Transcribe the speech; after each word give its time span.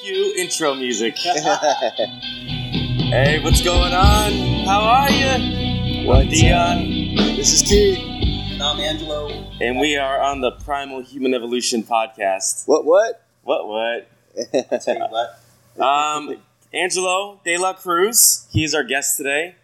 Cue 0.00 0.32
intro 0.38 0.74
music. 0.74 1.18
hey, 1.18 1.38
what's 3.44 3.60
going 3.62 3.92
on? 3.92 4.32
How 4.64 4.80
are 4.80 5.10
you? 5.10 6.06
What? 6.06 6.30
Dion. 6.30 7.14
This 7.36 7.52
is 7.52 7.60
Keith. 7.60 7.98
And 7.98 8.62
I'm 8.62 8.80
Angelo. 8.80 9.28
And 9.60 9.78
we 9.78 9.98
are 9.98 10.18
on 10.18 10.40
the 10.40 10.52
Primal 10.52 11.02
Human 11.02 11.34
Evolution 11.34 11.82
podcast. 11.82 12.66
What? 12.66 12.86
What? 12.86 13.26
What, 13.42 13.68
what? 13.68 14.08
Tell 14.82 14.96
you 14.96 15.06
what. 15.10 15.38
Um, 15.78 16.36
Angelo 16.72 17.38
De 17.44 17.58
La 17.58 17.74
Cruz. 17.74 18.46
He's 18.50 18.72
our 18.74 18.84
guest 18.84 19.18
today. 19.18 19.54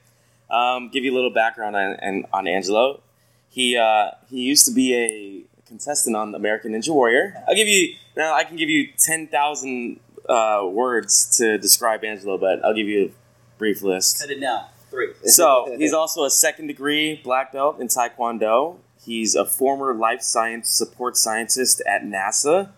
Um, 0.50 0.90
give 0.90 1.02
you 1.02 1.14
a 1.14 1.16
little 1.16 1.32
background 1.32 1.76
on, 1.76 1.96
on, 2.02 2.26
on 2.34 2.46
Angelo. 2.46 3.00
He 3.48 3.74
uh, 3.78 4.10
he 4.28 4.42
used 4.42 4.66
to 4.66 4.72
be 4.74 4.94
a 4.94 5.44
contestant 5.66 6.14
on 6.14 6.34
American 6.34 6.72
Ninja 6.72 6.90
Warrior. 6.90 7.42
I'll 7.48 7.54
give 7.56 7.68
you 7.68 7.94
now. 8.14 8.34
I 8.34 8.44
can 8.44 8.56
give 8.56 8.68
you 8.68 8.88
ten 8.98 9.28
thousand 9.28 10.00
uh, 10.28 10.66
words 10.66 11.36
to 11.38 11.58
describe 11.58 12.04
Angelo, 12.04 12.38
but 12.38 12.64
I'll 12.64 12.74
give 12.74 12.88
you 12.88 13.06
a 13.06 13.10
brief 13.58 13.82
list. 13.82 14.20
Cut 14.20 14.30
it 14.30 14.40
down. 14.40 14.66
Three. 14.90 15.12
So 15.24 15.74
he's 15.78 15.92
also 15.92 16.24
a 16.24 16.30
second 16.30 16.68
degree 16.68 17.20
black 17.22 17.52
belt 17.52 17.80
in 17.80 17.88
Taekwondo. 17.88 18.78
He's 19.04 19.34
a 19.34 19.44
former 19.44 19.94
life 19.94 20.22
science 20.22 20.70
support 20.70 21.16
scientist 21.16 21.82
at 21.86 22.02
NASA. 22.02 22.70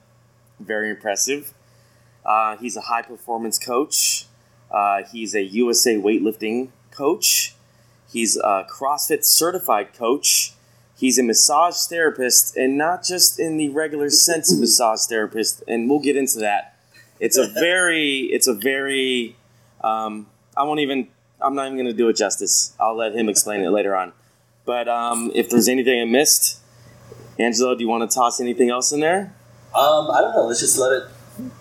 Very 0.61 0.91
impressive. 0.91 1.55
Uh, 2.25 2.57
he's 2.57 2.77
a 2.77 2.83
high 2.83 3.03
performance 3.03 3.59
coach. 3.59 4.27
Uh, 4.71 5.03
he's 5.11 5.35
a 5.35 5.43
USA 5.43 5.97
weightlifting 5.97 6.69
coach. 6.91 7.55
He's 8.11 8.37
a 8.37 8.67
CrossFit 8.71 9.25
certified 9.25 9.95
coach. 9.95 10.53
He's 10.97 11.19
a 11.19 11.23
massage 11.23 11.77
therapist, 11.87 12.57
and 12.57 12.77
not 12.77 13.05
just 13.05 13.39
in 13.39 13.57
the 13.57 13.69
regular 13.69 14.11
sense 14.11 14.53
of 14.53 14.59
massage 14.59 15.07
therapist. 15.07 15.63
And 15.69 15.89
we'll 15.89 16.01
get 16.01 16.17
into 16.17 16.39
that. 16.41 16.75
It's 17.21 17.37
a 17.37 17.49
very, 17.49 18.21
it's 18.33 18.47
a 18.47 18.55
very, 18.55 19.37
um, 19.83 20.27
I 20.57 20.63
won't 20.65 20.81
even, 20.81 21.09
I'm 21.41 21.55
not 21.55 21.67
even 21.67 21.77
going 21.77 21.87
to 21.87 21.93
do 21.93 22.09
it 22.09 22.17
justice. 22.17 22.75
I'll 22.79 22.97
let 22.97 23.15
him 23.15 23.29
explain 23.29 23.61
it 23.63 23.71
later 23.71 23.97
on. 23.97 24.13
But 24.65 24.89
um, 24.89 25.31
if 25.35 25.49
there's 25.51 25.69
anything 25.69 26.01
I 26.01 26.05
missed, 26.05 26.61
Angelo, 27.39 27.75
do 27.75 27.83
you 27.83 27.89
want 27.89 28.09
to 28.09 28.15
toss 28.15 28.41
anything 28.41 28.71
else 28.71 28.93
in 28.93 29.01
there? 29.01 29.35
Um, 29.75 30.11
I 30.11 30.21
don't 30.21 30.35
know. 30.35 30.47
Let's 30.47 30.61
just 30.61 30.79
let 30.79 30.93
it 30.93 31.09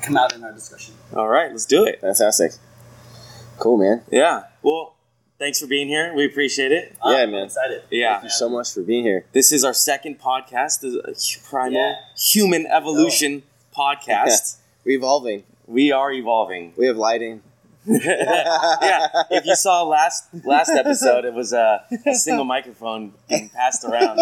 come 0.02 0.18
out 0.18 0.34
in 0.34 0.44
our 0.44 0.52
discussion. 0.52 0.94
All 1.16 1.28
right, 1.28 1.52
let's 1.52 1.66
do 1.66 1.86
it. 1.86 2.02
Fantastic. 2.02 2.54
Cool, 3.60 3.78
man. 3.78 4.04
Yeah. 4.12 4.44
Well, 4.62 4.96
thanks 5.40 5.60
for 5.60 5.68
being 5.68 5.88
here. 5.88 6.14
We 6.14 6.26
appreciate 6.26 6.72
it. 6.72 6.96
Yeah, 7.06 7.18
I'm 7.18 7.32
man. 7.32 7.46
excited. 7.46 7.84
Yeah. 7.90 8.14
Thank 8.16 8.24
you 8.26 8.30
so 8.32 8.50
much 8.50 8.74
for 8.74 8.82
being 8.82 9.04
here. 9.04 9.26
This 9.34 9.52
is 9.52 9.64
our 9.64 9.74
second 9.74 10.20
podcast, 10.20 10.82
the 10.82 11.40
Primal 11.50 11.74
Yeah. 11.80 11.96
Human 12.18 12.66
Evolution 12.68 13.44
podcast. 13.76 14.58
We're 14.88 15.00
evolving. 15.00 15.44
We 15.66 15.92
are 15.92 16.14
evolving. 16.14 16.72
We 16.78 16.88
have 16.88 16.96
lighting. 16.96 17.42
yeah. 17.86 19.10
If 19.30 19.46
you 19.46 19.54
saw 19.58 19.84
last 19.84 20.30
last 20.46 20.70
episode, 20.70 21.26
it 21.26 21.34
was 21.34 21.52
a, 21.52 21.84
a 22.06 22.14
single 22.14 22.46
microphone 22.46 23.12
being 23.28 23.50
passed 23.50 23.84
around. 23.84 24.18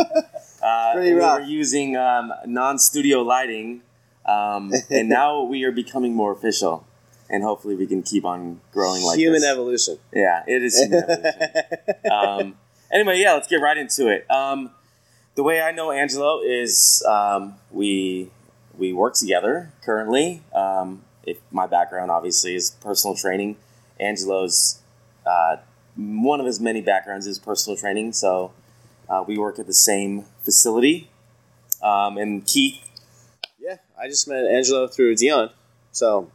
Uh, 0.64 0.94
Pretty 0.94 1.14
we 1.14 1.20
rough. 1.20 1.42
were 1.42 1.46
using 1.46 1.96
um, 1.96 2.34
non-studio 2.48 3.22
lighting, 3.22 3.82
um, 4.26 4.74
and 4.90 5.08
now 5.08 5.44
we 5.44 5.64
are 5.66 5.72
becoming 5.72 6.16
more 6.16 6.32
official. 6.32 6.88
And 7.30 7.44
hopefully, 7.44 7.76
we 7.76 7.86
can 7.86 8.02
keep 8.02 8.26
on 8.26 8.60
growing 8.74 9.04
like 9.04 9.20
Human 9.20 9.42
this. 9.42 9.52
evolution. 9.52 10.00
Yeah, 10.12 10.44
it 10.48 10.64
is 10.64 10.80
human 10.80 11.04
evolution. 11.08 11.94
um, 12.12 12.58
anyway, 12.92 13.20
yeah, 13.20 13.34
let's 13.34 13.48
get 13.48 13.62
right 13.62 13.78
into 13.78 14.08
it. 14.08 14.26
Um, 14.32 14.72
the 15.36 15.44
way 15.44 15.62
I 15.62 15.72
know 15.72 15.92
Angelo 15.92 16.42
is 16.42 17.06
um, 17.08 17.54
we 17.72 18.32
we 18.78 18.94
work 18.94 19.16
together 19.16 19.72
currently. 19.84 20.42
Um, 20.54 21.04
if 21.24 21.38
my 21.52 21.66
background 21.68 22.12
obviously 22.12 22.56
is 22.56 22.72
personal 22.82 23.16
training, 23.16 23.58
Angelo's 24.00 24.80
uh, 25.26 25.58
one 25.96 26.40
of 26.40 26.46
his 26.46 26.60
many 26.60 26.82
backgrounds 26.82 27.26
is 27.28 27.40
personal 27.40 27.78
training. 27.78 28.14
So 28.14 28.52
uh, 29.10 29.24
we 29.28 29.38
work 29.38 29.58
at 29.60 29.66
the 29.68 29.74
same 29.74 30.26
facility. 30.44 31.10
Um, 31.82 32.18
and 32.18 32.46
Keith, 32.46 32.80
Yeah, 33.60 33.78
I 34.00 34.08
just 34.08 34.28
met 34.28 34.46
Angelo 34.46 34.88
through 34.88 35.16
Dion. 35.16 35.50
So 35.92 36.30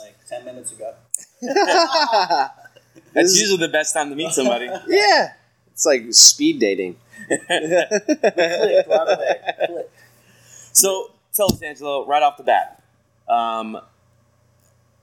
Like 0.00 0.16
10 0.28 0.44
minutes 0.44 0.72
ago. 0.72 0.94
that's 1.40 2.50
This 3.12 3.32
is- 3.32 3.40
usually 3.40 3.58
the 3.66 3.72
best 3.72 3.94
time 3.94 4.10
to 4.10 4.16
meet 4.16 4.32
somebody. 4.32 4.66
yeah, 4.88 5.32
it's 5.72 5.84
like 5.86 6.04
speed 6.12 6.58
dating. 6.60 6.96
Click. 7.28 7.88
Click. 8.86 9.90
So 10.72 11.10
tell 11.34 11.52
us, 11.52 11.60
Angelo, 11.62 12.06
right 12.06 12.22
off 12.22 12.36
the 12.36 12.42
bat. 12.44 12.82
Um, 13.28 13.78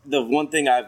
the 0.05 0.21
one 0.21 0.47
thing 0.47 0.67
I've 0.67 0.85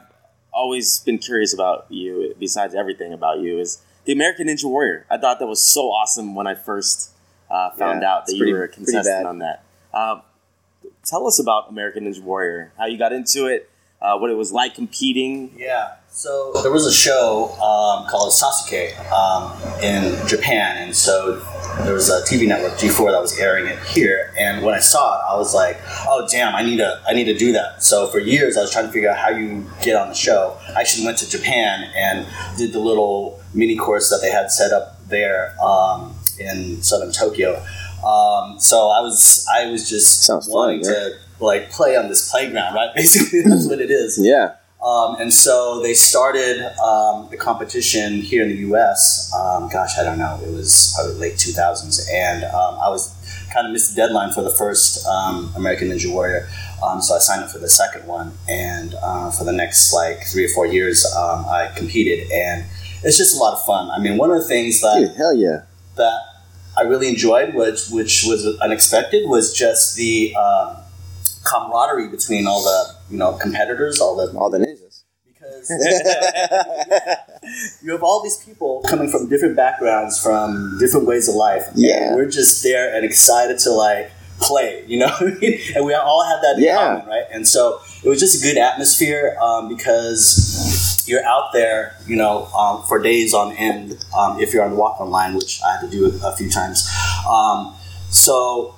always 0.51 0.99
been 0.99 1.17
curious 1.17 1.53
about 1.53 1.85
you, 1.89 2.35
besides 2.39 2.75
everything 2.75 3.13
about 3.13 3.39
you, 3.39 3.59
is 3.59 3.81
the 4.05 4.11
American 4.13 4.47
Ninja 4.47 4.65
Warrior. 4.65 5.05
I 5.09 5.17
thought 5.17 5.39
that 5.39 5.47
was 5.47 5.61
so 5.61 5.81
awesome 5.91 6.35
when 6.35 6.47
I 6.47 6.55
first 6.55 7.11
uh, 7.49 7.71
found 7.71 8.01
Yeah, 8.01 8.11
out 8.13 8.25
that 8.25 8.31
it's 8.31 8.33
you 8.33 8.39
pretty- 8.39 8.53
were 8.53 8.63
a 8.63 8.67
contestant 8.69 9.25
on 9.27 9.39
that. 9.39 9.63
Um, 9.93 10.21
tell 11.05 11.27
us 11.27 11.39
about 11.39 11.69
American 11.69 12.05
Ninja 12.05 12.21
Warrior, 12.21 12.71
how 12.77 12.85
you 12.85 12.97
got 12.97 13.13
into 13.13 13.45
it, 13.47 13.69
uh, 14.01 14.17
what 14.17 14.29
it 14.29 14.35
was 14.35 14.51
like 14.51 14.75
competing. 14.75 15.53
Yeah. 15.57 15.95
So 16.09 16.51
there 16.61 16.71
was 16.71 16.85
a 16.85 16.93
show 16.93 17.49
um, 17.53 18.07
called 18.09 18.31
Sasuke 18.33 18.99
um, 19.11 19.51
in 19.81 20.27
Japan, 20.27 20.77
and 20.77 20.95
so 20.95 21.41
there 21.81 21.94
was 21.94 22.09
a 22.09 22.22
TV 22.22 22.47
network 22.47 22.73
G4 22.73 23.11
that 23.11 23.22
was 23.22 23.38
airing 23.39 23.67
it 23.67 23.79
here. 23.84 24.34
And 24.38 24.63
when 24.63 24.73
I 24.73 24.79
saw 24.79 25.17
it, 25.17 25.23
I 25.29 25.38
was 25.38 25.53
like, 25.53 25.79
"Oh 26.07 26.28
damn, 26.29 26.56
I 26.56 26.63
need 26.63 26.78
to 26.78 27.01
I 27.07 27.13
need 27.13 27.25
to 27.25 27.38
do 27.38 27.51
that." 27.53 27.84
So 27.84 28.07
for 28.07 28.19
years, 28.19 28.57
I 28.57 28.61
was 28.61 28.72
trying 28.72 28.85
to 28.85 28.91
figure 28.91 29.09
out 29.09 29.17
how 29.17 29.29
you 29.29 29.66
get 29.81 29.95
on 29.95 30.09
the 30.09 30.16
show. 30.16 30.57
I 30.75 30.81
actually 30.81 31.06
went 31.06 31.17
to 31.19 31.29
Japan 31.29 31.89
and 31.95 32.28
did 32.57 32.73
the 32.73 32.79
little 32.79 33.41
mini 33.53 33.75
course 33.75 34.09
that 34.09 34.19
they 34.22 34.31
had 34.31 34.51
set 34.51 34.72
up 34.72 35.00
there 35.07 35.56
um, 35.61 36.16
in 36.39 36.81
southern 36.81 37.11
Tokyo. 37.11 37.56
Um, 38.05 38.59
so 38.59 38.90
I 38.90 39.01
was 39.01 39.47
I 39.53 39.67
was 39.67 39.90
just 39.90 40.23
Sounds 40.23 40.47
wanting 40.47 40.84
yeah. 40.84 40.91
to 40.91 41.11
like 41.40 41.72
play 41.72 41.95
on 41.95 42.09
this 42.09 42.29
playground, 42.29 42.75
right? 42.75 42.90
Basically, 42.95 43.41
that's 43.41 43.67
what 43.67 43.79
it 43.79 43.91
is. 43.91 44.19
Yeah. 44.22 44.55
Um, 44.83 45.16
and 45.19 45.33
so 45.33 45.81
they 45.81 45.94
started 45.94 46.61
um, 46.81 47.29
the 47.31 47.38
competition 47.38 48.21
here 48.21 48.44
in 48.44 48.49
the 48.49 48.57
U.S. 48.67 49.31
Um, 49.33 49.69
gosh, 49.69 49.97
I 49.97 50.03
don't 50.03 50.19
know. 50.19 50.39
It 50.45 50.51
was 50.51 50.94
probably 50.95 51.16
late 51.16 51.35
2000s, 51.35 52.01
and 52.11 52.44
um, 52.44 52.77
I 52.81 52.89
was 52.89 53.16
kind 53.53 53.66
of 53.66 53.72
missed 53.72 53.95
the 53.95 54.01
deadline 54.01 54.33
for 54.33 54.41
the 54.41 54.49
first 54.49 55.05
um, 55.07 55.53
American 55.55 55.89
Ninja 55.89 56.11
Warrior. 56.11 56.49
Um, 56.83 57.01
so 57.01 57.16
I 57.16 57.19
signed 57.19 57.43
up 57.43 57.49
for 57.49 57.59
the 57.59 57.69
second 57.69 58.07
one, 58.07 58.33
and 58.49 58.93
uh, 59.01 59.31
for 59.31 59.45
the 59.45 59.53
next 59.53 59.93
like 59.93 60.25
three 60.27 60.45
or 60.45 60.49
four 60.49 60.66
years, 60.66 61.05
um, 61.16 61.45
I 61.45 61.72
competed, 61.77 62.29
and 62.29 62.66
it's 63.03 63.17
just 63.17 63.38
a 63.38 63.39
lot 63.39 63.53
of 63.53 63.63
fun. 63.66 63.89
I 63.89 63.99
mean, 63.99 64.17
one 64.17 64.31
of 64.31 64.38
the 64.38 64.47
things 64.47 64.81
that 64.81 64.99
Dude, 64.99 65.16
hell 65.16 65.33
yeah. 65.33 65.61
that 65.95 66.19
I 66.77 66.81
really 66.81 67.07
enjoyed, 67.07 67.53
which 67.53 67.89
which 67.89 68.25
was 68.27 68.45
unexpected, 68.59 69.29
was 69.29 69.53
just 69.53 69.95
the 69.95 70.35
um, 70.35 70.77
camaraderie 71.45 72.09
between 72.09 72.47
all 72.47 72.63
the 72.63 72.95
you 73.09 73.17
know 73.17 73.33
competitors, 73.33 74.01
all 74.01 74.16
the 74.16 74.38
All 74.38 74.49
the 74.49 74.59
you 77.81 77.91
have 77.91 78.03
all 78.03 78.22
these 78.24 78.38
people 78.38 78.81
coming 78.88 79.09
from 79.09 79.29
different 79.29 79.56
backgrounds, 79.56 80.22
from 80.22 80.78
different 80.79 81.07
ways 81.07 81.28
of 81.29 81.35
life. 81.35 81.68
and 81.69 81.78
Yeah. 81.78 82.16
we're 82.16 82.29
just 82.29 82.63
there 82.63 82.94
and 82.96 83.06
excited 83.06 83.59
to 83.59 83.72
like 83.72 84.12
play, 84.40 84.84
you 84.88 84.97
know, 85.00 85.07
what 85.07 85.22
I 85.34 85.40
mean? 85.40 85.59
and 85.75 85.85
we 85.85 85.94
all 85.94 86.23
had 86.25 86.41
that 86.44 86.57
in 86.57 86.63
Yeah. 86.63 86.75
common, 86.78 87.07
right? 87.07 87.23
And 87.31 87.47
so 87.47 87.79
it 88.03 88.09
was 88.09 88.19
just 88.19 88.44
a 88.44 88.46
good 88.46 88.57
atmosphere 88.57 89.38
um, 89.41 89.69
because 89.69 91.03
you're 91.07 91.23
out 91.25 91.52
there, 91.53 91.96
you 92.08 92.16
know, 92.16 92.46
um, 92.47 92.84
for 92.84 92.99
days 93.02 93.34
on 93.34 93.53
end. 93.58 94.03
Um, 94.17 94.40
if 94.40 94.53
you're 94.53 94.64
on 94.64 94.72
the 94.72 94.78
walk 94.78 94.99
on 94.99 95.09
line, 95.11 95.35
which 95.35 95.61
I 95.64 95.73
had 95.73 95.82
to 95.82 95.90
do 95.90 96.05
a, 96.23 96.29
a 96.29 96.35
few 96.35 96.49
times, 96.49 96.90
um, 97.29 97.73
so 98.09 98.76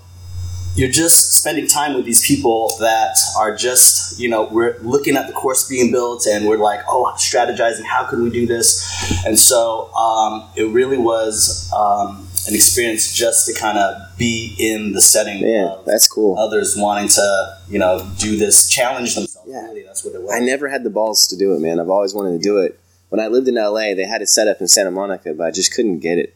you're 0.75 0.91
just 0.91 1.33
spending 1.33 1.67
time 1.67 1.95
with 1.95 2.03
these 2.03 2.25
people 2.25 2.75
that 2.79 3.17
are 3.37 3.55
just, 3.55 4.19
you 4.19 4.29
know, 4.29 4.43
we're 4.43 4.77
looking 4.79 5.15
at 5.15 5.27
the 5.27 5.33
course 5.33 5.67
being 5.67 5.89
built 5.89 6.25
and 6.27 6.45
we're 6.45 6.57
like, 6.57 6.81
oh, 6.87 7.13
strategizing, 7.17 7.83
how 7.83 8.03
can 8.03 8.21
we 8.21 8.29
do 8.29 8.45
this? 8.45 9.25
And 9.25 9.39
so 9.39 9.93
um, 9.93 10.43
it 10.57 10.67
really 10.67 10.97
was 10.97 11.71
um, 11.73 12.27
an 12.47 12.53
experience 12.53 13.15
just 13.15 13.47
to 13.47 13.53
kind 13.53 13.77
of 13.77 13.95
be 14.17 14.53
in 14.59 14.91
the 14.91 15.01
setting 15.01 15.41
of 15.59 15.85
that's 15.85 16.07
cool. 16.07 16.37
others 16.37 16.75
wanting 16.77 17.07
to, 17.07 17.57
you 17.69 17.79
know, 17.79 18.05
do 18.17 18.35
this, 18.35 18.69
challenge 18.69 19.15
themselves. 19.15 19.49
Yeah. 19.49 19.65
Really, 19.67 19.83
that's 19.83 20.03
what 20.03 20.13
it 20.13 20.21
was. 20.21 20.33
I 20.35 20.39
never 20.39 20.67
had 20.67 20.83
the 20.83 20.89
balls 20.89 21.25
to 21.27 21.37
do 21.37 21.53
it, 21.53 21.59
man. 21.59 21.79
I've 21.79 21.89
always 21.89 22.13
wanted 22.13 22.33
to 22.33 22.43
do 22.43 22.57
it. 22.57 22.77
When 23.09 23.21
I 23.21 23.27
lived 23.27 23.47
in 23.47 23.55
LA, 23.55 23.93
they 23.93 24.05
had 24.05 24.21
it 24.21 24.27
set 24.27 24.49
up 24.49 24.59
in 24.59 24.67
Santa 24.67 24.91
Monica, 24.91 25.33
but 25.33 25.47
I 25.47 25.51
just 25.51 25.73
couldn't 25.73 25.99
get 25.99 26.17
it. 26.17 26.35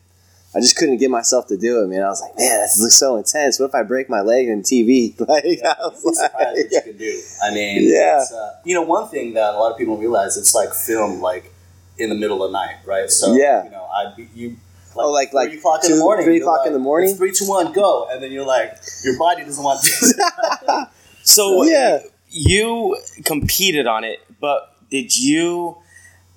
I 0.56 0.60
just 0.62 0.76
couldn't 0.78 0.98
get 0.98 1.12
myself 1.12 1.46
to 1.48 1.58
do 1.58 1.84
it, 1.84 1.88
man. 1.88 2.02
I 2.02 2.08
was 2.08 2.22
like, 2.22 2.36
man, 2.38 2.62
this 2.62 2.80
looks 2.82 2.96
so 2.96 3.18
intense. 3.18 3.60
What 3.60 3.68
if 3.68 3.76
I 3.76 3.84
break 3.84 4.10
my 4.10 4.22
leg 4.22 4.48
in 4.48 4.62
TV? 4.64 5.14
Like, 5.28 5.46
I 5.64 5.76
was 5.82 6.02
be 6.02 6.10
what 6.10 6.58
you 6.58 6.64
like, 6.74 6.84
can 6.86 6.98
do. 6.98 7.22
I 7.44 7.54
mean, 7.54 7.82
Yeah. 7.94 8.22
it's, 8.22 8.32
uh, 8.34 8.56
you 8.66 8.74
know, 8.74 8.82
one 8.82 9.08
thing 9.10 9.36
that 9.36 9.54
a 9.54 9.58
lot 9.60 9.72
of 9.72 9.78
people 9.78 9.96
realize 9.98 10.38
it's 10.38 10.56
like 10.56 10.74
film, 10.74 11.22
like 11.22 11.52
in 12.00 12.10
the 12.10 12.16
middle 12.16 12.44
of 12.44 12.52
the 12.52 12.58
night, 12.58 12.78
right? 12.86 13.10
So, 13.12 13.36
Yeah. 13.36 13.64
you 13.66 13.70
know, 13.70 13.84
I 13.84 14.14
you. 14.34 14.56
Oh, 14.96 15.12
like- 15.12 15.34
like 15.34 15.50
three 15.50 15.60
o'clock 15.60 15.84
in 15.86 15.92
the 15.92 15.98
two- 15.98 16.02
morning. 16.02 16.26
three 16.26 16.40
o'clock 16.40 16.66
in 16.66 16.74
the 16.74 16.80
morning? 16.80 17.16
Three, 17.16 17.32
two, 17.32 17.48
one, 17.48 17.72
go, 17.72 18.08
and 18.12 18.22
then 18.24 18.32
you're 18.32 18.46
like, 18.46 18.76
your 19.04 19.18
body 19.20 19.44
doesn't 19.44 19.64
want 19.64 19.84
to. 19.84 19.90
Do 19.92 20.08
this. 20.08 20.86
So 21.24 21.64
Yeah. 21.64 22.00
you 22.32 22.98
competed 23.24 23.86
on 23.86 24.04
it, 24.04 24.20
but 24.42 24.74
did 24.90 25.16
you? 25.18 25.78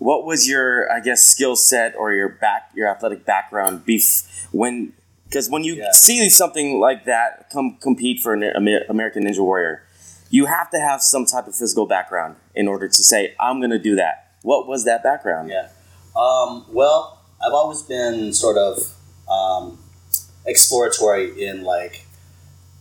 What 0.03 0.25
was 0.27 0.49
your, 0.49 0.91
I 0.93 1.01
guess, 1.01 1.23
skill 1.23 1.55
set 1.57 1.95
or 1.97 2.13
your 2.13 2.29
back, 2.29 2.71
your 2.75 2.89
athletic 2.89 3.25
background 3.25 3.87
bef- 3.87 4.25
when? 4.53 4.93
Because 5.29 5.49
when 5.49 5.65
you 5.65 5.75
Yeah. 5.77 5.93
see 5.93 6.29
something 6.29 6.79
like 6.81 7.05
that 7.07 7.49
come 7.51 7.79
compete 7.81 8.21
for 8.21 8.35
an 8.35 8.43
Amer- 8.43 8.85
American 8.89 9.25
Ninja 9.25 9.39
Warrior, 9.41 9.83
you 10.29 10.47
have 10.47 10.71
to 10.71 10.79
have 10.81 11.01
some 11.03 11.25
type 11.25 11.47
of 11.47 11.55
physical 11.55 11.87
background 11.87 12.37
in 12.55 12.69
order 12.69 12.89
to 12.89 13.05
say, 13.05 13.35
"I'm 13.41 13.61
going 13.61 13.71
to 13.71 13.79
do 13.79 13.95
that." 13.97 14.27
What 14.43 14.67
was 14.67 14.85
that 14.85 15.03
background? 15.03 15.51
Yeah. 15.51 15.69
Um, 16.17 16.67
well, 16.71 17.19
I've 17.45 17.55
always 17.55 17.83
been 17.83 18.33
sort 18.33 18.59
of 18.59 18.93
um, 19.31 19.79
exploratory 20.45 21.43
in 21.43 21.63
like 21.63 22.05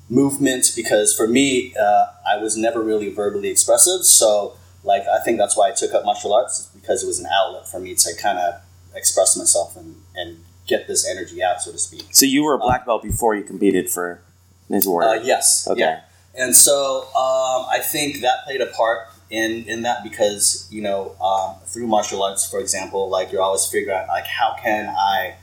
movement 0.10 0.72
because 0.76 1.14
for 1.16 1.28
me, 1.28 1.74
uh, 1.80 2.06
I 2.28 2.38
was 2.38 2.58
never 2.58 2.82
really 2.82 3.10
verbally 3.14 3.50
expressive. 3.50 4.06
So, 4.06 4.54
like, 4.84 5.04
I 5.08 5.24
think 5.24 5.38
that's 5.38 5.56
why 5.56 5.70
I 5.70 5.72
took 5.72 5.94
up 5.94 6.06
martial 6.06 6.34
arts 6.34 6.70
because 6.74 7.04
it 7.04 7.08
was 7.08 7.20
an 7.20 7.28
outlet 7.28 7.68
for 7.68 7.80
me 7.80 7.96
to 7.96 8.16
kind 8.16 8.40
of 8.40 8.62
express 8.96 9.38
myself 9.38 9.76
and, 9.76 10.02
and 10.16 10.44
get 10.68 10.88
this 10.88 11.08
energy 11.08 11.44
out, 11.44 11.62
so 11.62 11.72
to 11.72 11.78
speak. 11.78 12.08
So 12.12 12.26
you 12.26 12.44
were 12.44 12.54
a 12.54 12.60
black 12.60 12.86
belt 12.86 13.04
before 13.04 13.36
you 13.36 13.44
competed 13.44 13.90
for 13.90 14.22
Ninja 14.70 14.88
Warrior. 14.88 15.10
Uh, 15.10 15.24
yes. 15.24 15.68
Okay. 15.70 15.80
Yeah. 15.80 16.02
And 16.34 16.56
so 16.56 17.04
um, 17.08 17.66
I 17.70 17.80
think 17.84 18.22
that 18.22 18.46
played 18.46 18.62
a 18.62 18.68
part 18.68 19.08
in 19.30 19.64
in 19.66 19.82
that 19.84 20.04
because 20.04 20.68
you 20.72 20.82
know 20.82 21.16
um, 21.22 21.56
through 21.66 21.88
martial 21.88 22.24
arts, 22.24 22.50
for 22.50 22.60
example, 22.60 23.10
like 23.10 23.32
you're 23.32 23.42
always 23.42 23.66
figuring 23.66 23.98
out 23.98 24.08
like 24.08 24.26
how 24.26 24.56
can 24.62 24.90
I 24.90 25.36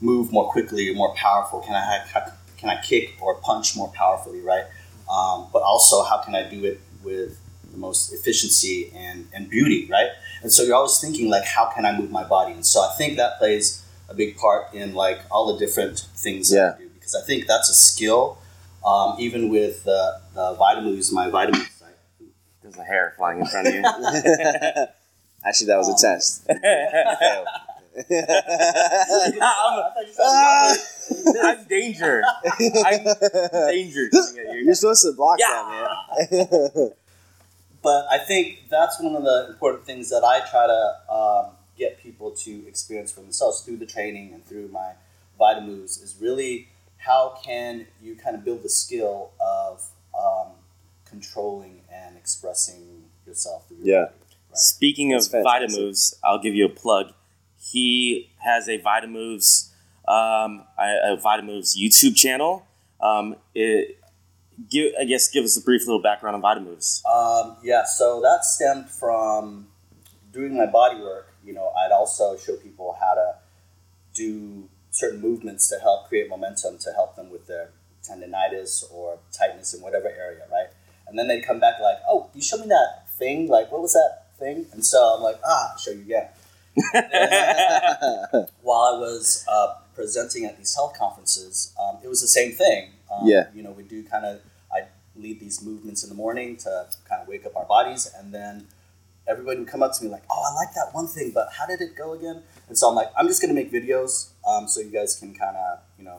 move 0.00 0.32
more 0.32 0.50
quickly, 0.50 0.94
more 0.94 1.14
powerful? 1.14 1.60
Can 1.60 1.74
I 1.74 2.04
can 2.56 2.70
I 2.70 2.80
kick 2.80 3.16
or 3.20 3.36
punch 3.36 3.76
more 3.76 3.88
powerfully, 3.88 4.40
right? 4.40 4.64
Um, 5.10 5.48
but 5.52 5.62
also 5.62 6.04
how 6.04 6.18
can 6.18 6.34
I 6.34 6.48
do 6.48 6.64
it 6.64 6.80
with 7.02 7.40
the 7.78 7.86
most 7.86 8.12
efficiency 8.12 8.90
and, 8.94 9.28
and 9.32 9.48
beauty, 9.48 9.88
right? 9.90 10.10
And 10.42 10.52
so 10.52 10.62
you're 10.62 10.74
always 10.76 10.98
thinking 11.00 11.28
like 11.30 11.44
how 11.44 11.66
can 11.74 11.84
I 11.84 11.96
move 11.98 12.10
my 12.10 12.24
body? 12.24 12.52
And 12.52 12.66
so 12.66 12.80
I 12.80 12.92
think 12.98 13.16
that 13.16 13.38
plays 13.38 13.82
a 14.08 14.14
big 14.14 14.36
part 14.36 14.72
in 14.74 14.94
like 14.94 15.20
all 15.30 15.52
the 15.52 15.58
different 15.64 16.00
things 16.16 16.50
that 16.50 16.74
I 16.76 16.78
do 16.78 16.88
because 16.94 17.14
I 17.14 17.22
think 17.26 17.46
that's 17.46 17.68
a 17.70 17.74
skill. 17.74 18.38
Um, 18.86 19.16
even 19.18 19.48
with 19.50 19.84
the, 19.84 20.20
the 20.34 20.54
vitamins, 20.54 21.12
my 21.12 21.28
vitamins. 21.28 21.68
I, 21.84 21.88
There's 22.62 22.76
a 22.76 22.84
hair 22.84 23.14
flying 23.16 23.40
in 23.40 23.46
front 23.46 23.68
of 23.68 23.74
you. 23.74 23.82
Actually, 25.44 25.66
that 25.66 25.78
was 25.78 25.88
a 25.88 25.92
Um, 25.92 25.98
test. 25.98 26.46
I'm, 30.20 31.38
I'm 31.42 31.64
danger. 31.64 32.22
I'm 32.84 33.04
danger 33.68 34.08
you. 34.12 34.60
You're 34.64 34.74
supposed 34.74 35.02
to 35.04 35.12
block 35.12 35.38
Yeah. 35.40 35.46
that, 36.30 36.68
man. 36.76 36.90
But 37.88 38.06
I 38.10 38.18
think 38.18 38.64
that's 38.68 39.00
one 39.00 39.16
of 39.16 39.22
the 39.22 39.46
important 39.48 39.86
things 39.86 40.10
that 40.10 40.22
I 40.22 40.40
try 40.40 40.66
to 40.66 41.12
um, 41.18 41.46
get 41.78 41.98
people 42.02 42.32
to 42.32 42.68
experience 42.68 43.10
for 43.10 43.20
themselves 43.22 43.62
through 43.62 43.78
the 43.78 43.86
training 43.86 44.34
and 44.34 44.44
through 44.44 44.68
my 44.68 44.90
Vitamoves 45.40 46.02
is 46.02 46.14
really 46.20 46.68
how 46.98 47.38
can 47.42 47.86
you 48.02 48.14
kind 48.14 48.36
of 48.36 48.44
build 48.44 48.62
the 48.62 48.68
skill 48.68 49.30
of 49.40 49.86
um, 50.14 50.48
controlling 51.08 51.80
and 51.90 52.14
expressing 52.18 53.04
yourself 53.26 53.66
through 53.68 53.78
your 53.78 53.86
Yeah. 53.86 54.04
body. 54.04 54.14
Right? 54.50 54.58
Speaking 54.58 55.14
of 55.14 55.20
That's 55.20 55.28
fantastic. 55.28 55.70
Vitamoves, 55.80 56.14
I'll 56.22 56.42
give 56.42 56.54
you 56.54 56.66
a 56.66 56.74
plug. 56.84 57.14
He 57.58 58.28
has 58.40 58.68
a 58.68 58.78
Vitamoves, 58.78 59.70
um, 60.06 60.64
a, 60.78 61.14
a 61.14 61.16
Vitamoves 61.16 61.74
YouTube 61.74 62.14
channel. 62.16 62.66
Um, 63.00 63.36
it, 63.54 63.98
give, 64.70 64.92
I 65.00 65.04
guess 65.04 65.28
give 65.28 65.44
us 65.44 65.56
a 65.56 65.62
brief 65.62 65.86
little 65.86 66.02
background 66.02 66.36
on 66.36 66.42
Vitamoves. 66.42 67.04
Um, 67.06 67.56
yeah, 67.62 67.84
so 67.84 68.20
that 68.22 68.44
stemmed 68.44 68.88
from 68.88 69.68
doing 70.32 70.56
my 70.56 70.66
body 70.66 71.00
work. 71.00 71.34
You 71.44 71.54
know, 71.54 71.70
I'd 71.70 71.92
also 71.92 72.36
show 72.36 72.56
people 72.56 72.96
how 73.00 73.14
to 73.14 73.34
do 74.14 74.68
certain 74.90 75.20
movements 75.20 75.68
to 75.68 75.78
help 75.78 76.08
create 76.08 76.28
momentum 76.28 76.78
to 76.78 76.92
help 76.92 77.16
them 77.16 77.30
with 77.30 77.46
their 77.46 77.70
tendonitis 78.02 78.84
or 78.92 79.18
tightness 79.32 79.74
in 79.74 79.80
whatever 79.80 80.08
area, 80.08 80.42
right? 80.50 80.68
And 81.06 81.18
then 81.18 81.28
they'd 81.28 81.44
come 81.44 81.60
back 81.60 81.80
like, 81.80 81.98
"Oh, 82.08 82.28
you 82.34 82.42
showed 82.42 82.60
me 82.60 82.66
that 82.68 83.08
thing. 83.18 83.48
Like, 83.48 83.72
what 83.72 83.80
was 83.80 83.92
that 83.94 84.36
thing?" 84.38 84.66
And 84.72 84.84
so 84.84 84.98
I'm 85.16 85.22
like, 85.22 85.40
"Ah, 85.44 85.72
I'll 85.72 85.78
show 85.78 85.92
you 85.92 86.02
again." 86.02 86.28
While 88.62 88.94
I 88.94 88.98
was 88.98 89.44
uh, 89.50 89.74
presenting 89.94 90.44
at 90.44 90.58
these 90.58 90.74
health 90.74 90.96
conferences, 90.98 91.72
um, 91.82 91.98
it 92.04 92.08
was 92.08 92.20
the 92.20 92.28
same 92.28 92.52
thing. 92.52 92.90
Um, 93.10 93.26
Yeah. 93.26 93.48
You 93.54 93.62
know, 93.62 93.72
we 93.72 93.82
do 93.82 94.02
kind 94.04 94.24
of 94.24 94.40
I 94.72 94.82
lead 95.16 95.40
these 95.40 95.62
movements 95.62 96.02
in 96.02 96.08
the 96.08 96.14
morning 96.14 96.56
to 96.58 96.86
kind 97.08 97.22
of 97.22 97.28
wake 97.28 97.46
up 97.46 97.56
our 97.56 97.64
bodies, 97.64 98.10
and 98.16 98.32
then 98.32 98.66
everybody 99.26 99.58
would 99.58 99.68
come 99.68 99.82
up 99.82 99.92
to 99.96 100.04
me 100.04 100.10
like, 100.10 100.22
"Oh, 100.30 100.42
I 100.50 100.54
like 100.54 100.74
that 100.74 100.94
one 100.94 101.06
thing, 101.06 101.30
but 101.32 101.48
how 101.52 101.66
did 101.66 101.80
it 101.80 101.94
go 101.96 102.12
again?" 102.12 102.42
And 102.68 102.78
so 102.78 102.88
I'm 102.88 102.94
like, 102.94 103.10
"I'm 103.16 103.26
just 103.28 103.40
gonna 103.40 103.54
make 103.54 103.70
videos, 103.72 104.28
um, 104.46 104.68
so 104.68 104.80
you 104.80 104.90
guys 104.90 105.16
can 105.16 105.34
kind 105.34 105.56
of 105.56 105.80
you 105.98 106.04
know 106.04 106.18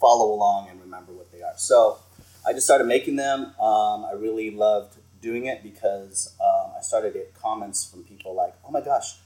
follow 0.00 0.32
along 0.34 0.68
and 0.68 0.80
remember 0.80 1.12
what 1.12 1.30
they 1.32 1.42
are." 1.42 1.54
So 1.56 1.98
I 2.46 2.52
just 2.52 2.66
started 2.66 2.86
making 2.86 3.16
them. 3.16 3.54
Um, 3.60 4.04
I 4.04 4.12
really 4.16 4.50
loved 4.50 4.96
doing 5.20 5.46
it 5.46 5.62
because 5.62 6.34
um, 6.40 6.72
I 6.78 6.80
started 6.82 7.12
to 7.12 7.18
get 7.18 7.34
comments 7.34 7.84
from 7.84 8.04
people 8.04 8.34
like, 8.34 8.54
"Oh 8.66 8.70
my 8.70 8.80
gosh." 8.80 9.16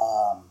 Um, 0.00 0.44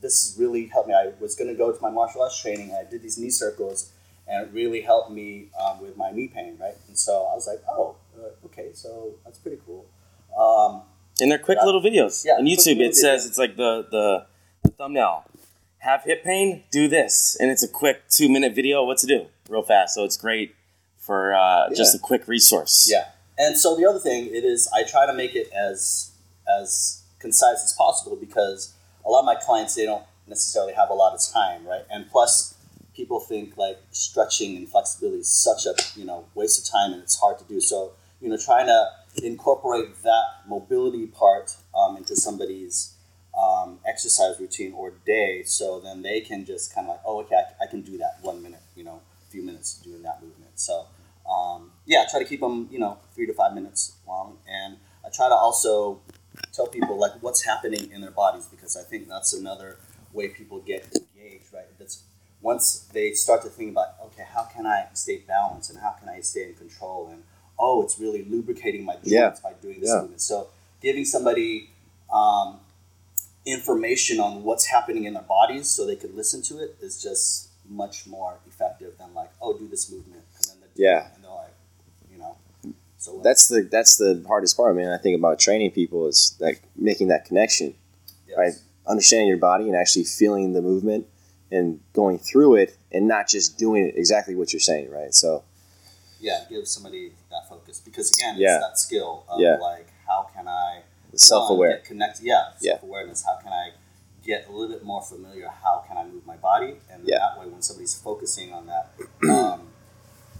this 0.00 0.24
has 0.24 0.38
really 0.38 0.66
helped 0.66 0.88
me. 0.88 0.94
I 0.94 1.12
was 1.20 1.34
going 1.34 1.48
to 1.48 1.54
go 1.56 1.72
to 1.72 1.82
my 1.82 1.90
martial 1.90 2.22
arts 2.22 2.40
training. 2.40 2.72
I 2.72 2.88
did 2.88 3.02
these 3.02 3.18
knee 3.18 3.30
circles, 3.30 3.90
and 4.28 4.46
it 4.46 4.50
really 4.52 4.80
helped 4.82 5.10
me 5.10 5.48
um, 5.60 5.80
with 5.80 5.96
my 5.96 6.10
knee 6.10 6.28
pain, 6.28 6.56
right? 6.60 6.74
And 6.88 6.98
so 6.98 7.28
I 7.30 7.34
was 7.34 7.46
like, 7.46 7.62
oh, 7.70 7.96
uh, 8.18 8.46
okay, 8.46 8.70
so 8.74 9.14
that's 9.24 9.38
pretty 9.38 9.58
cool. 9.66 9.86
Um, 10.38 10.82
And 11.20 11.30
they're 11.30 11.38
quick 11.38 11.58
Yeah. 11.60 11.64
little 11.66 11.82
videos. 11.82 12.24
Yeah, 12.24 12.34
on 12.34 12.44
YouTube, 12.44 12.80
it 12.80 12.94
says 12.94 13.24
videos. 13.24 13.28
it's 13.28 13.38
like 13.38 13.56
the, 13.56 13.86
the, 13.90 14.26
the 14.64 14.70
thumbnail. 14.70 15.24
Have 15.78 16.02
hip 16.04 16.22
pain? 16.24 16.64
Do 16.70 16.88
this. 16.88 17.36
And 17.40 17.50
it's 17.50 17.62
a 17.62 17.68
quick 17.68 18.08
two 18.10 18.28
minute 18.28 18.54
video 18.54 18.84
what 18.84 18.98
to 18.98 19.06
do 19.06 19.26
real 19.48 19.62
fast. 19.62 19.94
So 19.94 20.04
it's 20.04 20.16
great 20.16 20.54
for 20.98 21.34
uh, 21.34 21.70
just 21.74 21.94
a 21.94 21.98
quick 21.98 22.28
resource. 22.28 22.86
yeah, 22.90 23.06
and 23.38 23.56
so 23.56 23.74
the 23.74 23.86
other 23.86 23.98
thing 24.00 24.26
it 24.26 24.44
is 24.44 24.68
I 24.74 24.82
try 24.82 25.06
to 25.06 25.14
make 25.14 25.34
it 25.34 25.50
as 25.52 26.10
as 26.46 27.02
concise 27.18 27.62
as 27.64 27.72
possible 27.72 28.14
because 28.16 28.74
a 29.06 29.08
lot 29.08 29.20
of 29.20 29.24
my 29.24 29.36
clients 29.36 29.74
they 29.74 29.86
don't 29.86 30.04
necessarily 30.26 30.74
have 30.74 30.90
a 30.90 30.94
lot 30.94 31.14
of 31.14 31.20
time, 31.32 31.66
right? 31.66 31.84
And 31.90 32.10
plus, 32.10 32.54
people 32.98 33.20
think 33.20 33.56
like 33.56 33.78
stretching 33.92 34.56
and 34.56 34.68
flexibility 34.68 35.20
is 35.20 35.32
such 35.32 35.64
a 35.66 35.74
you 35.98 36.04
know 36.04 36.26
waste 36.34 36.58
of 36.58 36.70
time 36.70 36.92
and 36.92 37.00
it's 37.00 37.18
hard 37.18 37.38
to 37.38 37.44
do. 37.44 37.60
So 37.60 37.92
you 38.20 38.28
know, 38.28 38.36
trying 38.36 38.66
to 38.66 38.86
incorporate 39.22 40.02
that 40.02 40.24
mobility 40.48 41.06
part 41.06 41.56
um, 41.78 41.96
into 41.96 42.16
somebody's 42.16 42.94
um, 43.38 43.78
exercise 43.86 44.40
routine 44.40 44.72
or 44.72 44.92
day, 45.06 45.44
so 45.44 45.78
then 45.78 46.02
they 46.02 46.20
can 46.20 46.44
just 46.44 46.74
kind 46.74 46.88
of 46.88 46.94
like, 46.94 47.00
oh, 47.06 47.20
okay, 47.20 47.36
I, 47.36 47.64
I 47.64 47.66
can 47.68 47.82
do 47.82 47.96
that 47.98 48.18
one 48.22 48.42
minute, 48.42 48.62
you 48.74 48.82
know, 48.82 49.00
a 49.26 49.30
few 49.30 49.42
minutes 49.42 49.78
doing 49.78 50.02
that 50.02 50.20
movement. 50.20 50.50
So 50.56 50.86
um, 51.30 51.70
yeah, 51.86 52.04
try 52.10 52.18
to 52.20 52.26
keep 52.28 52.40
them, 52.40 52.68
you 52.72 52.80
know, 52.80 52.98
three 53.14 53.26
to 53.26 53.32
five 53.32 53.54
minutes 53.54 53.96
long, 54.06 54.38
and 54.48 54.78
I 55.06 55.10
try 55.10 55.28
to 55.28 55.34
also 55.36 56.00
tell 56.52 56.66
people 56.66 56.98
like 56.98 57.12
what's 57.20 57.44
happening 57.44 57.92
in 57.92 58.00
their 58.00 58.10
bodies 58.10 58.46
because 58.46 58.76
I 58.76 58.82
think 58.82 59.08
that's 59.08 59.32
another 59.32 59.78
way 60.12 60.28
people 60.28 60.58
get 60.60 60.84
engaged, 60.96 61.52
right? 61.52 61.66
That's 61.78 62.02
once 62.40 62.86
they 62.92 63.12
start 63.12 63.42
to 63.42 63.48
think 63.48 63.72
about, 63.72 63.88
okay, 64.06 64.24
how 64.32 64.44
can 64.44 64.66
I 64.66 64.86
stay 64.94 65.18
balanced 65.26 65.70
and 65.70 65.78
how 65.80 65.90
can 65.90 66.08
I 66.08 66.20
stay 66.20 66.44
in 66.48 66.54
control 66.54 67.08
and 67.10 67.22
oh, 67.58 67.82
it's 67.82 67.98
really 67.98 68.24
lubricating 68.24 68.84
my 68.84 68.94
joints 68.94 69.10
Yeah. 69.10 69.34
by 69.42 69.52
doing 69.60 69.80
this 69.80 69.88
Yeah. 69.90 70.00
movement. 70.02 70.20
So 70.20 70.48
giving 70.80 71.04
somebody 71.04 71.70
um, 72.12 72.60
information 73.44 74.20
on 74.20 74.44
what's 74.44 74.66
happening 74.66 75.04
in 75.04 75.14
their 75.14 75.22
bodies 75.22 75.68
so 75.68 75.86
they 75.86 75.96
can 75.96 76.14
listen 76.16 76.42
to 76.42 76.58
it 76.62 76.76
is 76.80 77.02
just 77.02 77.48
much 77.68 78.06
more 78.06 78.38
effective 78.46 78.96
than 78.98 79.12
like, 79.14 79.30
oh, 79.42 79.56
do 79.58 79.66
this 79.68 79.90
movement 79.90 80.22
and 80.36 80.44
then 80.50 80.56
they 80.60 80.66
do 80.76 80.82
Yeah. 80.82 81.08
and 81.14 81.24
they're 81.24 81.30
like, 81.30 81.54
you 82.12 82.18
know. 82.18 82.36
So 82.98 83.20
That's 83.22 83.48
the 83.48 83.62
that's 83.62 83.96
the 83.96 84.24
hardest 84.26 84.56
part, 84.56 84.74
man. 84.76 84.90
I 84.92 84.98
think 84.98 85.18
about 85.18 85.38
training 85.38 85.70
people 85.72 86.06
is 86.08 86.36
like 86.40 86.62
making 86.76 87.08
that 87.08 87.24
connection, 87.24 87.74
yes. 88.26 88.36
right? 88.38 88.52
Understanding 88.86 89.28
your 89.28 89.36
body 89.38 89.64
and 89.68 89.76
actually 89.76 90.04
feeling 90.04 90.52
the 90.52 90.62
movement 90.62 91.06
and 91.50 91.80
going 91.92 92.18
through 92.18 92.56
it 92.56 92.76
and 92.92 93.08
not 93.08 93.28
just 93.28 93.58
doing 93.58 93.86
it 93.86 93.94
exactly 93.96 94.34
what 94.34 94.52
you're 94.52 94.60
saying, 94.60 94.90
right? 94.90 95.14
So 95.14 95.44
yeah, 96.20 96.44
give 96.48 96.66
somebody 96.66 97.12
that 97.30 97.48
focus 97.48 97.80
because 97.84 98.10
again, 98.12 98.36
Yeah. 98.38 98.56
it's 98.56 98.66
that 98.66 98.78
skill 98.78 99.24
of 99.28 99.40
Yeah. 99.40 99.56
like 99.56 99.88
how 100.06 100.28
can 100.34 100.48
I 100.48 100.82
self 101.14 101.50
aware 101.50 101.78
connect, 101.78 102.20
yeah, 102.22 102.52
Yeah. 102.60 102.72
self 102.72 102.82
awareness. 102.84 103.22
How 103.22 103.36
can 103.36 103.52
I 103.52 103.70
get 104.24 104.46
a 104.48 104.52
little 104.52 104.68
bit 104.68 104.84
more 104.84 105.00
familiar? 105.02 105.48
How 105.48 105.84
can 105.88 105.96
I 105.96 106.04
move 106.04 106.26
my 106.26 106.36
body? 106.36 106.76
And 106.90 107.06
Yeah. 107.06 107.18
that 107.18 107.40
way, 107.40 107.46
when 107.46 107.62
somebody's 107.62 107.94
focusing 107.94 108.52
on 108.52 108.66
that, 108.66 108.90
um, 109.30 109.68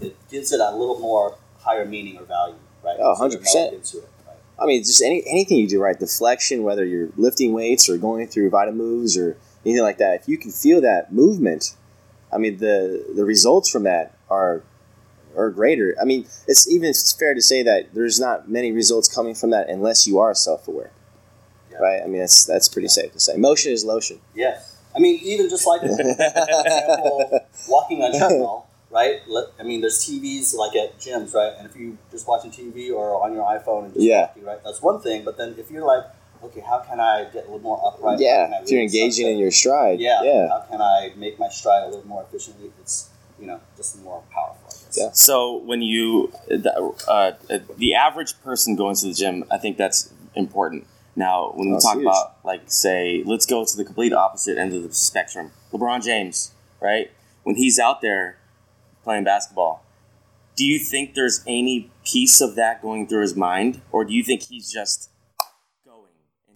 it 0.00 0.17
gives 0.29 0.53
it 0.53 0.61
a 0.61 0.71
little 0.77 0.99
more 0.99 1.37
higher 1.61 1.85
meaning 1.85 2.19
or 2.19 2.25
value, 2.25 2.55
right? 2.85 2.97
Oh, 3.00 3.12
100%. 3.15 3.73
Into 3.75 3.99
it. 3.99 4.09
I 4.61 4.67
mean, 4.67 4.83
just 4.83 5.00
any 5.00 5.23
anything 5.29 5.59
you 5.59 5.69
do, 5.69 5.81
right? 5.81 5.97
Deflection, 5.99 6.65
whether 6.65 6.85
you're 6.85 7.11
lifting 7.17 7.53
weights 7.53 7.88
or 7.88 7.97
going 7.97 8.27
through 8.27 8.50
vita 8.50 8.73
moves 8.73 9.17
or 9.17 9.37
anything 9.69 9.83
like 9.85 9.99
that. 9.99 10.21
If 10.21 10.29
you 10.29 10.39
can 10.39 10.51
feel 10.51 10.81
that 10.81 11.13
movement, 11.13 11.75
I 12.33 12.39
mean, 12.39 12.59
the 12.59 13.05
the 13.15 13.25
results 13.25 13.71
from 13.71 13.85
that 13.85 14.15
are 14.31 14.63
or 15.35 15.51
greater. 15.51 15.95
I 16.01 16.05
mean, 16.05 16.27
it's 16.47 16.69
even 16.71 16.89
it's 16.91 17.13
fair 17.13 17.35
to 17.35 17.43
say 17.43 17.63
that 17.63 17.95
there's 17.95 18.19
not 18.19 18.49
many 18.51 18.73
results 18.73 19.13
coming 19.13 19.35
from 19.35 19.51
that 19.51 19.69
unless 19.69 20.07
you 20.07 20.19
are 20.19 20.35
self 20.35 20.67
aware. 20.69 20.91
Yeah. 21.71 21.79
Right? 21.79 22.03
I 22.03 22.07
mean, 22.07 22.21
that's 22.21 22.45
that's 22.45 22.69
pretty 22.69 22.89
safe 22.89 23.13
to 23.13 23.21
say. 23.21 23.37
Motion 23.37 23.73
is 23.73 23.85
lotion. 23.85 24.21
Yeah. 24.35 24.61
I 24.97 25.01
mean, 25.01 25.21
even 25.23 25.49
just 25.49 25.67
like, 25.67 25.83
for 25.83 25.87
example, 26.01 27.41
walking 27.69 28.03
on 28.03 28.11
treadmill, 28.19 28.67
right? 28.91 29.21
I 29.61 29.63
mean, 29.63 29.81
there's 29.81 29.99
TVs 30.05 30.55
like 30.57 30.75
at 30.75 30.99
gyms, 30.99 31.35
right? 31.35 31.53
And 31.57 31.69
if 31.69 31.77
you 31.77 31.99
just 32.11 32.27
watching 32.27 32.51
TV 32.51 32.91
or 32.93 33.23
on 33.23 33.33
your 33.35 33.45
iPhone 33.45 33.85
and 33.85 33.95
just 33.95 34.05
Yeah. 34.05 34.23
walking, 34.23 34.45
right? 34.45 34.59
That's 34.65 34.83
one 34.83 35.01
thing. 35.01 35.25
But 35.25 35.37
then 35.37 35.55
if 35.59 35.71
you're 35.71 35.87
like, 35.87 36.05
okay, 36.42 36.61
how 36.61 36.78
can 36.78 37.00
I 37.00 37.25
get 37.25 37.45
a 37.45 37.50
little 37.50 37.61
more 37.61 37.80
upright? 37.87 38.12
How 38.12 38.16
can 38.18 38.52
I 38.52 38.57
yeah, 38.57 38.62
if 38.62 38.71
you're 38.71 38.83
engaging 38.83 39.11
sunset? 39.11 39.33
in 39.33 39.38
your 39.38 39.50
stride. 39.50 40.00
yeah, 40.00 40.23
yeah, 40.23 40.49
How 40.49 40.61
can 40.71 40.80
I 40.80 41.12
make 41.16 41.38
my 41.38 41.49
stride 41.49 41.85
a 41.85 41.87
little 41.87 42.07
more 42.07 42.23
efficiently? 42.23 42.71
It's 42.80 43.11
you 43.38 43.47
know 43.47 43.61
just 43.76 44.02
more 44.02 44.23
powerful. 44.33 44.68
Yeah. 44.97 45.11
So 45.12 45.57
when 45.57 45.83
you, 45.83 46.33
the, 46.49 46.95
uh, 47.07 47.33
the 47.76 47.95
average 47.95 48.40
person 48.42 48.75
going 48.76 48.97
to 48.97 49.07
the 49.07 49.14
gym, 49.14 49.45
I 49.50 49.59
think 49.59 49.76
that's 49.76 50.12
important. 50.35 50.87
Now, 51.14 51.52
when 51.54 51.71
we 51.71 51.78
talk 51.80 51.97
huge. 51.97 52.04
about, 52.04 52.37
like, 52.45 52.62
say, 52.66 53.23
let's 53.26 53.45
go 53.45 53.64
to 53.64 53.76
the 53.76 53.85
complete 53.85 54.12
opposite 54.12 54.57
end 54.57 54.73
of 54.73 54.83
the 54.83 54.92
spectrum. 54.95 55.50
LeBron 55.73 56.02
James, 56.02 56.52
right? 56.80 57.11
When 57.42 57.57
he's 57.57 57.78
out 57.78 58.00
there 58.00 58.38
playing 59.02 59.25
basketball, 59.25 59.85
do 60.57 60.64
you 60.64 60.78
think 60.78 61.14
there's 61.14 61.42
any 61.47 61.90
piece 62.04 62.40
of 62.40 62.54
that 62.57 62.80
going 62.83 63.07
through 63.07 63.23
his 63.23 63.37
mind, 63.37 63.80
or 63.92 64.04
do 64.04 64.12
you 64.12 64.23
think 64.23 64.42
he's 64.45 64.73
just 64.73 65.09
going 65.09 65.09
and 65.09 65.18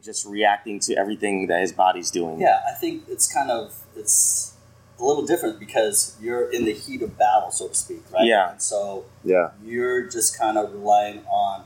just 0.02 0.26
reacting 0.26 0.80
to 0.80 0.94
everything 0.96 1.46
that 1.46 1.60
his 1.60 1.72
body's 1.72 2.10
doing? 2.10 2.40
Yeah, 2.40 2.60
I 2.68 2.74
think 2.74 3.04
it's 3.08 3.32
kind 3.32 3.50
of 3.50 3.74
it's 3.96 4.54
a 4.98 5.04
little 5.04 5.24
different 5.26 5.58
because 5.58 6.16
you're 6.20 6.50
in 6.50 6.64
the 6.64 6.72
heat 6.72 7.02
of 7.02 7.16
battle, 7.18 7.50
so 7.50 7.68
to 7.68 7.74
speak, 7.74 8.02
right? 8.12 8.24
Yeah. 8.26 8.52
And 8.52 8.62
so 8.62 9.04
yeah, 9.24 9.50
you're 9.64 10.02
just 10.08 10.38
kind 10.38 10.58
of 10.58 10.72
relying 10.72 11.20
on 11.26 11.64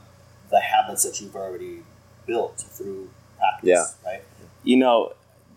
the 0.49 0.59
habits 0.59 1.03
that 1.03 1.19
you've 1.21 1.35
already 1.35 1.79
built 2.25 2.57
through 2.59 3.09
practice, 3.37 3.67
Yeah. 3.69 3.85
right? 4.09 4.23
You 4.63 4.77
know, 4.77 5.13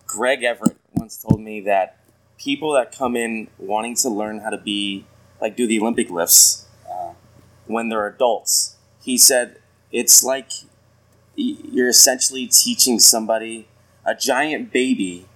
Greg 0.07 0.43
Everett 0.43 0.77
once 0.95 1.17
told 1.23 1.41
me 1.41 1.61
that 1.63 1.97
people 2.39 2.73
that 2.73 2.91
come 2.97 3.17
in 3.17 3.49
wanting 3.59 3.95
to 3.97 4.09
learn 4.09 4.41
how 4.41 4.51
to 4.51 4.59
be 4.59 5.05
like 5.41 5.57
do 5.57 5.67
the 5.67 5.79
Olympic 5.81 6.11
lifts 6.11 6.67
Uh, 6.91 7.13
when 7.67 7.89
they're 7.89 8.07
adults, 8.07 8.77
he 9.03 9.17
said 9.17 9.57
it's 9.93 10.23
like 10.25 10.49
y- 10.51 10.69
you're 11.41 11.89
essentially 11.89 12.47
teaching 12.47 12.99
somebody, 12.99 13.67
a 14.05 14.15
giant 14.15 14.73
baby, 14.73 15.27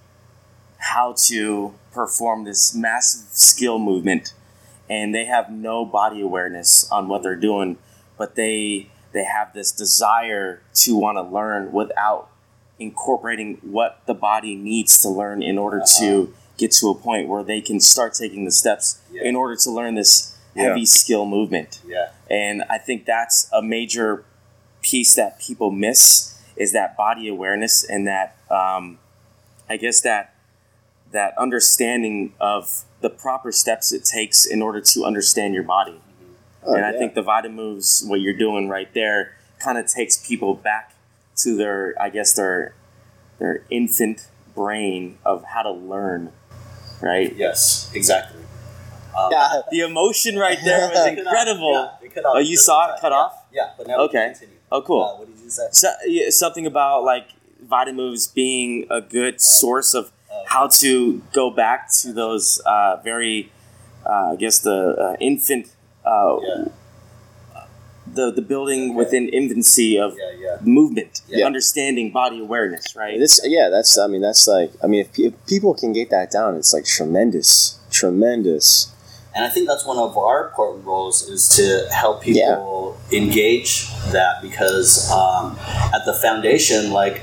how 0.77 1.13
to 1.27 1.73
perform 1.91 2.43
this 2.43 2.75
massive 2.75 3.27
skill 3.31 3.79
movement, 3.79 4.33
and 4.89 5.13
they 5.15 5.25
have 5.25 5.51
no 5.51 5.85
body 5.85 6.21
awareness 6.21 6.89
on 6.91 7.07
what 7.07 7.23
they're 7.23 7.35
doing, 7.35 7.77
but 8.17 8.35
they 8.35 8.89
they 9.13 9.23
have 9.23 9.53
this 9.53 9.71
desire 9.71 10.61
to 10.73 10.95
want 10.95 11.17
to 11.17 11.21
learn 11.21 11.71
without 11.71 12.29
incorporating 12.77 13.57
what 13.61 14.01
the 14.07 14.13
body 14.13 14.55
needs 14.55 14.99
to 15.01 15.07
learn 15.09 15.41
in 15.41 15.57
order 15.57 15.77
uh-huh. 15.81 15.99
to 16.01 16.33
get 16.57 16.71
to 16.73 16.89
a 16.89 16.95
point 16.95 17.29
where 17.29 17.41
they 17.41 17.61
can 17.61 17.79
start 17.79 18.13
taking 18.13 18.43
the 18.43 18.51
steps 18.51 18.99
Yeah. 19.11 19.23
in 19.23 19.35
order 19.35 19.55
to 19.55 19.71
learn 19.71 19.95
this 19.95 20.35
Yeah. 20.53 20.63
heavy 20.63 20.85
skill 20.85 21.25
movement. 21.25 21.79
yeah, 21.87 22.09
And 22.29 22.63
I 22.69 22.77
think 22.77 23.05
that's 23.05 23.49
a 23.53 23.61
major 23.61 24.25
piece 24.85 25.15
that 25.15 25.39
people 25.39 25.71
miss 25.71 26.39
is 26.55 26.71
that 26.73 26.95
body 26.95 27.27
awareness 27.27 27.83
and 27.83 28.07
that 28.07 28.37
um, 28.51 28.99
I 29.69 29.77
guess 29.77 29.99
that 30.01 30.35
that 31.11 31.33
understanding 31.37 32.33
of 32.39 32.83
the 33.01 33.09
proper 33.09 33.51
steps 33.51 33.91
it 33.91 34.05
takes 34.05 34.45
in 34.45 34.61
order 34.61 34.81
to 34.81 35.03
understand 35.05 35.53
your 35.53 35.63
body. 35.63 35.99
Oh, 36.63 36.73
and 36.75 36.85
I 36.85 36.91
yeah. 36.91 36.99
think 36.99 37.13
the 37.15 37.21
Vita 37.21 37.49
moves, 37.49 38.03
what 38.07 38.21
you're 38.21 38.37
doing 38.37 38.67
right 38.69 38.91
there, 38.93 39.37
kind 39.59 39.77
of 39.77 39.87
takes 39.87 40.17
people 40.17 40.55
back 40.55 40.93
to 41.37 41.55
their, 41.55 41.95
I 41.99 42.09
guess 42.09 42.33
their 42.33 42.73
their 43.39 43.63
infant 43.69 44.27
brain 44.55 45.17
of 45.25 45.43
how 45.43 45.61
to 45.63 45.71
learn, 45.71 46.31
right? 47.01 47.33
yes, 47.35 47.91
exactly. 47.93 48.41
Um, 49.17 49.29
Yeah. 49.31 49.61
The 49.71 49.81
emotion 49.81 50.37
right 50.37 50.57
there 50.63 50.89
was 50.89 50.97
it 51.07 51.15
cut 51.15 51.19
off. 51.19 51.25
incredible. 51.25 51.71
Yeah, 51.73 52.05
it 52.07 52.15
cut 52.15 52.25
off 52.25 52.33
Oh, 52.35 52.39
you 52.39 52.57
saw 52.57 52.93
it 52.95 53.01
cut 53.01 53.11
Yeah. 53.11 53.17
off? 53.17 53.33
Yeah, 53.51 53.69
but 53.77 53.87
now 53.87 53.97
Okay. 54.07 54.33
Oh, 54.75 54.81
cool. 54.81 55.03
Uh, 55.03 55.19
what 55.19 55.27
did 55.31 55.43
you 55.43 55.49
say? 55.49 55.67
So, 55.71 55.87
yeah, 56.05 56.29
something 56.29 56.65
about 56.65 57.03
like 57.03 57.27
Vita 57.71 57.93
moves 57.93 58.27
being 58.27 58.85
a 58.89 59.01
good 59.17 59.35
source 59.41 59.93
of 59.99 60.05
Uh, 60.25 60.43
how 60.55 60.65
to 60.83 61.21
go 61.39 61.45
back 61.63 61.79
to 62.01 62.07
those 62.21 62.47
uh, 62.73 62.93
very, 63.09 63.37
uh, 64.05 64.33
I 64.33 64.35
guess 64.43 64.57
the 64.59 64.77
uh, 65.05 65.15
infant, 65.29 65.65
uh, 66.03 66.35
yeah, 66.41 66.65
the 68.17 68.25
the 68.39 68.41
building 68.41 68.81
Okay. 68.89 68.97
within 69.01 69.23
infancy 69.29 69.97
of 70.05 70.13
yeah, 70.17 70.57
movement, 70.61 71.21
understanding 71.51 72.11
body 72.11 72.39
awareness, 72.47 72.85
right? 72.95 73.17
This, 73.23 73.39
yeah, 73.43 73.69
that's. 73.75 73.97
I 73.97 74.07
mean, 74.11 74.21
that's 74.27 74.43
like. 74.47 74.71
I 74.83 74.87
mean, 74.91 75.01
if, 75.05 75.09
if 75.17 75.33
people 75.53 75.73
can 75.81 75.91
get 75.93 76.09
that 76.09 76.27
down, 76.37 76.55
it's 76.59 76.73
like 76.73 76.85
tremendous, 76.97 77.79
tremendous. 77.99 78.91
And 79.35 79.43
I 79.43 79.49
think 79.49 79.67
that's 79.67 79.85
one 79.85 79.97
of 79.97 80.17
our 80.17 80.47
important 80.47 80.85
roles 80.85 81.27
is 81.27 81.49
to 81.57 81.93
help 81.93 82.23
people 82.23 82.97
engage 83.11 83.89
that 84.13 84.41
because 84.41 85.11
um, 85.11 85.57
at 85.93 86.05
the 86.05 86.13
foundation, 86.13 86.91
like 86.91 87.21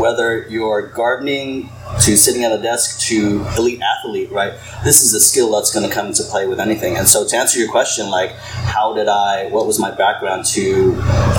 whether 0.00 0.48
you're 0.48 0.88
gardening 0.88 1.68
to 2.00 2.16
sitting 2.16 2.44
at 2.44 2.50
a 2.50 2.62
desk 2.62 2.98
to 3.08 3.46
elite 3.58 3.80
athlete, 3.82 4.32
right? 4.32 4.54
This 4.84 5.02
is 5.02 5.12
a 5.12 5.20
skill 5.20 5.52
that's 5.52 5.72
going 5.72 5.86
to 5.86 5.94
come 5.94 6.06
into 6.06 6.22
play 6.24 6.46
with 6.46 6.58
anything. 6.58 6.96
And 6.96 7.06
so 7.06 7.26
to 7.26 7.36
answer 7.36 7.58
your 7.58 7.70
question, 7.70 8.08
like 8.08 8.32
how 8.32 8.94
did 8.94 9.06
I, 9.06 9.48
what 9.50 9.66
was 9.66 9.78
my 9.78 9.90
background 9.90 10.46
to 10.46 10.94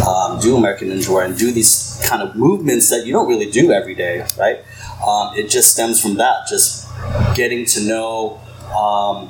um, 0.08 0.40
do 0.40 0.56
American 0.56 0.90
Ninja 0.90 1.10
Warrior 1.10 1.30
and 1.30 1.38
do 1.38 1.52
these 1.52 2.00
kind 2.06 2.22
of 2.22 2.36
movements 2.36 2.92
that 2.92 3.08
you 3.08 3.12
don't 3.12 3.28
really 3.28 3.50
do 3.50 3.72
every 3.72 3.96
day, 3.96 4.24
right? 4.38 4.60
Um, 5.06 5.36
it 5.36 5.50
just 5.50 5.72
stems 5.72 6.00
from 6.00 6.16
that, 6.16 6.48
just 6.48 6.88
getting 7.36 7.66
to 7.66 7.82
know 7.82 8.40
um, 8.78 9.30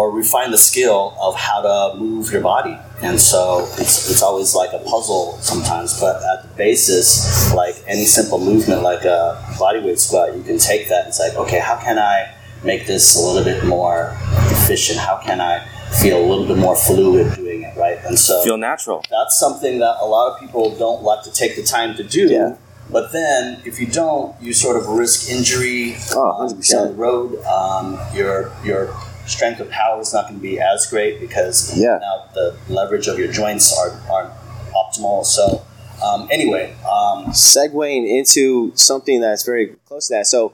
or 0.00 0.10
refine 0.10 0.50
the 0.50 0.58
skill 0.70 1.14
of 1.20 1.34
how 1.36 1.58
to 1.68 1.98
move 1.98 2.32
your 2.32 2.40
body. 2.40 2.76
And 3.02 3.20
so 3.20 3.40
it's, 3.78 4.10
it's 4.10 4.22
always 4.22 4.54
like 4.54 4.72
a 4.72 4.78
puzzle 4.92 5.36
sometimes, 5.50 6.00
but 6.00 6.16
at 6.32 6.38
the 6.44 6.48
basis, 6.56 7.52
like 7.54 7.74
any 7.86 8.04
simple 8.06 8.38
movement, 8.38 8.82
like 8.82 9.04
a 9.04 9.20
bodyweight 9.58 9.98
squat, 9.98 10.36
you 10.36 10.42
can 10.42 10.58
take 10.58 10.88
that 10.88 11.00
and 11.00 11.08
it's 11.08 11.20
like, 11.20 11.34
okay, 11.34 11.58
how 11.60 11.76
can 11.76 11.98
I 11.98 12.16
make 12.64 12.86
this 12.86 13.04
a 13.16 13.20
little 13.26 13.44
bit 13.44 13.64
more 13.64 14.16
efficient? 14.56 14.98
How 14.98 15.16
can 15.22 15.40
I 15.40 15.66
feel 16.02 16.18
a 16.18 16.26
little 16.30 16.46
bit 16.46 16.56
more 16.56 16.76
fluid 16.76 17.34
doing 17.36 17.62
it, 17.62 17.76
right? 17.76 17.98
And 18.06 18.18
so 18.18 18.42
Feel 18.44 18.56
natural. 18.56 19.04
that's 19.10 19.38
something 19.38 19.80
that 19.80 19.96
a 20.00 20.06
lot 20.06 20.32
of 20.32 20.40
people 20.40 20.64
don't 20.78 21.02
like 21.02 21.22
to 21.24 21.32
take 21.32 21.56
the 21.56 21.62
time 21.62 21.94
to 21.96 22.04
do. 22.04 22.26
Yeah. 22.28 22.56
But 22.90 23.12
then, 23.12 23.62
if 23.64 23.80
you 23.80 23.86
don't, 23.86 24.34
you 24.42 24.52
sort 24.52 24.76
of 24.76 24.88
risk 24.88 25.30
injury 25.30 25.94
Oh, 26.12 26.30
um, 26.42 26.48
100%. 26.50 26.70
down 26.72 26.88
the 26.88 26.94
road. 26.94 27.28
Um, 27.44 27.86
your 28.12 28.50
your 28.64 28.82
strength 29.26 29.60
of 29.60 29.70
power 29.70 30.00
is 30.00 30.12
not 30.12 30.28
going 30.28 30.36
to 30.36 30.42
be 30.42 30.58
as 30.60 30.86
great 30.86 31.20
because 31.20 31.76
Yeah. 31.78 31.98
now 32.00 32.24
the 32.34 32.56
leverage 32.68 33.06
of 33.08 33.18
your 33.18 33.30
joints 33.32 33.76
are 33.78 33.90
aren't 34.10 34.32
optimal. 34.74 35.24
So, 35.24 35.62
um, 36.04 36.28
anyway, 36.30 36.74
um, 36.84 37.26
segueing 37.32 38.08
into 38.08 38.72
something 38.74 39.20
that's 39.20 39.44
very 39.44 39.76
close 39.86 40.08
to 40.08 40.14
that. 40.14 40.26
So, 40.26 40.52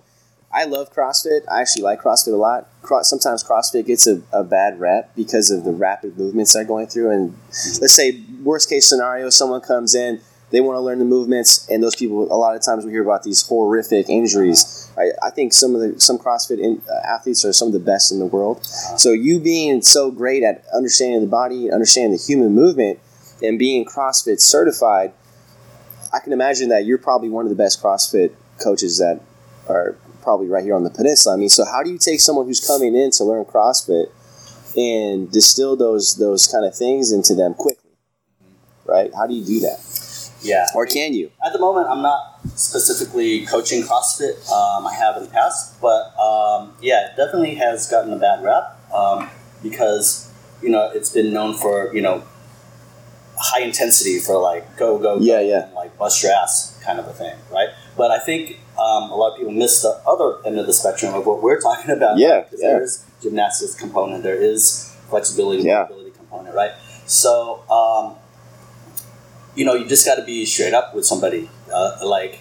I 0.52 0.64
love 0.64 0.92
CrossFit. 0.94 1.40
I 1.50 1.60
actually 1.60 1.82
like 1.82 2.00
CrossFit 2.00 2.32
a 2.32 2.36
lot. 2.36 2.66
Cro- 2.80 3.02
Sometimes 3.02 3.44
CrossFit 3.44 3.84
gets 3.86 4.06
a, 4.06 4.22
a 4.32 4.42
bad 4.42 4.80
rep 4.80 5.14
because 5.14 5.50
of 5.50 5.64
the 5.64 5.72
rapid 5.72 6.16
movements 6.16 6.54
they're 6.54 6.64
going 6.64 6.86
through. 6.86 7.10
And 7.10 7.36
let's 7.80 7.94
say, 7.94 8.22
worst 8.42 8.68
case 8.70 8.86
scenario, 8.88 9.28
someone 9.28 9.60
comes 9.60 9.94
in, 9.94 10.20
they 10.50 10.60
want 10.60 10.76
to 10.76 10.80
learn 10.80 10.98
the 10.98 11.04
movements, 11.04 11.68
and 11.68 11.82
those 11.82 11.96
people, 11.96 12.32
a 12.32 12.38
lot 12.38 12.56
of 12.56 12.62
times 12.64 12.84
we 12.86 12.92
hear 12.92 13.02
about 13.02 13.22
these 13.24 13.42
horrific 13.46 14.08
injuries. 14.08 14.85
I, 14.98 15.10
I 15.22 15.30
think 15.30 15.52
some 15.52 15.74
of 15.74 15.80
the 15.80 16.00
some 16.00 16.18
CrossFit 16.18 16.58
in, 16.58 16.82
uh, 16.90 17.06
athletes 17.06 17.44
are 17.44 17.52
some 17.52 17.68
of 17.68 17.72
the 17.74 17.80
best 17.80 18.12
in 18.12 18.18
the 18.18 18.26
world. 18.26 18.64
So, 18.64 19.12
you 19.12 19.38
being 19.38 19.82
so 19.82 20.10
great 20.10 20.42
at 20.42 20.64
understanding 20.74 21.20
the 21.20 21.26
body, 21.26 21.70
understanding 21.70 22.12
the 22.12 22.22
human 22.22 22.54
movement, 22.54 22.98
and 23.42 23.58
being 23.58 23.84
CrossFit 23.84 24.40
certified, 24.40 25.12
I 26.12 26.20
can 26.20 26.32
imagine 26.32 26.70
that 26.70 26.86
you're 26.86 26.98
probably 26.98 27.28
one 27.28 27.44
of 27.44 27.50
the 27.50 27.56
best 27.56 27.82
CrossFit 27.82 28.32
coaches 28.62 28.98
that 28.98 29.20
are 29.68 29.96
probably 30.22 30.48
right 30.48 30.64
here 30.64 30.74
on 30.74 30.84
the 30.84 30.90
peninsula. 30.90 31.34
I 31.34 31.38
mean, 31.38 31.48
so 31.48 31.64
how 31.64 31.82
do 31.82 31.90
you 31.90 31.98
take 31.98 32.20
someone 32.20 32.46
who's 32.46 32.66
coming 32.66 32.96
in 32.96 33.10
to 33.12 33.24
learn 33.24 33.44
CrossFit 33.44 34.10
and 34.76 35.30
distill 35.30 35.76
those 35.76 36.16
those 36.16 36.46
kind 36.46 36.64
of 36.64 36.74
things 36.74 37.12
into 37.12 37.34
them 37.34 37.54
quickly? 37.54 37.90
Right? 38.84 39.12
How 39.14 39.26
do 39.26 39.34
you 39.34 39.44
do 39.44 39.60
that? 39.60 39.80
yeah. 40.42 40.66
Or 40.74 40.86
can 40.86 41.12
you? 41.12 41.30
At 41.44 41.52
the 41.52 41.58
moment, 41.58 41.88
I'm 41.88 42.02
not 42.02 42.35
specifically 42.54 43.46
coaching 43.46 43.82
CrossFit. 43.82 44.48
Um, 44.50 44.86
I 44.86 44.94
have 44.94 45.16
in 45.16 45.24
the 45.24 45.30
past, 45.30 45.80
but 45.80 46.16
um, 46.18 46.74
yeah, 46.80 47.06
it 47.10 47.16
definitely 47.16 47.54
has 47.56 47.88
gotten 47.90 48.12
a 48.12 48.18
bad 48.18 48.42
rap 48.44 48.78
um, 48.94 49.28
because 49.62 50.30
you 50.62 50.68
know 50.70 50.90
it's 50.94 51.10
been 51.10 51.32
known 51.32 51.54
for 51.56 51.94
you 51.94 52.02
know 52.02 52.22
high 53.38 53.62
intensity 53.62 54.18
for 54.18 54.38
like 54.38 54.76
go 54.76 54.98
go 54.98 55.18
go 55.18 55.22
Yeah, 55.22 55.40
yeah. 55.40 55.64
and 55.66 55.74
like 55.74 55.96
bust 55.98 56.22
your 56.22 56.32
ass 56.32 56.78
kind 56.84 56.98
of 56.98 57.06
a 57.06 57.12
thing, 57.12 57.36
right? 57.52 57.68
But 57.96 58.10
I 58.10 58.18
think 58.18 58.60
um, 58.78 59.10
a 59.10 59.14
lot 59.16 59.32
of 59.32 59.38
people 59.38 59.52
miss 59.52 59.82
the 59.82 60.00
other 60.06 60.38
end 60.46 60.58
of 60.58 60.66
the 60.66 60.72
spectrum 60.72 61.14
of 61.14 61.26
what 61.26 61.42
we're 61.42 61.60
talking 61.68 61.90
about. 61.90 62.18
Yeah, 62.18 62.40
because 62.42 62.62
yeah. 62.62 62.68
there 62.70 62.82
is 62.82 63.04
gymnastics 63.22 63.74
component. 63.74 64.22
There 64.22 64.40
is 64.40 64.94
flexibility, 65.08 65.62
Yeah. 65.62 65.82
mobility 65.88 66.10
component, 66.10 66.54
right? 66.54 66.72
So, 67.06 67.62
um, 67.70 68.16
you 69.54 69.64
know, 69.64 69.74
you 69.74 69.86
just 69.86 70.04
got 70.04 70.16
to 70.16 70.24
be 70.24 70.44
straight 70.44 70.74
up 70.74 70.94
with 70.94 71.04
somebody. 71.06 71.48
Uh, 71.72 71.98
like, 72.04 72.40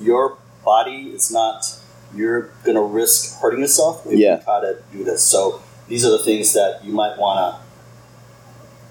your 0.00 0.38
body 0.64 1.10
is 1.14 1.30
not, 1.30 1.64
you're 2.14 2.50
going 2.64 2.76
to 2.76 2.82
risk 2.82 3.38
hurting 3.40 3.60
yourself 3.60 4.06
if 4.06 4.18
Yeah. 4.18 4.36
you 4.38 4.42
try 4.44 4.60
to 4.60 4.78
do 4.92 5.04
this. 5.04 5.22
So, 5.22 5.60
these 5.88 6.04
are 6.04 6.10
the 6.10 6.22
things 6.22 6.52
that 6.54 6.84
you 6.84 6.92
might 6.92 7.18
want 7.18 7.38
to 7.56 7.60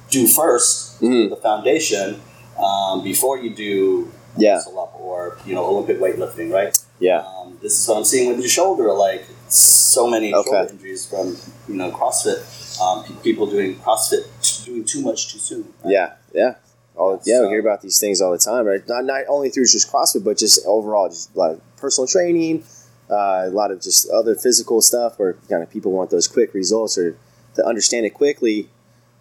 do 0.09 0.27
1st 0.27 1.01
Mhm. 1.01 1.29
the 1.29 1.35
foundation, 1.37 2.21
um, 2.61 3.03
before 3.03 3.37
you 3.37 3.49
do 3.55 4.11
Yeah. 4.37 4.55
muscle 4.55 4.79
up 4.79 4.93
or, 4.99 5.37
you 5.45 5.53
know, 5.55 5.65
Olympic 5.65 5.99
weightlifting, 5.99 6.51
right? 6.53 6.77
Yeah. 6.99 7.19
Um, 7.25 7.57
this 7.61 7.79
is 7.79 7.87
what 7.87 7.97
I'm 7.97 8.05
seeing 8.05 8.29
with 8.29 8.39
your 8.39 8.49
shoulder. 8.49 8.93
Like 8.93 9.25
so 9.49 10.07
many 10.07 10.33
Okay. 10.33 10.49
shoulder 10.49 10.69
injuries 10.71 11.05
from 11.05 11.35
you 11.67 11.75
know 11.75 11.91
CrossFit. 11.91 12.39
Um, 12.81 13.03
people 13.23 13.47
doing 13.47 13.75
CrossFit 13.83 14.23
doing 14.65 14.83
too 14.85 15.01
much 15.01 15.31
too 15.33 15.39
soon. 15.39 15.73
right? 15.83 15.91
Yeah. 15.91 16.09
Yeah. 16.33 16.53
All, 17.01 17.19
yeah, 17.25 17.41
we 17.41 17.47
hear 17.47 17.59
about 17.59 17.81
these 17.81 17.99
things 17.99 18.21
all 18.21 18.31
the 18.31 18.37
time, 18.37 18.65
right? 18.65 18.87
Not, 18.87 19.05
not 19.05 19.23
only 19.27 19.49
through 19.49 19.65
just 19.65 19.91
CrossFit, 19.91 20.23
but 20.23 20.37
just 20.37 20.63
overall, 20.67 21.09
just 21.09 21.33
a 21.33 21.39
lot 21.39 21.51
of 21.51 21.75
personal 21.77 22.07
training, 22.07 22.63
uh, 23.09 23.45
a 23.45 23.49
lot 23.49 23.71
of 23.71 23.81
just 23.81 24.07
other 24.11 24.35
physical 24.35 24.81
stuff 24.81 25.17
where 25.17 25.33
kind 25.49 25.63
of 25.63 25.69
people 25.71 25.91
want 25.91 26.11
those 26.11 26.27
quick 26.27 26.53
results 26.53 26.99
or 26.99 27.17
to 27.55 27.65
understand 27.65 28.05
it 28.05 28.11
quickly. 28.13 28.69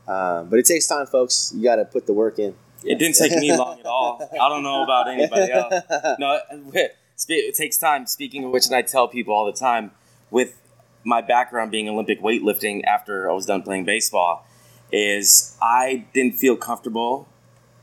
Um, 0.06 0.50
but 0.50 0.58
it 0.58 0.66
takes 0.66 0.87
time, 0.87 1.06
folks. 1.06 1.54
You 1.56 1.64
got 1.64 1.76
to 1.76 1.87
put 1.87 2.06
the 2.06 2.12
work 2.12 2.38
in. 2.38 2.54
It 2.84 2.99
didn't 2.99 3.16
take 3.16 3.32
me 3.32 3.56
long 3.56 3.80
at 3.80 3.87
all. 3.87 4.28
I 4.30 4.49
don't 4.50 4.62
know 4.62 4.84
about 4.84 5.08
anybody 5.08 5.50
else. 5.52 5.72
No, 6.18 6.38
it, 6.75 6.96
it 7.28 7.54
takes 7.54 7.78
time. 7.78 8.06
Speaking 8.06 8.44
of 8.44 8.50
which, 8.50 8.66
and 8.66 8.75
I 8.75 8.82
tell 8.82 9.08
people 9.08 9.32
all 9.32 9.46
the 9.46 9.58
time, 9.58 9.92
with 10.30 10.60
my 11.02 11.22
background 11.22 11.70
being 11.70 11.88
Olympic 11.88 12.20
weightlifting 12.20 12.84
after 12.84 13.30
I 13.30 13.32
was 13.32 13.46
done 13.46 13.62
playing 13.62 13.87
baseball, 13.87 14.46
is 14.92 15.56
I 15.62 16.04
didn't 16.12 16.37
feel 16.37 16.56
comfortable 16.56 17.26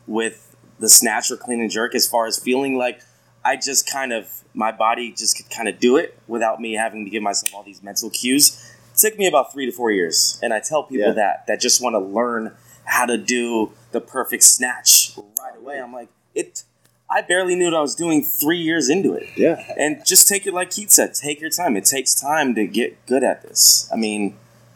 with 0.07 0.55
the 0.79 0.89
snatch 0.89 1.29
or 1.31 1.37
clean 1.37 1.59
and 1.61 1.69
jerk 1.71 1.93
as 1.95 2.07
far 2.07 2.25
as 2.27 2.37
feeling 2.39 2.77
like 2.77 3.01
I 3.45 3.55
just 3.55 3.89
kind 3.91 4.11
of 4.13 4.43
my 4.53 4.71
body 4.71 5.11
just 5.11 5.37
could 5.37 5.49
kind 5.49 5.67
of 5.69 5.79
do 5.79 5.97
it 5.97 6.17
without 6.27 6.59
me 6.59 6.73
having 6.73 7.03
to 7.05 7.09
give 7.11 7.21
myself 7.23 7.53
all 7.53 7.63
these 7.63 7.83
mental 7.83 8.09
cues. 8.09 8.73
It 8.93 8.97
took 8.97 9.17
me 9.17 9.27
about 9.27 9.53
three 9.53 9.65
to 9.65 9.71
four 9.71 9.91
years, 9.91 10.39
and 10.41 10.53
I 10.53 10.59
tell 10.59 10.83
people 10.83 11.07
Yeah. 11.07 11.13
that 11.13 11.47
that 11.47 11.59
just 11.61 11.81
want 11.81 11.93
to 11.93 11.99
learn 11.99 12.53
how 12.85 13.05
to 13.05 13.17
do 13.17 13.71
the 13.91 14.01
perfect 14.01 14.43
snatch 14.43 15.11
right 15.39 15.57
away. 15.57 15.79
I'm 15.79 15.93
like 15.93 16.09
it. 16.33 16.63
I 17.09 17.21
barely 17.21 17.55
knew 17.55 17.65
what 17.65 17.73
I 17.73 17.79
was 17.79 17.95
doing 17.95 18.21
three 18.21 18.59
years 18.59 18.89
into 18.89 19.13
it. 19.13 19.29
Yeah. 19.37 19.63
And 19.77 20.05
just 20.05 20.27
take 20.27 20.45
it 20.45 20.53
like 20.53 20.71
Keith 20.71 20.91
said, 20.91 21.13
take 21.13 21.39
your 21.39 21.49
time. 21.49 21.77
It 21.77 21.85
takes 21.85 22.13
time 22.13 22.53
to 22.55 22.67
get 22.67 23.05
good 23.05 23.23
at 23.23 23.43
this. 23.43 23.89
I 23.93 23.95
mean, 23.95 24.35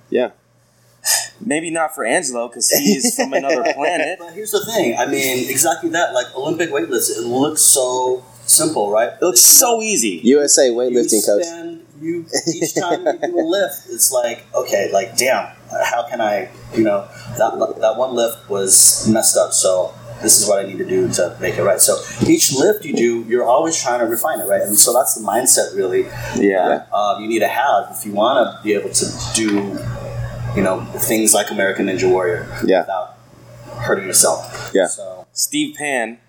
Yeah. 0.10 0.32
Maybe 1.40 1.70
not 1.70 1.96
for 1.96 2.06
Angelo 2.06 2.48
because 2.48 2.70
he 2.72 2.94
is 2.94 3.16
from 3.16 3.34
another 3.34 3.64
planet. 3.74 4.20
But 4.20 4.34
here's 4.34 4.52
the 4.52 4.64
thing. 4.66 4.96
I 4.98 5.06
mean, 5.08 5.50
exactly 5.50 5.90
that. 5.92 6.14
Like 6.14 6.28
Olympic 6.36 6.70
weightlifts, 6.70 7.10
it 7.18 7.26
looks 7.26 7.62
so 7.62 8.24
simple, 8.46 8.92
right? 8.92 9.10
It 9.14 9.22
looks 9.22 9.42
so 9.42 9.82
easy. 9.82 10.20
USA 10.24 10.68
you 10.68 10.74
weightlifting 10.74 11.26
coach. 11.26 11.44
spend, 11.44 11.86
you 12.02 12.26
each 12.54 12.76
time 12.76 13.06
you 13.06 13.18
do 13.20 13.40
a 13.40 13.46
lift, 13.46 13.88
it's 13.90 14.12
like 14.12 14.46
okay, 14.56 14.90
like 14.92 15.16
damn, 15.18 15.56
how 15.86 16.08
can 16.10 16.20
I? 16.22 16.50
You 16.76 16.84
know, 16.84 17.08
that 17.38 17.76
that 17.82 17.98
one 17.98 18.16
lift 18.16 18.50
was 18.50 19.08
messed 19.08 19.38
up, 19.38 19.54
so 19.54 19.94
this 20.22 20.40
is 20.40 20.48
what 20.48 20.64
I 20.64 20.68
need 20.68 20.78
to 20.78 20.86
do 20.86 21.12
to 21.14 21.36
make 21.42 21.56
it 21.58 21.64
right. 21.64 21.80
So 21.80 21.98
each 22.28 22.54
lift 22.54 22.86
you 22.86 22.94
do, 22.96 23.24
you're 23.28 23.44
always 23.44 23.80
trying 23.82 24.00
to 24.02 24.06
refine 24.06 24.40
it, 24.40 24.48
right? 24.48 24.62
And 24.62 24.78
so 24.78 24.94
that's 24.94 25.16
the 25.16 25.22
mindset 25.26 25.76
really 25.76 26.04
Yeah. 26.38 26.86
um, 26.94 27.22
you 27.24 27.28
need 27.28 27.40
to 27.40 27.48
have 27.48 27.88
if 27.92 28.06
you 28.06 28.14
want 28.14 28.38
to 28.56 28.64
be 28.64 28.74
able 28.74 28.90
to 28.92 29.06
do, 29.34 29.78
you 30.56 30.62
know, 30.64 30.82
things 30.98 31.34
like 31.34 31.50
American 31.52 31.86
Ninja 31.88 32.10
Warrior 32.10 32.48
Yeah. 32.66 32.82
without 32.82 33.18
hurting 33.84 34.06
yourself. 34.06 34.72
Yeah. 34.74 34.88
So 34.88 35.28
Steve 35.34 35.76
Pan, 35.78 36.20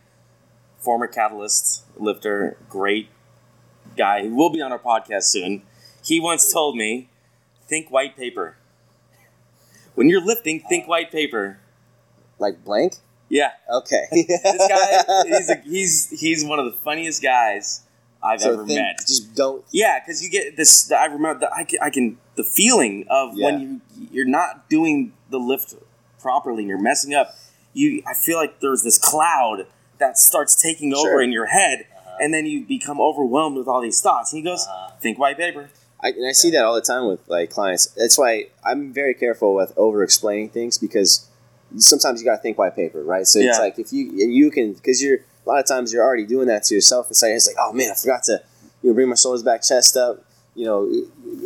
former 0.78 1.06
Catalyst 1.06 1.82
lifter, 1.96 2.56
great 2.68 3.08
guy 3.96 4.22
who 4.22 4.34
will 4.34 4.50
be 4.50 4.60
on 4.62 4.72
our 4.72 4.78
podcast 4.78 5.24
soon. 5.24 5.62
He 6.04 6.18
once 6.20 6.52
told 6.52 6.76
me, 6.76 7.08
think 7.68 7.90
white 7.90 8.16
paper. 8.16 8.56
When 9.94 10.08
you're 10.08 10.24
lifting, 10.24 10.60
think 10.60 10.88
white 10.88 11.12
paper. 11.12 11.58
Like 12.38 12.64
blank? 12.64 12.96
Yeah. 13.28 13.52
Okay. 13.70 14.06
This 14.10 14.68
guy, 14.68 15.22
he's, 15.26 15.50
a, 15.50 15.56
he's, 15.64 16.20
he's 16.20 16.44
one 16.44 16.58
of 16.58 16.64
the 16.64 16.72
funniest 16.72 17.22
guys 17.22 17.81
I've 18.22 18.40
so 18.40 18.52
ever 18.54 18.64
think- 18.66 18.78
met. 18.78 18.98
Just 19.06 19.34
don't. 19.34 19.64
Yeah, 19.72 19.98
because 20.00 20.22
you 20.22 20.30
get 20.30 20.56
this. 20.56 20.90
I 20.92 21.06
remember 21.06 21.40
that 21.40 21.52
I 21.54 21.64
can, 21.64 21.78
I 21.82 21.90
can 21.90 22.18
the 22.36 22.44
feeling 22.44 23.06
of 23.10 23.34
when 23.36 23.60
you 23.96 24.06
you're 24.12 24.28
not 24.28 24.68
doing 24.68 25.12
the 25.30 25.38
lift 25.38 25.74
properly 26.20 26.60
and 26.60 26.68
you're 26.68 26.80
messing 26.80 27.14
up. 27.14 27.34
You, 27.74 28.02
I 28.06 28.14
feel 28.14 28.36
like 28.36 28.60
there's 28.60 28.82
this 28.82 28.98
cloud 28.98 29.66
that 29.98 30.18
starts 30.18 30.54
taking 30.60 30.92
over 30.94 31.08
Sure. 31.08 31.22
in 31.22 31.32
your 31.32 31.46
head, 31.46 31.86
and 32.20 32.32
then 32.34 32.44
you 32.46 32.64
become 32.64 33.00
overwhelmed 33.00 33.56
with 33.56 33.66
all 33.66 33.80
these 33.80 34.00
thoughts. 34.00 34.32
And 34.32 34.38
he 34.38 34.44
goes, 34.44 34.66
Uh-huh. 34.68 34.92
"Think 35.00 35.18
white 35.18 35.36
paper." 35.38 35.70
I, 36.00 36.08
and 36.08 36.26
I 36.26 36.32
see 36.32 36.50
that 36.50 36.64
all 36.64 36.74
the 36.74 36.80
time 36.80 37.06
with 37.06 37.20
like 37.28 37.50
clients. 37.50 37.86
That's 37.86 38.18
why 38.18 38.48
I'm 38.64 38.92
very 38.92 39.14
careful 39.14 39.54
with 39.54 39.72
over 39.76 40.02
explaining 40.02 40.48
things 40.50 40.76
because 40.76 41.28
sometimes 41.76 42.20
you 42.20 42.26
got 42.26 42.36
to 42.36 42.42
think 42.42 42.58
white 42.58 42.74
paper, 42.76 43.02
right? 43.02 43.26
So 43.26 43.38
it's 43.38 43.58
like 43.58 43.78
if 43.78 43.92
you 43.92 44.10
you 44.12 44.50
can 44.50 44.72
because 44.74 45.02
you're 45.02 45.18
a 45.44 45.48
lot 45.48 45.58
of 45.58 45.66
times 45.66 45.92
you're 45.92 46.04
already 46.04 46.26
doing 46.26 46.48
that 46.48 46.64
to 46.64 46.74
yourself. 46.74 47.10
It's 47.10 47.22
like 47.22 47.32
it's 47.32 47.46
like 47.46 47.56
oh 47.58 47.72
man, 47.72 47.90
I 47.90 47.94
forgot 47.94 48.22
to 48.24 48.42
you 48.82 48.90
know 48.90 48.94
bring 48.94 49.08
my 49.08 49.14
shoulders 49.14 49.42
back, 49.42 49.62
chest 49.62 49.96
up, 49.96 50.24
you 50.54 50.66
know, 50.66 50.92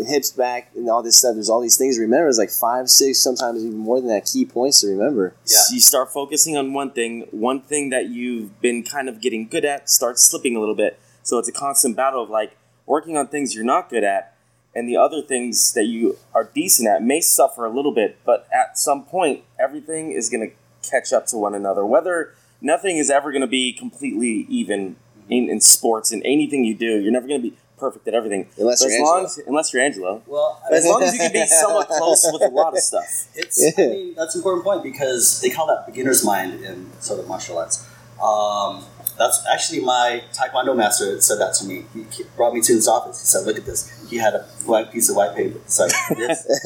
hips 0.05 0.31
back, 0.31 0.71
and 0.75 0.89
all 0.89 1.03
this 1.03 1.17
stuff. 1.17 1.35
There's 1.35 1.49
all 1.49 1.61
these 1.61 1.77
things 1.77 1.97
to 1.97 2.03
remember. 2.03 2.29
It's 2.29 2.39
like 2.39 2.51
five, 2.51 2.91
six, 2.91 3.19
sometimes 3.21 3.65
even 3.65 3.79
more 3.79 4.01
than 4.01 4.09
that 4.09 4.29
key 4.33 4.45
points 4.45 4.81
to 4.81 4.89
remember. 4.89 5.35
Yeah. 5.47 5.59
So 5.59 5.75
you 5.75 5.81
start 5.81 6.13
focusing 6.13 6.57
on 6.57 6.73
one 6.73 6.91
thing. 6.91 7.27
One 7.31 7.61
thing 7.61 7.91
that 7.91 8.09
you've 8.09 8.61
been 8.61 8.83
kind 8.83 9.09
of 9.09 9.21
getting 9.21 9.47
good 9.47 9.65
at 9.65 9.89
starts 9.89 10.25
slipping 10.25 10.57
a 10.57 10.61
little 10.61 10.75
bit. 10.75 10.99
So 11.23 11.39
it's 11.39 11.49
a 11.49 11.53
constant 11.53 11.97
battle 11.97 12.23
of 12.23 12.31
like 12.31 12.57
working 12.85 13.17
on 13.17 13.29
things 13.29 13.55
you're 13.55 13.65
not 13.65 13.91
good 13.91 14.05
at, 14.05 14.35
and 14.75 14.89
the 14.89 14.97
other 14.97 15.23
things 15.23 15.73
that 15.73 15.85
you 15.85 16.19
are 16.35 16.45
decent 16.45 16.89
at 16.89 17.03
may 17.03 17.21
suffer 17.21 17.65
a 17.65 17.71
little 17.71 17.93
bit. 17.93 18.19
But 18.25 18.49
at 18.53 18.77
some 18.77 19.05
point, 19.05 19.45
everything 19.59 20.13
is 20.13 20.29
going 20.29 20.51
to 20.51 20.89
catch 20.89 21.13
up 21.13 21.27
to 21.27 21.37
one 21.37 21.55
another. 21.55 21.87
Whether 21.87 22.35
nothing 22.61 22.97
is 22.99 23.11
ever 23.11 23.31
going 23.33 23.43
to 23.43 23.47
be 23.47 23.73
completely 23.73 24.47
even 24.49 24.97
in, 25.29 25.49
in 25.49 25.61
sports 25.61 26.13
and 26.13 26.23
anything 26.25 26.65
you 26.65 26.75
do, 26.75 26.99
you're 27.01 27.13
never 27.13 27.27
going 27.27 27.43
to 27.43 27.51
be 27.51 27.57
perfect 27.79 28.07
at 28.09 28.15
everything. 28.15 28.49
Unless 28.59 28.83
But 28.83 28.89
you're 28.91 28.97
as 28.97 29.03
long 29.03 29.19
Angelo. 29.21 29.27
as, 29.43 29.49
unless 29.49 29.73
you're 29.73 29.83
Angelo. 29.83 30.23
well, 30.27 30.63
But 30.69 30.77
as 30.79 30.87
long 30.87 31.03
as 31.03 31.13
you 31.13 31.19
can 31.21 31.33
be 31.33 31.47
somewhat 31.63 31.89
close 31.89 32.27
with 32.33 32.43
a 32.43 32.49
lot 32.49 32.73
of 32.73 32.79
stuff. 32.79 33.27
It's, 33.35 33.63
I 33.79 33.83
mean, 33.83 34.15
that's 34.15 34.35
an 34.35 34.41
important 34.41 34.65
point 34.65 34.83
because 34.83 35.41
they 35.41 35.51
call 35.51 35.67
that 35.67 35.85
beginner's 35.87 36.25
mind 36.25 36.65
in 36.65 36.91
sort 37.01 37.21
of 37.21 37.29
martial 37.29 37.59
arts. 37.59 37.87
Um, 38.23 38.85
that's 39.19 39.45
actually 39.53 39.81
my 39.81 40.23
Taekwondo 40.33 40.77
master 40.77 41.21
said 41.21 41.39
that 41.39 41.55
to 41.55 41.67
me. 41.67 41.85
He 41.95 42.05
he 42.11 42.25
brought 42.37 42.55
me 42.55 42.61
to 42.63 42.73
his 42.75 42.87
office. 42.89 43.21
He 43.21 43.27
said, 43.27 43.47
"Look 43.47 43.57
at 43.57 43.65
this." 43.65 44.07
He 44.11 44.17
had 44.17 44.35
a 44.35 44.47
blank 44.65 44.91
piece 44.91 45.09
of 45.11 45.17
white 45.17 45.35
paper. 45.35 45.59
It's 45.59 45.79
like, 45.79 45.91
this. 46.17 46.47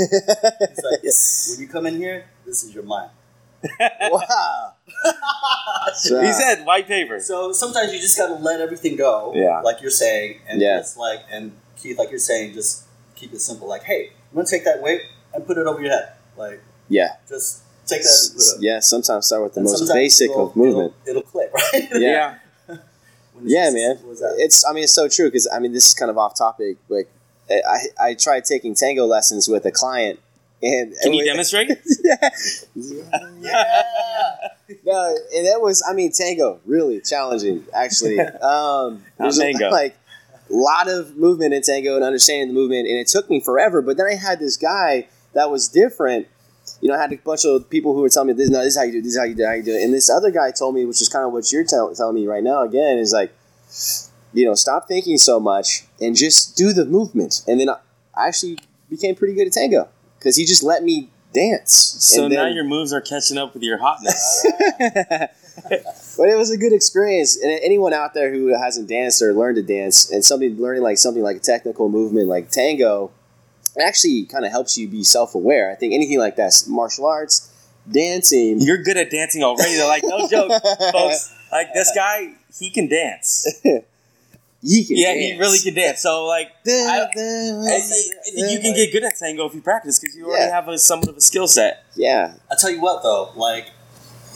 It's 0.60 0.82
like, 0.84 1.00
Yes. 1.02 1.48
when 1.52 1.60
you 1.60 1.68
come 1.68 1.86
in 1.86 1.96
here, 1.96 2.26
this 2.46 2.62
is 2.64 2.74
your 2.74 2.82
mind. 2.84 3.10
wow. 4.10 4.74
So, 5.94 6.20
He 6.22 6.32
said 6.32 6.64
white 6.64 6.86
paper. 6.86 7.20
So 7.20 7.52
sometimes 7.52 7.92
you 7.92 7.98
just 8.00 8.16
got 8.16 8.28
to 8.28 8.34
let 8.34 8.60
everything 8.60 8.96
go, 8.96 9.32
Yeah. 9.34 9.60
like 9.60 9.80
you're 9.80 9.90
saying, 9.90 10.40
and 10.48 10.60
Yeah. 10.60 10.78
just 10.78 10.96
like 10.96 11.20
and 11.30 11.52
Keith, 11.76 11.98
like 11.98 12.10
you're 12.10 12.18
saying, 12.18 12.54
just 12.54 12.84
keep 13.16 13.32
it 13.32 13.40
simple. 13.40 13.66
Like, 13.68 13.82
hey, 13.84 14.10
I'm 14.30 14.36
gonna 14.36 14.46
take 14.46 14.64
that 14.64 14.82
weight 14.82 15.02
and 15.34 15.46
put 15.46 15.58
it 15.58 15.66
over 15.66 15.80
your 15.80 15.90
head, 15.90 16.12
like 16.36 16.62
yeah. 16.88 17.16
just 17.28 17.62
take 17.86 18.02
that. 18.02 18.52
And. 18.54 18.62
Yeah. 18.62 18.80
Sometimes 18.80 19.26
start 19.26 19.42
with 19.42 19.54
the 19.54 19.60
And 19.60 19.68
most 19.70 19.92
basic 19.92 20.30
of 20.36 20.54
movement. 20.54 20.92
It'll, 21.06 21.18
it'll 21.20 21.30
click, 21.30 21.50
right? 21.72 21.88
Yeah. 21.92 22.38
When 22.66 22.78
Yeah, 23.48 23.64
just 23.66 23.74
man. 23.74 23.96
simple 23.96 24.12
as 24.12 24.18
that. 24.20 24.34
It's 24.38 24.64
I 24.68 24.72
mean 24.72 24.84
it's 24.84 24.92
so 24.94 25.08
true 25.08 25.26
because 25.28 25.48
I 25.52 25.58
mean 25.58 25.72
this 25.72 25.86
is 25.86 25.94
kind 25.94 26.10
of 26.10 26.18
off 26.18 26.36
topic. 26.36 26.76
Like 26.88 27.08
eh, 27.48 27.60
I 27.66 27.78
I 28.08 28.14
tried 28.14 28.44
taking 28.44 28.74
tango 28.74 29.06
lessons 29.06 29.48
with 29.48 29.64
a 29.66 29.72
client 29.72 30.18
and 30.62 30.94
Can 31.02 31.12
you 31.14 31.20
and- 31.20 31.26
demonstrate? 31.32 31.70
yeah. 32.04 32.30
no, 34.84 35.16
and 35.34 35.46
that 35.46 35.60
was 35.60 35.82
I 35.88 35.94
mean 35.94 36.12
tango 36.12 36.60
really 36.66 37.00
challenging 37.00 37.64
actually. 37.74 38.18
Um, 38.42 39.02
there's 39.18 39.38
a- 39.40 39.52
like 39.70 39.96
a 40.50 40.52
lot 40.54 40.88
of 40.88 41.16
movement 41.16 41.54
in 41.54 41.62
tango 41.62 41.94
and 41.96 42.04
understanding 42.04 42.48
the 42.48 42.54
movement, 42.54 42.88
and 42.88 42.96
it 42.98 43.06
took 43.06 43.30
me 43.30 43.40
forever. 43.40 43.82
But 43.82 43.96
then 43.96 44.06
I 44.06 44.14
had 44.16 44.40
this 44.40 44.56
guy 44.56 45.06
that 45.34 45.50
was 45.50 45.68
different. 45.68 46.26
You 46.80 46.88
know, 46.88 46.94
I 46.94 47.00
had 47.00 47.12
a 47.12 47.16
bunch 47.16 47.44
of 47.44 47.68
people 47.70 47.94
who 47.94 48.00
were 48.00 48.08
telling 48.08 48.28
me 48.28 48.32
this. 48.34 48.50
No, 48.50 48.58
this 48.62 48.74
is 48.74 48.78
how 48.78 48.84
you 48.84 48.92
do. 48.92 48.98
it, 48.98 49.02
This 49.02 49.12
is 49.12 49.18
how 49.18 49.24
you 49.24 49.34
do. 49.34 49.42
it, 49.42 49.46
How 49.46 49.52
you 49.54 49.62
do 49.62 49.74
it. 49.74 49.82
And 49.84 49.92
this 49.94 50.08
other 50.10 50.30
guy 50.30 50.50
told 50.50 50.74
me, 50.74 50.84
which 50.84 51.00
is 51.00 51.08
kind 51.08 51.24
of 51.26 51.32
what 51.32 51.50
you're 51.52 51.64
tell- 51.64 51.94
telling 51.94 52.14
me 52.16 52.26
right 52.26 52.42
now. 52.42 52.62
Again, 52.62 52.98
is 52.98 53.12
like, 53.12 53.32
you 54.32 54.44
know, 54.44 54.54
stop 54.54 54.88
thinking 54.88 55.18
so 55.18 55.38
much 55.40 55.84
and 56.00 56.16
just 56.16 56.56
do 56.56 56.72
the 56.72 56.84
movement. 56.84 57.42
And 57.46 57.60
then 57.60 57.70
I 57.70 57.78
actually 58.28 58.58
became 58.88 59.14
pretty 59.14 59.34
good 59.34 59.46
at 59.46 59.52
tango 59.52 59.88
because 60.20 60.36
he 60.36 60.44
just 60.44 60.62
let 60.62 60.84
me 60.84 61.08
dance. 61.32 61.96
So 61.98 62.24
And 62.24 62.34
now 62.34 62.46
your 62.46 62.64
moves 62.64 62.92
are 62.92 63.00
catching 63.00 63.38
up 63.38 63.54
with 63.54 63.62
your 63.62 63.78
hotness. 63.78 64.46
but 65.68 66.28
it 66.28 66.36
was 66.36 66.50
a 66.50 66.58
good 66.58 66.72
experience. 66.72 67.36
And 67.36 67.58
anyone 67.62 67.92
out 67.92 68.14
there 68.14 68.30
who 68.30 68.48
hasn't 68.48 68.88
danced 68.88 69.22
or 69.22 69.32
learned 69.32 69.56
to 69.56 69.62
dance, 69.62 70.10
and 70.10 70.24
somebody 70.24 70.54
learning 70.54 70.82
like 70.82 70.98
something 70.98 71.22
like 71.22 71.38
a 71.38 71.40
technical 71.40 71.88
movement 71.88 72.28
like 72.28 72.50
tango, 72.50 73.10
it 73.76 73.82
actually 73.82 74.26
kind 74.26 74.44
of 74.44 74.50
helps 74.50 74.76
you 74.76 74.86
be 74.88 75.02
self 75.02 75.34
aware. 75.34 75.70
I 75.70 75.74
think 75.74 75.94
anything 75.94 76.18
like 76.18 76.36
that, 76.36 76.52
martial 76.68 77.06
arts, 77.06 77.50
dancing. 77.90 78.60
You're 78.60 78.82
good 78.82 78.96
at 78.96 79.10
dancing 79.10 79.42
already. 79.42 79.76
They're 79.76 79.88
like, 79.88 80.04
no 80.04 80.28
joke, 80.28 80.52
folks. 80.92 81.34
Like 81.50 81.72
this 81.74 81.90
guy, 81.94 82.34
he 82.58 82.70
can 82.70 82.88
dance. 82.88 83.60
He 84.62 84.84
can 84.84 84.96
yeah, 84.98 85.14
he 85.14 85.38
really 85.38 85.58
can 85.58 85.72
dance. 85.74 86.00
So 86.02 86.26
like, 86.26 86.48
I, 86.66 87.06
I 87.16 87.76
I 87.76 87.80
think 87.80 88.50
you 88.52 88.60
can 88.60 88.74
get 88.74 88.92
good 88.92 89.04
at 89.04 89.16
tango 89.18 89.46
if 89.46 89.54
you 89.54 89.62
practice 89.62 89.98
because 89.98 90.14
you 90.14 90.26
already 90.26 90.44
Yeah. 90.44 90.50
have 90.54 90.68
a 90.68 90.76
somewhat 90.78 91.08
of 91.08 91.16
a 91.16 91.20
skill 91.22 91.48
set. 91.48 91.84
Yeah, 91.96 92.34
I 92.50 92.56
tell 92.58 92.70
you 92.70 92.80
what 92.80 93.02
though, 93.02 93.32
like 93.36 93.68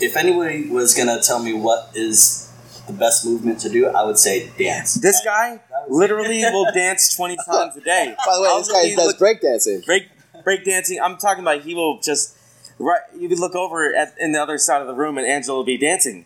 if 0.01 0.17
anybody 0.17 0.69
was 0.71 0.95
gonna 0.95 1.21
tell 1.21 1.43
me 1.43 1.53
what 1.53 1.91
is 1.95 2.51
the 2.87 2.95
best 2.95 3.27
movement 3.27 3.61
to 3.61 3.69
do, 3.69 3.87
I 3.89 4.03
would 4.05 4.19
say 4.19 4.51
dance. 4.59 4.95
This 4.95 5.21
guy 5.25 5.61
literally 5.89 6.43
will 6.53 6.73
dance 6.73 7.15
twenty 7.15 7.37
times 7.47 7.77
a 7.77 7.81
day. 7.83 8.15
By 8.27 8.35
the 8.37 8.41
way, 8.43 8.49
I'll 8.49 8.59
this 8.59 8.73
guy 8.73 8.95
does 8.95 9.07
look- 9.07 9.19
breakdancing. 9.19 9.85
break 9.85 10.09
break 10.43 10.65
dancing. 10.65 11.01
I'm 11.03 11.19
talking 11.19 11.43
about 11.45 11.61
he 11.63 11.75
will 11.75 12.01
just 12.01 12.35
right. 12.79 13.01
You 13.15 13.29
would 13.29 13.39
look 13.39 13.55
over 13.55 13.95
at 13.95 14.15
in 14.19 14.33
the 14.33 14.41
other 14.43 14.57
side 14.57 14.81
of 14.81 14.87
the 14.87 14.95
room, 14.95 15.19
and 15.19 15.27
Angelo 15.27 15.59
will 15.59 15.65
be 15.65 15.77
dancing, 15.79 16.25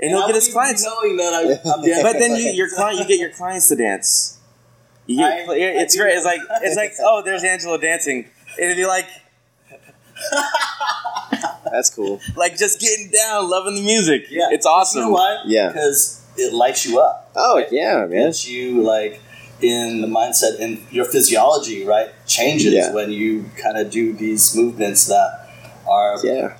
and 0.00 0.10
he'll 0.10 0.26
get 0.26 0.34
his 0.34 0.48
clients. 0.52 0.84
Knowing 0.84 1.16
that 1.16 1.32
I, 1.34 1.70
I'm 1.70 1.82
dancing. 1.82 2.02
But 2.02 2.18
then 2.18 2.36
you 2.36 2.50
your 2.52 2.68
client, 2.74 2.98
you 3.00 3.06
get 3.06 3.18
your 3.18 3.30
clients 3.30 3.68
to 3.68 3.76
dance. 3.76 4.38
You 5.06 5.18
get, 5.18 5.48
I- 5.48 5.54
it's 5.54 5.94
I 5.94 5.98
do 5.98 6.02
great. 6.04 6.16
It's 6.16 6.24
like 6.24 6.40
it's 6.62 6.76
like 6.76 6.92
oh, 7.00 7.22
there's 7.24 7.44
Angelo 7.44 7.76
dancing. 7.78 8.26
It'd 8.58 8.76
be 8.76 8.86
like 8.86 9.06
That's 11.70 11.90
cool. 11.90 12.20
like 12.36 12.56
just 12.56 12.80
getting 12.80 13.10
down, 13.10 13.50
loving 13.50 13.74
the 13.74 13.82
music. 13.82 14.26
yeah, 14.30 14.48
it's 14.50 14.66
awesome. 14.66 15.00
You 15.00 15.06
know 15.08 15.12
why? 15.12 15.38
Yeah. 15.46 15.68
because 15.68 16.24
it 16.36 16.52
lights 16.54 16.86
you 16.86 17.00
up. 17.00 17.30
Oh 17.34 17.56
right? 17.56 17.66
yeah, 17.70 18.04
It 18.04 18.10
man. 18.10 18.26
gets 18.26 18.48
you 18.48 18.82
like 18.82 19.20
in 19.60 20.00
the 20.02 20.06
mindset 20.06 20.60
and 20.60 20.78
your 20.90 21.04
physiology 21.06 21.84
right 21.84 22.08
changes 22.26 22.72
Yeah. 22.74 22.92
when 22.92 23.10
you 23.10 23.50
kind 23.56 23.76
of 23.78 23.90
do 23.90 24.12
these 24.12 24.54
movements 24.54 25.06
that 25.06 25.48
are 25.88 26.16
Yeah. 26.24 26.56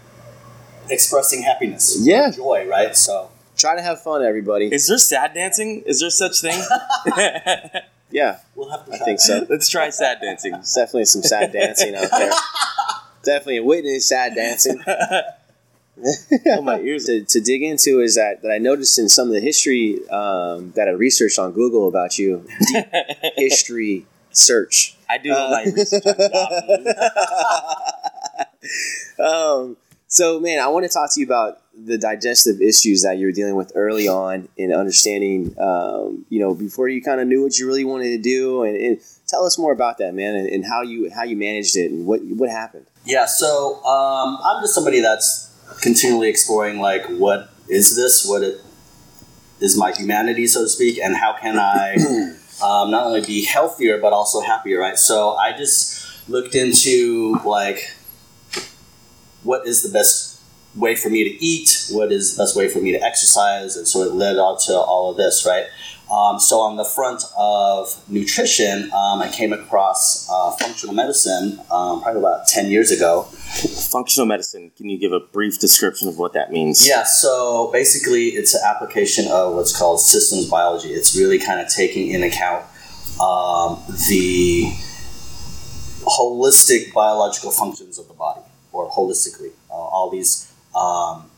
Expressing 0.91 1.43
happiness, 1.43 1.97
Yeah. 2.01 2.31
joy, 2.31 2.67
right? 2.69 2.97
So 2.97 3.31
Try 3.57 3.75
to 3.75 3.83
have 3.83 4.03
fun, 4.03 4.23
everybody. 4.23 4.67
Is 4.67 4.87
there 4.89 4.99
sad 4.99 5.33
dancing? 5.35 5.83
Is 5.87 6.01
there 6.01 6.11
such 6.11 6.41
thing? 6.41 6.63
Yeah, 8.09 8.39
we'll 8.55 8.71
have 8.71 8.87
to. 8.87 8.93
I 8.95 8.99
think 8.99 9.19
that. 9.19 9.23
so. 9.23 9.47
Let's 9.51 9.69
try 9.69 9.91
sad 9.91 10.21
dancing. 10.23 10.53
There's 10.53 10.73
definitely 10.73 11.07
some 11.07 11.23
sad 11.23 11.53
dancing 11.53 11.97
out 11.97 12.09
there. 12.13 12.31
definitely 13.25 13.57
a 13.57 13.65
witness 13.65 14.07
sad 14.09 14.37
dancing. 14.37 14.81
oh, 14.87 16.63
my 16.63 16.79
ears. 16.79 17.07
to, 17.07 17.25
to 17.25 17.41
dig 17.41 17.65
into 17.65 17.99
is 18.01 18.15
that, 18.15 18.43
that 18.43 18.53
I 18.53 18.59
noticed 18.59 18.97
in 19.01 19.09
some 19.09 19.27
of 19.27 19.35
the 19.35 19.41
history 19.41 20.09
um, 20.09 20.71
that 20.77 20.87
I 20.87 20.93
researched 20.93 21.37
on 21.41 21.51
Google 21.53 21.89
about 21.89 22.17
you, 22.17 22.47
deep 22.73 22.87
history 23.37 24.07
search. 24.31 24.97
I 25.11 25.19
do 25.19 25.33
Uh, 25.33 25.49
my 25.51 25.65
research 25.65 26.07
on 26.07 26.85
Yahoo. 26.85 26.93
Um, 29.19 29.77
so, 30.09 30.41
man, 30.41 30.59
I 30.61 30.69
want 30.69 30.85
to 30.85 30.89
talk 30.89 31.13
to 31.15 31.21
you 31.21 31.27
about 31.27 31.61
the 31.77 31.99
digestive 31.99 32.61
issues 32.61 33.03
that 33.03 33.19
you 33.19 33.27
were 33.27 33.33
dealing 33.33 33.57
with 33.57 33.73
early 33.75 34.09
on 34.09 34.49
in 34.57 34.73
understanding, 34.73 35.55
um, 35.59 36.25
you 36.31 36.41
know, 36.41 36.55
before 36.55 36.89
you 36.89 37.03
kind 37.03 37.21
of 37.21 37.27
knew 37.27 37.43
what 37.43 37.59
you 37.59 37.67
really 37.67 37.85
wanted 37.85 38.11
to 38.11 38.19
do. 38.19 38.63
And, 38.63 38.77
and 38.77 39.01
tell 39.27 39.45
us 39.45 39.59
more 39.59 39.73
about 39.73 39.99
that, 39.99 40.15
man, 40.15 40.35
and, 40.37 40.49
and 40.49 40.65
how 40.65 40.83
you 40.83 41.11
how 41.11 41.25
you 41.25 41.37
managed 41.37 41.77
it 41.77 41.91
and 41.91 42.07
what 42.07 42.23
what 42.25 42.49
happened. 42.49 42.87
Yeah, 43.05 43.27
so 43.27 43.85
um, 43.85 44.39
I'm 44.45 44.63
just 44.63 44.75
somebody 44.75 45.01
that's 45.01 45.53
continually 45.83 46.29
exploring 46.29 46.81
like 46.81 47.07
what 47.07 47.51
is 47.69 47.97
this, 47.97 48.27
what 48.27 48.43
it 48.43 48.61
is 49.61 49.77
my 49.77 49.93
humanity, 49.93 50.47
so 50.47 50.63
to 50.63 50.69
speak, 50.69 50.99
and 50.99 51.17
how 51.17 51.35
can 51.35 51.59
I 51.59 51.95
um, 52.65 52.91
not 52.91 53.07
only 53.07 53.23
be 53.23 53.45
healthier 53.45 53.99
but 53.99 54.13
also 54.13 54.41
happier, 54.41 54.79
right? 54.79 54.99
So 54.99 55.33
I 55.35 55.53
just 55.57 56.29
looked 56.29 56.55
into 56.55 57.39
like 57.45 57.96
what 59.47 59.67
is 59.67 59.83
the 59.83 59.89
best 59.89 60.41
way 60.75 60.95
for 60.95 61.09
me 61.09 61.25
to 61.25 61.45
eat, 61.45 61.87
what 61.91 62.13
is 62.13 62.37
the 62.37 62.43
best 62.43 62.55
way 62.55 62.69
for 62.69 62.81
me 62.81 62.93
to 62.93 63.03
exercise, 63.03 63.77
and 63.77 63.89
so 63.89 64.03
it 64.03 64.13
led 64.13 64.37
on 64.37 64.59
to 64.67 64.75
all 64.75 65.11
of 65.11 65.17
this, 65.17 65.47
right? 65.47 65.67
Um, 66.11 66.39
so 66.39 66.61
on 66.61 66.77
the 66.77 66.85
front 66.85 67.25
of 67.37 68.01
nutrition, 68.09 68.93
um, 68.93 69.21
I 69.21 69.29
came 69.33 69.53
across 69.53 70.29
uh, 70.31 70.53
functional 70.53 70.95
medicine 70.95 71.59
um, 71.71 72.01
probably 72.01 72.21
about 72.21 72.47
ten 72.47 72.71
years 72.71 72.93
ago. 72.93 73.23
Functional 73.91 74.27
medicine. 74.27 74.71
Can 74.77 74.89
you 74.89 74.99
give 74.99 75.13
a 75.13 75.19
brief 75.19 75.59
description 75.59 76.07
of 76.07 76.17
what 76.17 76.33
that 76.35 76.53
means? 76.53 76.87
Yeah, 76.87 77.03
so 77.03 77.71
basically, 77.73 78.29
it's 78.39 78.55
an 78.55 78.61
application 78.65 79.27
of 79.29 79.55
what's 79.55 79.77
called 79.77 80.01
systems 80.01 80.49
biology. 80.49 80.91
It's 80.91 81.17
really 81.17 81.41
kind 81.41 81.61
of 81.61 81.69
taking 81.69 82.11
in 82.11 82.23
account 82.23 82.65
um, 83.21 83.83
the 84.09 84.71
holistic 86.07 86.93
biological 86.93 87.51
functions 87.51 87.99
of 87.99 88.07
the 88.07 88.15
body, 88.15 88.43
or 88.77 88.91
holistically, 88.91 89.51
uh, 89.71 89.75
all 89.75 90.11
these 90.11 90.53
um, 90.75 91.31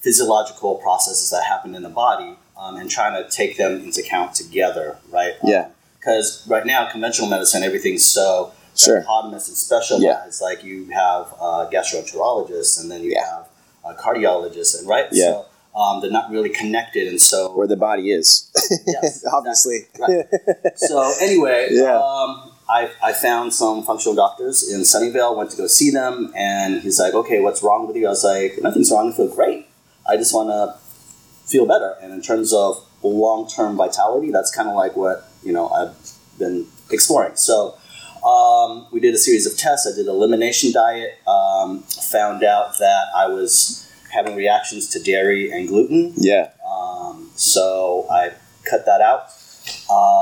physiological 0.00 0.76
processes 0.76 1.30
that 1.30 1.44
happen 1.44 1.74
in 1.74 1.82
the 1.82 1.88
body, 1.88 2.36
um, 2.58 2.76
and 2.76 2.90
trying 2.90 3.22
to 3.22 3.28
take 3.30 3.56
them 3.56 3.74
into 3.82 4.00
account 4.00 4.34
together, 4.34 4.96
right? 5.10 5.34
Yeah. 5.44 5.68
Because 5.98 6.46
right 6.48 6.64
now, 6.64 6.90
conventional 6.90 7.28
medicine, 7.28 7.62
everything's 7.62 8.04
so 8.04 8.52
Sure. 8.76 9.04
and 9.08 9.40
specialized. 9.42 10.40
Like 10.40 10.62
you 10.62 10.86
have 10.90 11.34
uh, 11.40 11.68
gastroenterologists, 11.72 12.80
and 12.80 12.90
then 12.90 13.02
you 13.02 13.10
Yeah. 13.12 13.24
have 13.28 13.48
a 13.84 13.94
cardiologist, 13.94 14.78
and 14.78 14.86
right, 14.88 15.06
Yeah. 15.10 15.24
so 15.24 15.46
um, 15.80 16.00
they're 16.00 16.10
not 16.12 16.30
really 16.30 16.48
connected, 16.50 17.08
and 17.08 17.20
so 17.20 17.50
Where 17.56 17.66
the 17.66 17.76
body 17.76 18.10
is, 18.12 18.50
Yes, 18.86 19.24
obviously. 19.32 19.86
Right. 19.98 20.24
so 20.76 21.12
anyway, 21.20 21.68
Yeah. 21.72 21.98
um, 21.98 22.52
I, 22.68 22.90
I 23.02 23.12
found 23.12 23.54
some 23.54 23.82
functional 23.82 24.14
doctors 24.14 24.68
in 24.70 24.80
Sunnyvale, 24.80 25.36
went 25.36 25.50
to 25.50 25.56
go 25.56 25.66
see 25.66 25.90
them, 25.90 26.32
and 26.36 26.82
he's 26.82 27.00
like, 27.00 27.14
okay, 27.14 27.40
what's 27.40 27.62
wrong 27.62 27.86
with 27.86 27.96
you? 27.96 28.06
I 28.06 28.10
was 28.10 28.24
like, 28.24 28.58
nothing's 28.62 28.90
wrong, 28.90 29.12
I 29.12 29.16
feel 29.16 29.34
great. 29.34 29.66
I 30.08 30.16
just 30.16 30.34
want 30.34 30.50
to 30.50 30.78
feel 31.50 31.66
better. 31.66 31.96
And 32.02 32.12
in 32.12 32.20
terms 32.20 32.52
of 32.52 32.84
long-term 33.02 33.76
vitality, 33.76 34.30
that's 34.30 34.54
kind 34.54 34.68
of 34.68 34.74
like 34.74 34.96
what, 34.96 35.28
you 35.42 35.52
know, 35.52 35.68
I've 35.70 35.96
been 36.38 36.66
exploring. 36.90 37.36
So 37.36 37.76
um, 38.24 38.86
we 38.92 39.00
did 39.00 39.14
a 39.14 39.18
series 39.18 39.46
of 39.46 39.56
tests. 39.56 39.86
I 39.86 39.96
did 39.96 40.06
an 40.06 40.14
elimination 40.14 40.72
diet, 40.72 41.18
um, 41.26 41.80
found 41.82 42.42
out 42.44 42.78
that 42.78 43.06
I 43.16 43.28
was 43.28 43.90
having 44.12 44.36
reactions 44.36 44.88
to 44.88 45.02
dairy 45.02 45.50
and 45.50 45.68
gluten. 45.68 46.12
yeah. 46.16 46.50
Um, 46.66 47.30
so 47.34 48.06
I 48.10 48.32
cut 48.68 48.84
that 48.86 49.00
out. 49.00 49.30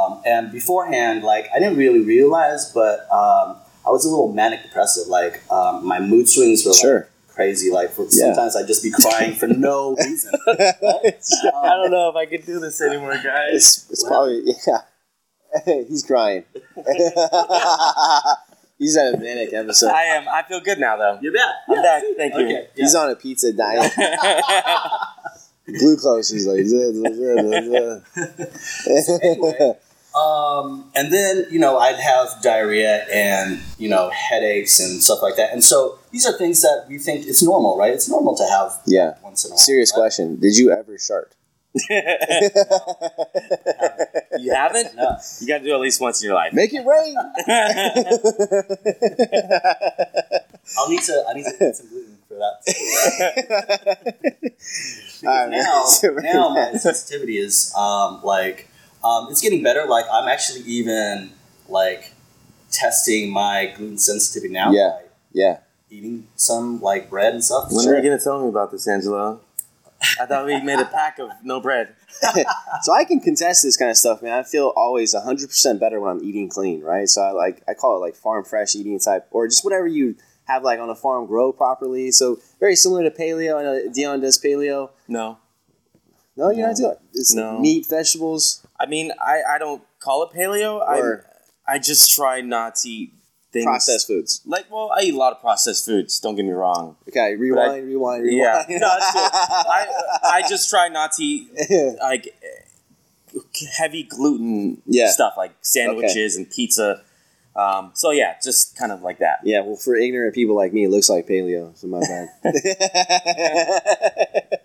Um, 0.06 0.22
and 0.24 0.52
beforehand, 0.52 1.22
like 1.24 1.48
I 1.54 1.58
didn't 1.58 1.76
really 1.78 2.00
realize, 2.00 2.70
but 2.72 3.00
um, 3.10 3.56
I 3.86 3.90
was 3.90 4.04
a 4.04 4.08
little 4.08 4.32
manic 4.32 4.62
depressive. 4.62 5.08
Like 5.08 5.42
um, 5.50 5.86
my 5.86 6.00
mood 6.00 6.28
swings 6.28 6.64
were 6.64 6.72
like 6.72 7.06
crazy. 7.28 7.70
Like 7.70 7.90
for, 7.90 8.02
Yeah. 8.10 8.26
sometimes 8.32 8.56
I'd 8.56 8.66
just 8.66 8.82
be 8.82 8.90
crying 8.90 9.34
for 9.34 9.46
no 9.48 9.94
reason. 9.98 10.32
Right? 10.46 10.64
I 10.82 11.68
don't 11.76 11.90
know 11.90 12.08
if 12.10 12.16
I 12.16 12.26
can 12.26 12.40
do 12.42 12.58
this 12.60 12.80
anymore, 12.80 13.14
guys. 13.22 13.54
It's, 13.54 13.90
it's 13.90 14.04
probably 14.04 14.42
yeah. 14.66 14.82
He's 15.88 16.02
crying. 16.04 16.44
He's 18.78 18.96
on 18.98 19.14
a 19.14 19.16
manic 19.18 19.54
episode. 19.54 19.88
I 19.90 20.02
am. 20.02 20.28
I 20.28 20.42
feel 20.46 20.60
good 20.60 20.78
now, 20.78 20.96
though. 20.98 21.18
You're 21.22 21.32
back. 21.32 21.54
I'm 21.68 21.82
back. 21.82 22.02
Thank 22.18 22.34
you. 22.34 22.40
Okay. 22.44 22.52
Yeah. 22.74 22.84
He's 22.84 22.94
on 22.94 23.10
a 23.10 23.16
pizza 23.16 23.52
diet. 23.54 23.90
Glucose 25.66 26.30
is 26.32 26.46
like. 26.46 26.60
"Zuh, 26.60 26.92
zuh, 26.92 27.08
zuh, 27.16 28.02
zuh." 28.14 29.20
Anyway. 29.22 29.78
Um, 30.16 30.90
and 30.94 31.12
then 31.12 31.46
you 31.50 31.58
know 31.58 31.78
I'd 31.78 31.96
have 31.96 32.40
diarrhea 32.42 33.04
and 33.12 33.60
you 33.76 33.88
know 33.88 34.10
headaches 34.10 34.80
and 34.80 35.02
stuff 35.02 35.20
like 35.20 35.36
that. 35.36 35.52
And 35.52 35.62
so 35.62 35.98
these 36.10 36.24
are 36.24 36.32
things 36.38 36.62
that 36.62 36.86
we 36.88 36.96
think 36.98 37.26
it's 37.26 37.42
normal, 37.42 37.76
right? 37.76 37.92
It's 37.92 38.08
normal 38.08 38.34
to 38.36 38.46
have 38.46 38.80
yeah. 38.86 39.16
once 39.22 39.44
in 39.44 39.50
a 39.50 39.52
while. 39.52 39.58
Serious 39.58 39.92
right? 39.92 40.00
question. 40.00 40.40
Did 40.40 40.56
you 40.56 40.70
ever 40.70 40.96
shart? 40.98 41.34
you 41.90 42.02
haven't? 44.54 44.96
No. 44.96 45.18
You 45.40 45.46
got 45.46 45.58
to 45.58 45.64
do 45.64 45.72
it 45.72 45.74
at 45.74 45.80
least 45.80 46.00
once 46.00 46.22
in 46.22 46.28
your 46.28 46.34
life. 46.34 46.54
Make 46.54 46.72
it 46.72 46.86
rain. 46.86 47.16
I'll 50.78 50.88
need 50.88 51.02
to. 51.02 51.24
I 51.28 51.34
need 51.34 51.44
to 51.44 51.68
eat 51.68 51.76
some 51.76 51.88
gluten 51.88 52.16
for 52.26 52.34
that. 52.34 52.62
Because 54.40 55.22
Alright, 55.24 55.50
now, 55.50 55.84
now 56.22 56.48
my 56.54 56.72
sensitivity 56.78 57.36
is 57.36 57.74
um, 57.76 58.22
like 58.22 58.70
um, 59.04 59.28
it's 59.30 59.40
getting 59.40 59.62
better. 59.62 59.86
Like 59.86 60.04
I'm 60.12 60.28
actually 60.28 60.60
even 60.62 61.30
like 61.68 62.12
testing 62.70 63.30
my 63.32 63.72
gluten 63.76 63.98
sensitivity 63.98 64.52
now. 64.52 64.70
Yeah. 64.72 64.90
by 64.90 65.02
Yeah. 65.32 65.58
eating 65.90 66.26
some 66.36 66.80
like 66.80 67.08
bread 67.10 67.34
and 67.34 67.44
stuff. 67.44 67.68
When 67.70 67.84
Sure. 67.84 67.94
are 67.94 67.96
you 67.96 68.02
going 68.02 68.18
to 68.18 68.22
tell 68.22 68.42
me 68.42 68.48
about 68.48 68.70
this, 68.72 68.86
Angelo? 68.88 69.40
I 70.20 70.26
thought 70.26 70.44
we 70.44 70.60
made 70.60 70.78
a 70.78 70.84
pack 70.84 71.18
of 71.18 71.30
no 71.42 71.60
bread. 71.60 71.94
So 72.82 72.92
I 72.92 73.04
can 73.04 73.20
contest 73.20 73.62
this 73.62 73.76
kind 73.76 73.90
of 73.90 73.96
stuff, 73.96 74.22
man. 74.22 74.32
I 74.38 74.42
feel 74.42 74.72
always 74.76 75.14
100% 75.14 75.80
better 75.80 75.98
when 76.00 76.10
I'm 76.10 76.22
eating 76.22 76.48
clean, 76.48 76.82
right? 76.82 77.08
So 77.08 77.22
I 77.22 77.30
like 77.30 77.62
I 77.66 77.74
call 77.74 77.96
it 77.96 78.00
like 78.00 78.14
farm 78.14 78.44
fresh 78.44 78.74
eating 78.76 78.98
type 79.00 79.26
or 79.30 79.48
just 79.48 79.64
whatever 79.64 79.86
you 79.86 80.14
have 80.44 80.62
like 80.62 80.78
on 80.78 80.90
a 80.90 80.94
farm 80.94 81.26
grow 81.26 81.52
properly. 81.52 82.10
So 82.12 82.38
very 82.60 82.76
similar 82.76 83.02
to 83.02 83.10
paleo. 83.10 83.58
I 83.58 83.62
know 83.62 83.92
Dion 83.92 84.20
does 84.20 84.38
paleo. 84.40 84.90
No. 85.08 85.38
No, 86.36 86.50
you're 86.50 86.62
No. 86.62 86.66
not 86.68 86.76
doing 86.76 86.90
it. 86.92 87.00
It's 87.14 87.34
No. 87.34 87.58
meat, 87.58 87.86
vegetables. 87.86 88.66
I 88.78 88.86
mean, 88.86 89.10
I, 89.20 89.42
I 89.54 89.58
don't 89.58 89.82
call 90.00 90.22
it 90.24 90.30
paleo. 90.36 90.80
Or- 90.86 91.24
I 91.66 91.78
just 91.78 92.14
try 92.14 92.40
not 92.42 92.76
to 92.76 92.88
eat 92.88 93.12
things 93.52 93.64
Processed 93.64 94.06
foods. 94.06 94.40
Like, 94.44 94.66
well, 94.70 94.90
I 94.96 95.02
eat 95.02 95.14
a 95.14 95.16
lot 95.16 95.32
of 95.32 95.40
processed 95.40 95.84
foods. 95.86 96.20
Don't 96.20 96.36
get 96.36 96.44
me 96.44 96.52
wrong. 96.52 96.96
Okay, 97.08 97.34
rewind, 97.36 97.86
rewind, 97.86 98.22
rewind. 98.22 98.28
Yeah, 98.28 98.64
no. 98.78 98.86
I 98.88 99.86
I 100.22 100.42
just 100.48 100.68
try 100.70 100.88
not 100.88 101.12
to 101.14 101.24
eat 101.24 101.48
like 102.00 102.28
heavy 103.78 104.02
gluten 104.04 104.82
Yeah. 104.86 105.10
stuff 105.10 105.34
like 105.36 105.52
sandwiches 105.62 106.36
and 106.36 106.48
pizza. 106.50 107.02
Um, 107.56 107.92
so 107.94 108.10
yeah, 108.10 108.34
just 108.44 108.76
kind 108.76 108.92
of 108.92 109.02
like 109.02 109.18
that. 109.20 109.38
Yeah, 109.42 109.62
well, 109.62 109.76
for 109.76 109.96
ignorant 109.96 110.34
people 110.34 110.54
like 110.54 110.72
me, 110.74 110.84
it 110.84 110.90
looks 110.90 111.08
like 111.08 111.26
paleo. 111.26 111.74
So 111.76 111.86
my 111.88 112.00
bad. 112.00 112.28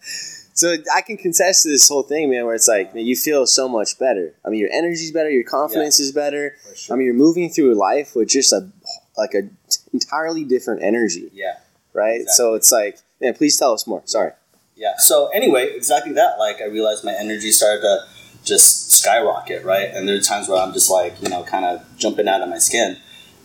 so 0.53 0.75
I 0.93 1.01
can 1.01 1.17
contest 1.17 1.63
to 1.63 1.69
this 1.69 1.87
whole 1.87 2.03
thing, 2.03 2.29
man. 2.29 2.45
Where 2.45 2.55
it's 2.55 2.67
like 2.67 2.93
man, 2.93 3.05
you 3.05 3.15
feel 3.15 3.45
so 3.45 3.67
much 3.67 3.97
better. 3.99 4.33
I 4.45 4.49
mean, 4.49 4.59
your 4.59 4.71
energy's 4.71 5.11
better, 5.11 5.29
your 5.29 5.43
confidence 5.43 5.99
is 5.99 6.11
better. 6.11 6.55
Sure. 6.75 6.95
I 6.95 6.97
mean, 6.97 7.05
you're 7.05 7.15
moving 7.15 7.49
through 7.49 7.75
life 7.75 8.15
with 8.15 8.29
just 8.29 8.53
a 8.53 8.69
like 9.17 9.33
a 9.33 9.49
entirely 9.93 10.43
different 10.43 10.83
energy, 10.83 11.29
yeah. 11.33 11.57
right? 11.93 12.27
So 12.27 12.53
it's 12.55 12.71
like, 12.71 12.97
man, 13.19 13.33
please 13.33 13.57
tell 13.57 13.73
us 13.73 13.85
more. 13.87 14.01
Sorry. 14.05 14.31
Yeah. 14.75 14.93
So 14.97 15.27
anyway, 15.27 15.69
exactly 15.75 16.13
that. 16.13 16.39
Like 16.39 16.61
I 16.61 16.65
realized 16.65 17.03
my 17.03 17.13
energy 17.13 17.51
started 17.51 17.81
to 17.81 17.99
just 18.43 18.91
skyrocket, 18.91 19.63
right? 19.63 19.89
And 19.93 20.07
there 20.07 20.15
are 20.15 20.21
times 20.21 20.49
where 20.49 20.61
I'm 20.61 20.73
just 20.73 20.89
like, 20.89 21.21
you 21.21 21.29
know, 21.29 21.43
kind 21.43 21.65
of 21.65 21.85
jumping 21.97 22.27
out 22.27 22.41
of 22.41 22.49
my 22.49 22.57
skin, 22.57 22.97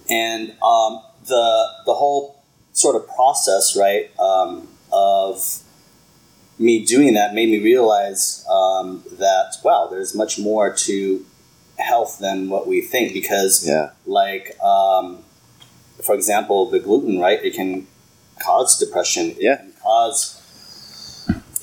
and 0.08 0.50
um, 0.62 1.02
the 1.26 1.66
the 1.84 1.94
whole 1.94 2.42
sort 2.72 2.96
of 2.96 3.06
process, 3.08 3.76
right, 3.76 4.10
um, 4.18 4.68
of 4.92 5.62
me 6.58 6.84
doing 6.84 7.14
that 7.14 7.34
made 7.34 7.48
me 7.50 7.58
realize 7.58 8.44
um, 8.50 9.02
that 9.18 9.56
wow, 9.64 9.88
there's 9.90 10.14
much 10.14 10.38
more 10.38 10.72
to 10.72 11.24
health 11.78 12.18
than 12.18 12.48
what 12.48 12.66
we 12.66 12.80
think 12.80 13.12
because 13.12 13.66
Yeah. 13.66 13.90
like 14.06 14.58
um, 14.62 15.18
for 16.02 16.14
example 16.14 16.70
the 16.70 16.78
gluten 16.80 17.18
right 17.20 17.42
it 17.44 17.52
can 17.54 17.86
cause 18.42 18.78
depression 18.78 19.30
it 19.32 19.36
Yeah. 19.40 19.56
can 19.56 19.72
cause 19.82 20.40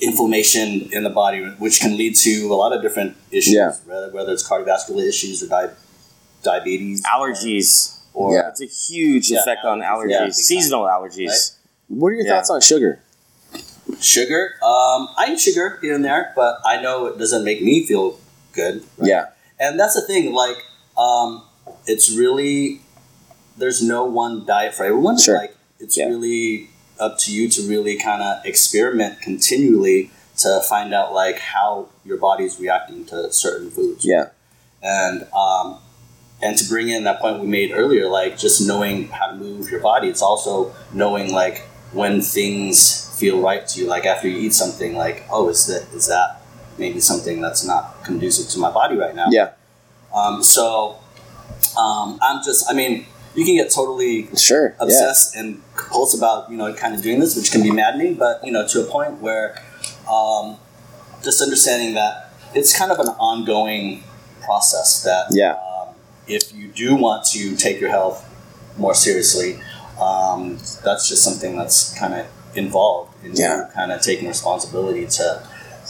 inflammation 0.00 0.88
in 0.92 1.02
the 1.04 1.10
body 1.10 1.40
which 1.58 1.80
can 1.80 1.96
lead 1.96 2.14
to 2.16 2.46
a 2.52 2.54
lot 2.54 2.72
of 2.72 2.82
different 2.82 3.16
issues 3.30 3.54
Yeah. 3.54 3.72
whether, 3.86 4.10
whether 4.10 4.32
it's 4.32 4.46
cardiovascular 4.48 5.06
issues 5.08 5.42
or 5.42 5.48
di- 5.48 5.70
diabetes 6.42 7.02
Allergies. 7.04 7.98
or 8.12 8.34
Yeah. 8.34 8.48
It's 8.50 8.60
a 8.60 8.66
huge 8.66 9.30
Yeah, 9.30 9.40
effect 9.40 9.64
on 9.64 9.80
allergies. 9.80 10.16
allergies. 10.18 10.26
Yeah. 10.26 10.30
Seasonal 10.30 10.84
allergies. 10.84 11.52
What 11.88 12.08
are 12.08 12.12
your 12.14 12.26
Yeah. 12.26 12.36
thoughts 12.36 12.50
on 12.50 12.60
sugar? 12.60 13.00
Sugar 14.00 14.54
um, 14.62 15.08
i 15.16 15.28
eat 15.30 15.40
sugar 15.40 15.78
here 15.82 15.94
and 15.94 16.04
there 16.04 16.32
but 16.36 16.58
i 16.64 16.80
know 16.80 17.06
it 17.06 17.18
doesn't 17.18 17.44
make 17.44 17.62
me 17.62 17.86
feel 17.86 18.18
good 18.52 18.82
right? 18.98 19.08
Yeah. 19.08 19.26
and 19.58 19.78
that's 19.78 19.94
the 19.94 20.02
thing 20.02 20.32
like 20.32 20.56
um, 20.96 21.42
it's 21.86 22.10
really 22.14 22.80
there's 23.56 23.82
no 23.82 24.04
one 24.04 24.44
diet 24.46 24.74
for 24.74 24.84
everyone 24.84 25.18
Sure. 25.18 25.36
like 25.38 25.56
it's 25.80 25.96
Yeah. 25.96 26.06
really 26.08 26.70
up 27.00 27.18
to 27.20 27.32
you 27.32 27.48
to 27.48 27.62
really 27.68 27.96
kind 27.96 28.22
of 28.22 28.44
experiment 28.46 29.20
continually 29.20 30.10
to 30.38 30.60
find 30.68 30.92
out 30.94 31.12
like 31.12 31.38
how 31.38 31.88
your 32.04 32.16
body's 32.16 32.58
reacting 32.60 33.04
to 33.06 33.32
certain 33.32 33.70
foods 33.70 34.04
Yeah. 34.04 34.26
and 34.82 35.26
um, 35.32 35.78
and 36.42 36.56
to 36.58 36.64
bring 36.68 36.88
in 36.88 37.04
that 37.04 37.20
point 37.20 37.40
we 37.40 37.46
made 37.46 37.72
earlier 37.72 38.08
like 38.08 38.36
just 38.38 38.66
knowing 38.66 39.08
how 39.08 39.28
to 39.28 39.36
move 39.36 39.70
your 39.70 39.80
body 39.80 40.08
it's 40.08 40.22
also 40.22 40.74
knowing 40.92 41.32
like 41.32 41.62
when 41.94 42.20
things 42.20 43.08
feel 43.18 43.40
right 43.40 43.66
to 43.68 43.80
you 43.80 43.86
like 43.86 44.04
after 44.04 44.26
you 44.28 44.36
eat 44.38 44.52
something 44.52 44.94
like 44.96 45.24
oh 45.30 45.48
is 45.48 45.66
that 45.66 45.82
is 45.94 46.06
that 46.08 46.40
maybe 46.78 47.00
something 47.00 47.40
that's 47.40 47.64
not 47.64 48.02
conducive 48.04 48.48
to 48.48 48.58
my 48.58 48.70
body 48.70 48.96
right 48.96 49.14
now 49.14 49.26
Yeah. 49.30 49.50
um, 50.14 50.42
so 50.42 50.98
um, 51.78 52.18
i'm 52.22 52.42
just 52.44 52.68
i 52.70 52.74
mean 52.74 53.06
you 53.36 53.44
can 53.44 53.56
get 53.56 53.70
totally 53.72 54.28
Sure. 54.36 54.74
Yeah. 54.78 54.84
obsessed 54.84 55.34
and 55.36 55.60
compulsive 55.76 56.20
about 56.20 56.50
you 56.50 56.56
know 56.56 56.72
kind 56.74 56.94
of 56.94 57.02
doing 57.02 57.18
this, 57.18 57.34
which 57.36 57.50
can 57.50 57.62
be 57.64 57.72
maddening. 57.72 58.14
But 58.14 58.44
you 58.44 58.52
know, 58.52 58.64
to 58.68 58.80
a 58.80 58.84
point 58.84 59.20
where 59.20 59.60
um, 60.08 60.56
just 61.24 61.42
understanding 61.42 61.94
that 61.94 62.30
it's 62.54 62.72
kind 62.78 62.92
of 62.92 63.00
an 63.00 63.08
ongoing 63.18 64.04
process. 64.40 65.02
That 65.02 65.26
Yeah. 65.32 65.54
um, 65.54 65.96
if 66.28 66.54
you 66.54 66.68
do 66.68 66.94
want 66.94 67.24
to 67.34 67.56
take 67.56 67.80
your 67.80 67.90
health 67.90 68.24
more 68.78 68.94
seriously, 68.94 69.58
um, 70.00 70.58
that's 70.84 71.08
just 71.08 71.22
something 71.22 71.56
that's 71.56 71.96
kind 71.98 72.14
of 72.14 72.26
involved 72.56 73.12
in 73.24 73.32
Yeah. 73.34 73.68
kind 73.74 73.92
of 73.92 74.00
taking 74.00 74.28
responsibility 74.28 75.06
to 75.06 75.46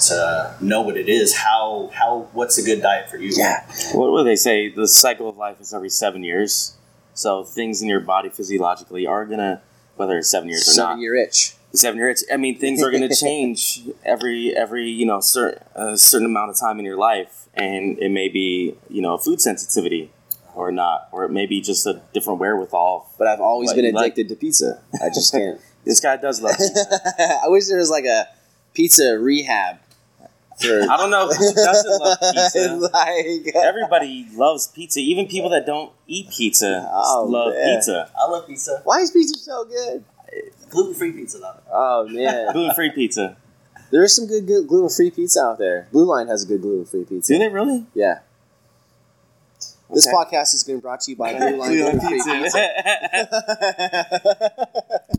to 0.08 0.56
know 0.60 0.82
what 0.82 0.96
it 0.96 1.08
is, 1.08 1.36
how 1.36 1.88
how 1.92 2.26
what's 2.32 2.58
a 2.58 2.62
good 2.64 2.82
diet 2.82 3.08
for 3.08 3.16
you. 3.16 3.30
Yeah. 3.32 3.64
What 3.92 4.10
would 4.10 4.24
they 4.26 4.34
say? 4.36 4.68
The 4.68 4.88
cycle 4.88 5.28
of 5.28 5.36
life 5.36 5.60
is 5.60 5.72
every 5.72 5.88
seven 5.90 6.24
years. 6.24 6.74
So 7.14 7.44
things 7.44 7.80
in 7.80 7.88
your 7.88 8.00
body 8.00 8.28
physiologically 8.28 9.06
are 9.06 9.24
gonna, 9.24 9.62
whether 9.94 10.18
it's 10.18 10.28
seven 10.30 10.48
years 10.48 10.62
or 10.68 10.72
Seven 10.72 10.96
not, 10.96 10.98
year 11.00 11.14
itch. 11.14 11.54
seven 11.74 11.98
years. 11.98 12.24
I 12.32 12.36
mean, 12.38 12.58
things 12.58 12.82
are 12.82 12.90
gonna 12.90 13.14
change 13.14 13.82
every 14.04 14.52
every 14.56 14.88
you 14.90 15.06
know 15.06 15.20
certain 15.20 15.62
a 15.76 15.96
certain 15.96 16.26
amount 16.26 16.50
of 16.50 16.58
time 16.58 16.80
in 16.80 16.84
your 16.84 16.96
life, 16.96 17.46
and 17.54 17.96
it 18.00 18.10
may 18.10 18.28
be 18.28 18.74
you 18.90 19.00
know 19.00 19.16
food 19.16 19.40
sensitivity 19.40 20.10
or 20.54 20.70
not, 20.72 21.08
or 21.12 21.24
it 21.24 21.30
may 21.30 21.46
be 21.46 21.60
just 21.60 21.86
a 21.86 22.00
different 22.12 22.38
wherewithal. 22.40 23.10
But 23.18 23.26
I've 23.28 23.40
always 23.40 23.68
Like- 23.68 23.76
been 23.76 23.94
like- 23.94 24.12
addicted 24.12 24.28
to 24.30 24.36
pizza. 24.36 24.80
I 25.02 25.08
just 25.08 25.32
can't. 25.32 25.60
This 25.84 26.00
guy 26.00 26.16
does 26.16 26.40
love. 26.40 26.56
pizza. 26.56 27.40
I 27.44 27.48
wish 27.48 27.66
there 27.68 27.78
was 27.78 27.90
like 27.90 28.04
a 28.06 28.28
pizza 28.72 29.18
rehab 29.18 29.76
for. 30.60 30.82
I 30.90 30.96
don't 30.96 31.10
know 31.10 31.28
who 31.28 31.52
doesn't 31.52 32.00
love 32.00 32.18
pizza. 32.32 32.74
like, 32.92 33.54
Everybody 33.54 34.26
loves 34.34 34.68
pizza. 34.68 35.00
Even 35.00 35.26
people 35.26 35.50
that 35.50 35.66
don't 35.66 35.92
eat 36.06 36.30
pizza 36.30 36.88
Oh, 36.92 37.26
love 37.28 37.52
man. 37.54 37.76
pizza. 37.76 38.10
I 38.18 38.30
love 38.30 38.46
pizza, 38.46 38.80
why 38.84 39.00
is 39.00 39.10
pizza 39.10 39.38
so 39.38 39.64
good? 39.64 40.04
gluten 40.70 40.94
free 40.94 41.12
pizza 41.12 41.38
though. 41.38 41.54
Oh 41.72 42.08
man, 42.08 42.52
Gluten 42.52 42.74
free 42.74 42.90
pizza. 42.90 43.36
there 43.92 44.02
is 44.02 44.16
some 44.16 44.26
good, 44.26 44.44
good 44.46 44.66
gluten 44.66 44.88
free 44.88 45.10
pizza 45.10 45.40
out 45.40 45.58
there. 45.58 45.86
Blue 45.92 46.04
Line 46.04 46.26
has 46.28 46.42
a 46.44 46.46
good 46.46 46.62
gluten 46.62 46.84
free 46.86 47.04
pizza. 47.04 47.32
Do 47.34 47.38
they 47.38 47.48
really? 47.48 47.86
Yeah. 47.94 48.20
This 49.90 50.06
Okay. 50.06 50.16
podcast 50.16 50.52
has 50.52 50.64
been 50.64 50.80
brought 50.80 51.00
to 51.02 51.10
you 51.10 51.16
by 51.16 51.34
Blue 51.38 51.56
Line 51.56 52.00
pizza. 52.00 52.30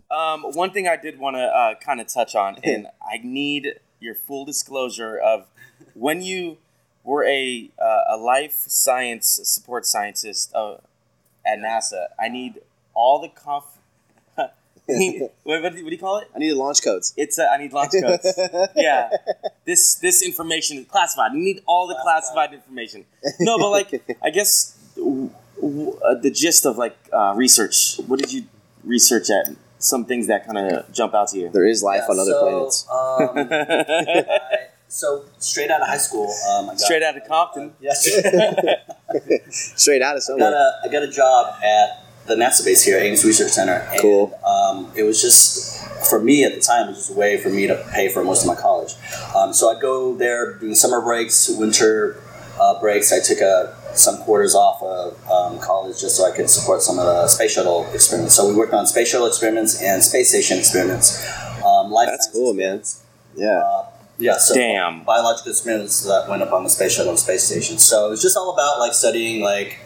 um, 0.12 0.44
one 0.54 0.72
thing 0.72 0.88
I 0.88 0.96
did 0.98 1.20
want 1.20 1.36
to 1.36 1.44
uh, 1.44 1.76
kind 1.76 2.02
of 2.02 2.08
touch 2.08 2.36
on, 2.36 2.58
and 2.64 2.88
I 3.02 3.20
need 3.24 3.80
your 4.00 4.16
full 4.16 4.46
disclosure 4.46 5.18
of 5.18 5.46
when 5.94 6.22
you 6.22 6.58
were 7.04 7.24
a 7.26 7.70
uh, 7.80 8.04
a 8.10 8.18
life 8.18 8.64
science 8.68 9.40
support 9.44 9.86
scientist 9.86 10.52
uh, 10.56 10.76
at 11.46 11.60
NASA. 11.60 12.08
I 12.20 12.28
need 12.30 12.62
all 12.94 13.20
the 13.22 13.30
conf. 13.30 13.75
Wait, 14.90 15.32
what, 15.44 15.62
do- 15.76 15.84
what 15.84 15.90
do 15.90 15.96
you 15.96 15.98
call 15.98 16.20
it? 16.20 16.28
I 16.36 16.40
need 16.40 16.54
launch 16.54 16.84
codes. 16.84 17.14
It's 17.18 17.40
uh, 17.40 17.48
I 17.52 17.58
need 17.58 17.74
launch 17.74 17.92
codes. 18.00 18.38
yeah, 18.76 19.10
this 19.66 19.96
this 19.96 20.22
information 20.22 20.78
is 20.78 20.86
classified. 20.86 21.34
You 21.34 21.40
need 21.40 21.62
all 21.66 21.88
the 21.88 21.98
classified 22.04 22.54
information. 22.54 23.06
No, 23.40 23.58
but 23.58 23.70
like 23.72 24.04
I 24.22 24.30
guess 24.30 24.78
w- 24.96 25.30
w- 25.60 25.98
uh, 26.06 26.16
the 26.16 26.30
gist 26.32 26.66
of 26.66 26.78
like 26.78 26.96
uh, 27.12 27.34
research. 27.36 27.98
What 28.08 28.20
did 28.20 28.32
you 28.32 28.44
research 28.84 29.30
at? 29.30 29.56
Some 29.78 30.06
things 30.06 30.26
that 30.28 30.48
kind 30.48 30.58
of 30.72 30.92
jump 30.92 31.14
out 31.14 31.28
to 31.30 31.38
you. 31.38 31.50
There 31.50 31.66
is 31.68 31.84
life 31.84 32.04
Yeah, 32.08 32.14
on 32.14 32.20
other 32.20 32.32
so, 32.32 32.42
planets. 32.42 32.88
Um, 32.90 33.48
I, 33.52 34.68
so 34.88 35.26
straight 35.38 35.70
out 35.70 35.82
of 35.82 35.88
high 35.88 35.98
school, 35.98 36.26
um, 36.50 36.66
I 36.70 36.74
got, 36.74 36.80
Straight 36.80 37.04
out 37.04 37.18
of 37.18 37.28
Compton. 37.28 37.74
Yes, 37.80 38.04
Straight 39.50 40.02
out 40.02 40.16
of 40.16 40.22
got 40.22 40.24
somewhere. 40.24 40.52
a 40.54 40.88
I 40.88 40.92
got 40.92 41.04
a 41.04 41.08
job 41.12 41.56
at 41.62 42.05
the 42.26 42.36
NASA 42.36 42.66
base 42.66 42.84
here, 42.84 42.98
Ames 42.98 43.24
Research 43.24 43.52
Center. 43.52 43.88
And, 43.92 44.02
Cool. 44.02 44.40
Um, 44.46 44.92
it 44.96 45.04
was 45.04 45.22
just 45.22 45.84
for 46.10 46.20
me 46.20 46.44
at 46.44 46.54
the 46.56 46.62
time. 46.62 46.88
It 46.88 46.90
was 46.90 46.98
just 46.98 47.12
a 47.12 47.14
way 47.14 47.38
for 47.38 47.50
me 47.50 47.68
to 47.68 47.76
pay 47.94 48.10
for 48.10 48.24
most 48.24 48.42
of 48.42 48.48
my 48.48 48.56
college. 48.56 48.94
Um, 49.36 49.54
so 49.54 49.70
I'd 49.70 49.82
go 49.82 50.16
there 50.16 50.54
during 50.54 50.76
summer 50.76 51.02
breaks, 51.02 51.50
winter 51.50 52.22
uh, 52.60 52.80
breaks. 52.80 53.12
I 53.12 53.20
took 53.20 53.42
uh, 53.42 53.74
some 53.94 54.18
quarters 54.24 54.56
off 54.56 54.82
of 54.82 55.32
um, 55.32 55.60
college 55.60 56.00
just 56.00 56.18
so 56.18 56.26
I 56.26 56.36
could 56.36 56.50
support 56.50 56.82
some 56.82 57.00
of 57.00 57.06
the 57.06 57.28
space 57.28 57.54
shuttle 57.54 57.88
experiments. 57.94 58.36
So 58.36 58.48
we 58.48 58.56
worked 58.56 58.74
on 58.74 58.88
space 58.88 59.10
shuttle 59.10 59.28
experiments 59.28 59.82
and 59.82 60.04
space 60.04 60.30
station 60.30 60.58
experiments. 60.58 61.26
Um, 61.64 61.92
life 61.92 62.08
That's 62.10 62.30
cool, 62.32 62.54
man. 62.54 62.82
Yeah. 63.36 63.60
Uh, 63.60 63.90
yeah, 64.18 64.38
so 64.38 64.56
Damn. 64.56 65.04
biological 65.04 65.52
experiments 65.52 66.04
that 66.06 66.30
went 66.30 66.42
up 66.42 66.54
on 66.54 66.64
the 66.64 66.70
space 66.70 66.96
shuttle 66.96 67.12
and 67.12 67.20
space 67.20 67.44
station. 67.44 67.78
So 67.78 68.08
it 68.08 68.12
was 68.12 68.22
just 68.22 68.38
all 68.38 68.54
about 68.54 68.80
like 68.80 68.94
studying 68.94 69.44
like 69.44 69.80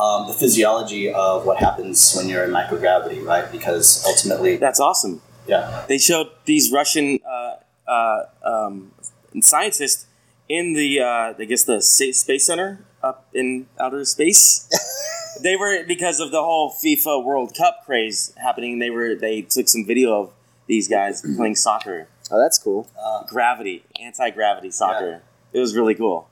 um, 0.00 0.26
the 0.28 0.34
physiology 0.34 1.12
of 1.12 1.44
what 1.46 1.58
happens 1.58 2.14
when 2.16 2.28
you're 2.28 2.44
in 2.44 2.50
microgravity, 2.50 3.24
right? 3.24 3.50
Because 3.50 4.04
ultimately, 4.06 4.56
That's 4.56 4.80
awesome. 4.80 5.20
yeah, 5.46 5.84
They 5.88 5.98
showed 5.98 6.30
these 6.44 6.72
Russian 6.72 7.18
uh, 7.28 7.56
uh, 7.90 8.24
um, 8.44 8.92
scientists 9.40 10.06
in 10.48 10.74
the 10.74 11.00
uh, 11.00 11.34
I 11.38 11.44
guess 11.44 11.64
the 11.64 11.80
space 11.80 12.44
center 12.46 12.80
up 13.02 13.26
in 13.34 13.66
outer 13.80 14.04
space. 14.04 14.68
they 15.42 15.56
were 15.56 15.84
because 15.86 16.20
of 16.20 16.30
the 16.30 16.42
whole 16.42 16.70
FIFA 16.70 17.24
World 17.24 17.54
Cup 17.56 17.82
craze 17.84 18.32
happening. 18.36 18.78
They 18.78 18.90
were 18.90 19.14
they 19.14 19.42
took 19.42 19.68
some 19.68 19.84
video 19.86 20.12
of 20.22 20.30
these 20.66 20.88
guys 20.88 21.22
playing 21.36 21.56
soccer, 21.56 22.08
Oh, 22.30 22.38
that's 22.40 22.58
cool. 22.58 22.88
uh, 23.02 23.24
gravity, 23.24 23.84
anti 24.00 24.30
gravity 24.30 24.70
soccer. 24.70 25.22
It 25.52 25.58
was 25.60 25.74
really 25.76 25.94
cool. 25.94 26.28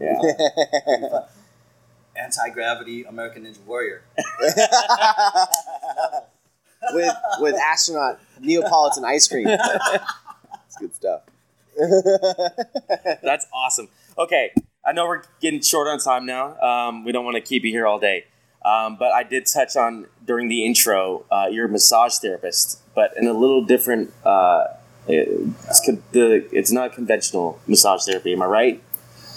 Yeah. 0.00 0.20
anti 2.18 2.48
gravity 2.50 3.04
American 3.04 3.44
Ninja 3.44 3.64
Warrior. 3.66 4.02
with 6.92 7.14
with 7.40 7.54
astronaut 7.54 8.20
Neapolitan 8.40 9.04
ice 9.04 9.28
cream. 9.28 9.46
It's 9.48 10.76
good 10.78 10.94
stuff. 10.94 11.22
That's 13.22 13.46
awesome. 13.52 13.88
Okay, 14.16 14.52
I 14.84 14.92
know 14.92 15.06
we're 15.06 15.22
getting 15.40 15.62
short 15.62 15.88
on 15.88 15.98
time 15.98 16.26
now. 16.26 16.58
Um, 16.60 17.04
we 17.04 17.12
don't 17.12 17.24
want 17.24 17.36
to 17.36 17.40
keep 17.40 17.64
you 17.64 17.70
here 17.70 17.86
all 17.86 17.98
day. 17.98 18.26
Um, 18.64 18.96
but 18.98 19.12
I 19.12 19.22
did 19.22 19.46
touch 19.46 19.76
on 19.76 20.06
during 20.26 20.48
the 20.48 20.66
intro, 20.66 21.24
uh, 21.30 21.46
you're 21.50 21.66
a 21.66 21.68
massage 21.68 22.18
therapist, 22.18 22.80
but 22.94 23.16
in 23.16 23.26
a 23.26 23.32
little 23.32 23.64
different. 23.64 24.12
Uh, 24.24 24.66
it's, 25.10 25.80
con- 25.86 26.02
the, 26.12 26.46
it's 26.52 26.70
not 26.70 26.92
conventional 26.92 27.58
massage 27.66 28.04
therapy. 28.04 28.34
Am 28.34 28.42
I 28.42 28.46
right? 28.46 28.82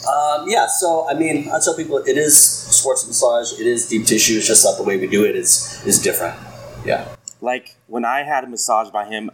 Um, 0.08 0.50
yeah, 0.50 0.68
so 0.68 1.08
I 1.08 1.14
mean, 1.14 1.50
I 1.50 1.60
tell 1.60 1.76
people 1.76 1.98
it 1.98 2.18
is 2.18 2.38
sports 2.38 3.06
massage. 3.08 3.60
It 3.60 3.68
is 3.68 3.88
deep 3.88 4.06
tissue. 4.06 4.38
It's 4.38 4.48
just 4.48 4.64
that 4.64 4.76
the 4.78 4.84
way 4.84 4.98
we 4.98 5.08
do 5.08 5.26
it 5.26 5.36
is 5.36 5.82
is 5.86 6.02
different. 6.02 6.38
Yeah. 6.86 7.08
Like 7.40 7.76
when 7.88 8.06
I 8.06 8.24
had 8.24 8.44
a 8.44 8.48
massage 8.48 8.90
by 8.90 9.06
him, 9.06 9.32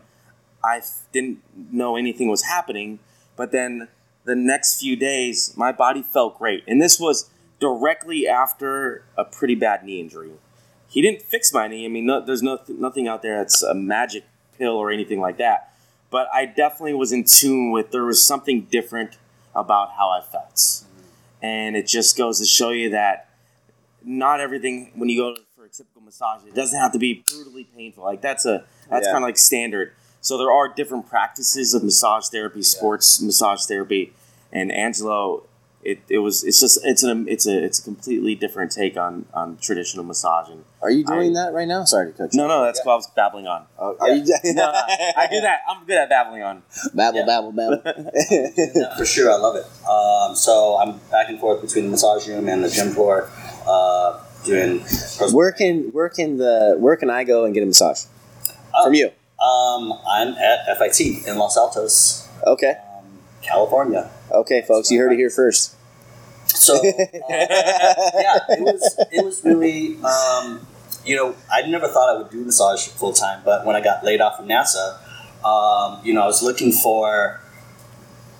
I 0.63 0.81
didn't 1.11 1.39
know 1.71 1.95
anything 1.95 2.27
was 2.27 2.43
happening, 2.43 2.99
but 3.35 3.51
then 3.51 3.87
the 4.25 4.35
next 4.35 4.79
few 4.79 4.95
days, 4.95 5.53
my 5.55 5.71
body 5.71 6.03
felt 6.03 6.37
great, 6.37 6.63
and 6.67 6.81
this 6.81 6.99
was 6.99 7.29
directly 7.59 8.27
after 8.27 9.03
a 9.17 9.23
pretty 9.23 9.55
bad 9.55 9.83
knee 9.83 9.99
injury. 9.99 10.31
He 10.89 11.01
didn't 11.01 11.21
fix 11.21 11.53
my 11.53 11.67
knee. 11.67 11.85
I 11.85 11.87
mean, 11.87 12.05
no, 12.05 12.23
there's 12.23 12.43
no, 12.43 12.59
nothing 12.67 13.07
out 13.07 13.21
there 13.21 13.37
that's 13.37 13.63
a 13.63 13.73
magic 13.73 14.25
pill 14.57 14.73
or 14.73 14.91
anything 14.91 15.19
like 15.19 15.37
that. 15.37 15.73
But 16.09 16.27
I 16.33 16.45
definitely 16.45 16.93
was 16.93 17.11
in 17.11 17.23
tune 17.23 17.71
with 17.71 17.91
there 17.91 18.05
was 18.05 18.25
something 18.25 18.61
different 18.61 19.17
about 19.57 19.91
how 19.97 20.09
I 20.09 20.21
felt. 20.21 20.83
And 21.41 21.75
it 21.75 21.87
just 21.87 22.17
goes 22.17 22.39
to 22.39 22.45
show 22.45 22.69
you 22.69 22.91
that 22.91 23.29
not 24.03 24.39
everything 24.39 24.91
when 24.95 25.09
you 25.09 25.19
go 25.19 25.35
for 25.55 25.65
a 25.65 25.69
typical 25.69 26.01
massage, 26.01 26.45
it 26.47 26.55
doesn't 26.55 26.79
have 26.79 26.93
to 26.93 26.99
be 26.99 27.25
brutally 27.29 27.65
painful. 27.65 28.03
Like 28.03 28.21
that's 28.21 28.45
a 28.45 28.63
that's 28.89 29.05
Yeah. 29.07 29.11
kind 29.13 29.23
of 29.23 29.27
like 29.27 29.37
standard. 29.37 29.93
So 30.21 30.37
there 30.37 30.51
are 30.51 30.67
different 30.69 31.09
practices 31.09 31.73
of 31.73 31.83
massage 31.83 32.27
therapy, 32.27 32.61
sports 32.61 33.21
massage 33.21 33.65
therapy, 33.65 34.13
and 34.51 34.71
Angelo. 34.71 35.43
It, 35.83 35.99
it 36.09 36.17
was 36.17 36.43
it's 36.43 36.59
just 36.59 36.79
it's 36.83 37.03
a 37.03 37.23
it's 37.27 37.45
a 37.47 37.63
it's 37.63 37.79
a 37.79 37.83
completely 37.83 38.35
different 38.35 38.71
take 38.73 38.97
on 38.97 39.25
on 39.33 39.57
traditional 39.61 40.03
massage 40.03 40.49
and 40.49 40.65
Are 40.81 40.89
you 40.89 41.05
doing 41.05 41.37
I- 41.37 41.45
that 41.45 41.53
right 41.53 41.67
now? 41.67 41.85
Sorry 41.85 42.11
to 42.11 42.17
cut 42.17 42.33
you. 42.33 42.41
no 42.41 42.47
no 42.47 42.65
that's 42.65 42.79
Yeah. 42.79 42.85
what 42.87 42.93
I 42.93 42.95
was 42.97 43.07
babbling 43.15 43.47
on 43.47 43.63
Oh, 43.79 43.95
are 44.01 44.09
you? 44.09 44.25
no, 44.43 44.53
no, 44.53 44.71
I 44.75 45.27
do 45.31 45.39
that 45.41 45.61
I'm 45.69 45.85
good 45.85 45.97
at 45.97 46.09
babbling 46.09 46.41
on 46.43 46.63
Babble, 46.93 47.19
Yeah. 47.19 47.25
babble, 47.25 47.51
babble. 47.53 47.81
For 48.97 49.05
sure, 49.05 49.31
I 49.31 49.37
love 49.37 49.55
it. 49.55 49.65
Um, 49.87 50.35
so 50.35 50.77
I'm 50.77 50.97
back 51.11 51.29
and 51.29 51.39
forth 51.39 51.61
between 51.61 51.85
the 51.85 51.91
massage 51.91 52.27
room 52.27 52.49
and 52.49 52.63
the 52.63 52.69
gym 52.69 52.89
floor, 52.91 53.29
uh, 53.67 54.19
doing. 54.43 54.79
where 55.31 55.51
can 55.51 55.83
where 55.93 56.09
can 56.09 56.37
the 56.37 56.75
where 56.79 56.97
can 56.97 57.09
I 57.09 57.23
go 57.23 57.45
and 57.45 57.53
get 57.53 57.63
a 57.63 57.65
massage 57.67 58.05
Oh. 58.75 58.83
from 58.85 58.93
you? 58.95 59.11
Um, 59.39 59.93
I'm 60.09 60.29
at 60.33 60.65
FIT 60.77 61.25
in 61.27 61.37
Los 61.37 61.55
Altos, 61.55 62.27
Okay, 62.45 62.75
California. 63.47 64.09
okay, 64.31 64.61
folks, 64.61 64.91
you 64.91 64.99
heard 64.99 65.13
it 65.13 65.17
here 65.17 65.29
first. 65.29 65.75
So 66.47 66.75
uh, 66.75 66.81
yeah, 66.81 68.39
it 68.49 68.61
was 68.61 69.05
it 69.11 69.23
was 69.23 69.43
really 69.43 69.97
um, 70.03 70.65
you 71.05 71.15
know 71.15 71.35
I 71.51 71.61
never 71.67 71.87
thought 71.87 72.15
I 72.15 72.17
would 72.17 72.29
do 72.29 72.43
massage 72.43 72.87
full 72.87 73.13
time, 73.13 73.41
but 73.45 73.65
when 73.65 73.75
I 73.75 73.81
got 73.81 74.03
laid 74.03 74.21
off 74.21 74.37
from 74.37 74.47
NASA, 74.47 74.97
um, 75.45 75.99
you 76.03 76.13
know 76.13 76.21
I 76.23 76.25
was 76.25 76.41
looking 76.41 76.71
for 76.71 77.41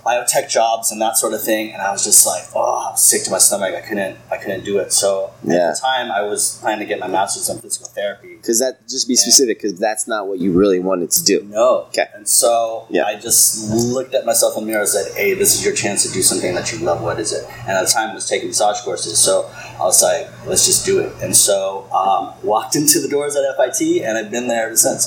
biotech 0.07 0.49
jobs 0.49 0.91
and 0.91 1.01
that 1.01 1.17
sort 1.17 1.33
of 1.33 1.41
thing, 1.43 1.71
and 1.73 1.81
I 1.81 1.91
was 1.91 2.03
just 2.03 2.25
like, 2.25 2.43
oh, 2.55 2.87
I 2.87 2.91
was 2.91 3.03
sick 3.03 3.23
to 3.25 3.31
my 3.31 3.37
stomach. 3.39 3.73
I 3.75 3.81
couldn't 3.81 4.17
I 4.31 4.37
couldn't 4.37 4.63
do 4.63 4.77
it. 4.79 4.93
So 4.93 5.31
Yeah. 5.43 5.55
at 5.69 5.75
the 5.75 5.81
time, 5.81 6.11
I 6.11 6.21
was 6.21 6.57
planning 6.61 6.79
to 6.79 6.85
get 6.85 6.99
my 6.99 7.07
master's 7.07 7.49
in 7.49 7.59
physical 7.59 7.87
therapy. 7.89 8.35
Because 8.37 8.59
that 8.59 8.87
just 8.87 9.07
be 9.07 9.15
specific, 9.15 9.57
because 9.61 9.77
that's 9.79 10.07
not 10.07 10.27
what 10.27 10.39
you 10.39 10.51
really 10.53 10.79
wanted 10.79 11.11
to 11.11 11.23
do. 11.23 11.43
No. 11.49 11.69
Okay. 11.89 12.07
And 12.15 12.27
so 12.27 12.85
Yeah. 12.89 13.03
I 13.05 13.15
just 13.15 13.69
looked 13.71 14.13
at 14.13 14.25
myself 14.25 14.57
in 14.57 14.63
the 14.63 14.67
mirror 14.67 14.81
and 14.81 14.89
said, 14.89 15.13
hey, 15.15 15.33
this 15.33 15.53
is 15.55 15.65
your 15.65 15.73
chance 15.73 16.03
to 16.07 16.11
do 16.13 16.21
something 16.21 16.53
that 16.55 16.71
you 16.71 16.79
love. 16.79 17.01
What 17.01 17.19
is 17.19 17.33
it? 17.33 17.45
And 17.67 17.71
at 17.77 17.85
the 17.85 17.91
time, 17.91 18.11
I 18.11 18.13
was 18.15 18.27
taking 18.29 18.47
massage 18.47 18.79
courses. 18.81 19.19
So 19.19 19.49
I 19.79 19.83
was 19.83 20.01
like, 20.01 20.27
let's 20.47 20.65
just 20.65 20.85
do 20.85 20.99
it. 20.99 21.11
And 21.21 21.35
so 21.35 21.87
um, 21.91 22.33
walked 22.43 22.75
into 22.81 22.99
the 22.99 23.09
doors 23.09 23.35
at 23.35 23.43
FIT, 23.57 24.03
and 24.03 24.17
I've 24.17 24.31
been 24.31 24.47
there 24.47 24.67
ever 24.67 24.77
since. 24.77 25.03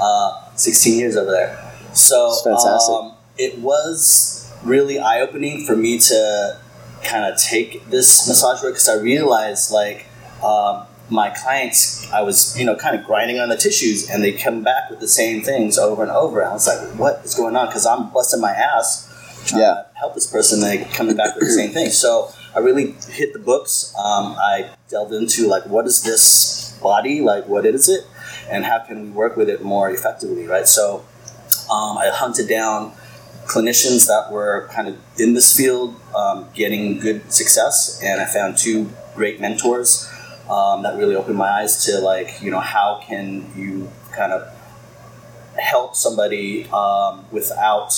Uh, 0.00 0.38
16 0.56 0.98
years 0.98 1.16
over 1.16 1.30
there. 1.30 1.56
So 1.94 2.28
That's 2.28 2.42
fantastic. 2.64 2.94
Um, 2.94 3.14
it 3.38 3.58
was 3.58 4.52
really 4.64 4.98
eye 4.98 5.20
opening 5.20 5.64
for 5.66 5.76
me 5.76 5.98
to 5.98 6.58
kind 7.04 7.24
of 7.24 7.38
take 7.40 7.88
this 7.90 8.28
massage 8.28 8.62
work 8.62 8.74
because 8.74 8.88
I 8.88 8.96
realized 8.96 9.72
like 9.72 10.06
um, 10.44 10.84
my 11.10 11.30
clients, 11.30 12.10
I 12.12 12.22
was 12.22 12.58
you 12.58 12.64
know 12.64 12.76
kind 12.76 12.96
of 12.98 13.04
grinding 13.04 13.38
on 13.38 13.48
the 13.48 13.56
tissues, 13.56 14.08
and 14.08 14.22
they 14.22 14.32
come 14.32 14.62
back 14.62 14.90
with 14.90 15.00
the 15.00 15.08
same 15.08 15.42
things 15.42 15.78
over 15.78 16.02
and 16.02 16.10
over. 16.12 16.40
And 16.40 16.50
I 16.50 16.52
was 16.52 16.66
like, 16.66 16.98
what 16.98 17.20
is 17.24 17.34
going 17.34 17.56
on? 17.56 17.66
Because 17.66 17.86
I'm 17.86 18.10
busting 18.10 18.40
my 18.40 18.50
ass 18.52 19.08
trying 19.46 19.62
Yeah. 19.62 19.74
to 19.74 19.86
help 19.98 20.14
this 20.14 20.26
person, 20.26 20.60
they 20.60 20.84
coming 20.94 21.16
back 21.16 21.34
with 21.34 21.44
the 21.44 21.50
same 21.50 21.70
thing. 21.72 21.90
So 21.90 22.30
I 22.54 22.60
really 22.60 22.92
hit 23.10 23.32
the 23.32 23.38
books. 23.40 23.92
Um, 23.98 24.36
I 24.38 24.70
delved 24.88 25.12
into 25.12 25.48
like 25.48 25.66
what 25.66 25.86
is 25.86 26.02
this 26.02 26.78
body 26.82 27.20
like? 27.20 27.48
What 27.48 27.66
is 27.66 27.88
it? 27.88 28.04
And 28.50 28.64
how 28.64 28.80
can 28.80 29.02
we 29.02 29.10
work 29.10 29.36
with 29.36 29.48
it 29.48 29.62
more 29.62 29.90
effectively? 29.90 30.46
Right. 30.46 30.68
So 30.68 31.04
um, 31.70 31.98
I 31.98 32.10
hunted 32.12 32.48
down 32.48 32.92
clinicians 33.52 34.06
that 34.06 34.32
were 34.32 34.68
kind 34.72 34.88
of 34.88 34.98
in 35.18 35.34
this 35.34 35.54
field, 35.54 35.94
um, 36.16 36.48
getting 36.54 36.98
good 36.98 37.30
success, 37.30 38.00
and 38.02 38.20
I 38.20 38.24
found 38.24 38.56
two 38.56 38.90
great 39.14 39.40
mentors 39.40 40.10
um, 40.48 40.82
that 40.82 40.96
really 40.96 41.14
opened 41.14 41.36
my 41.36 41.48
eyes 41.48 41.84
to 41.84 41.98
like 42.00 42.40
you 42.40 42.50
know 42.50 42.60
how 42.60 43.00
can 43.06 43.50
you 43.56 43.90
kind 44.12 44.32
of 44.32 44.42
help 45.60 45.94
somebody 45.94 46.66
um, 46.70 47.24
without 47.30 47.90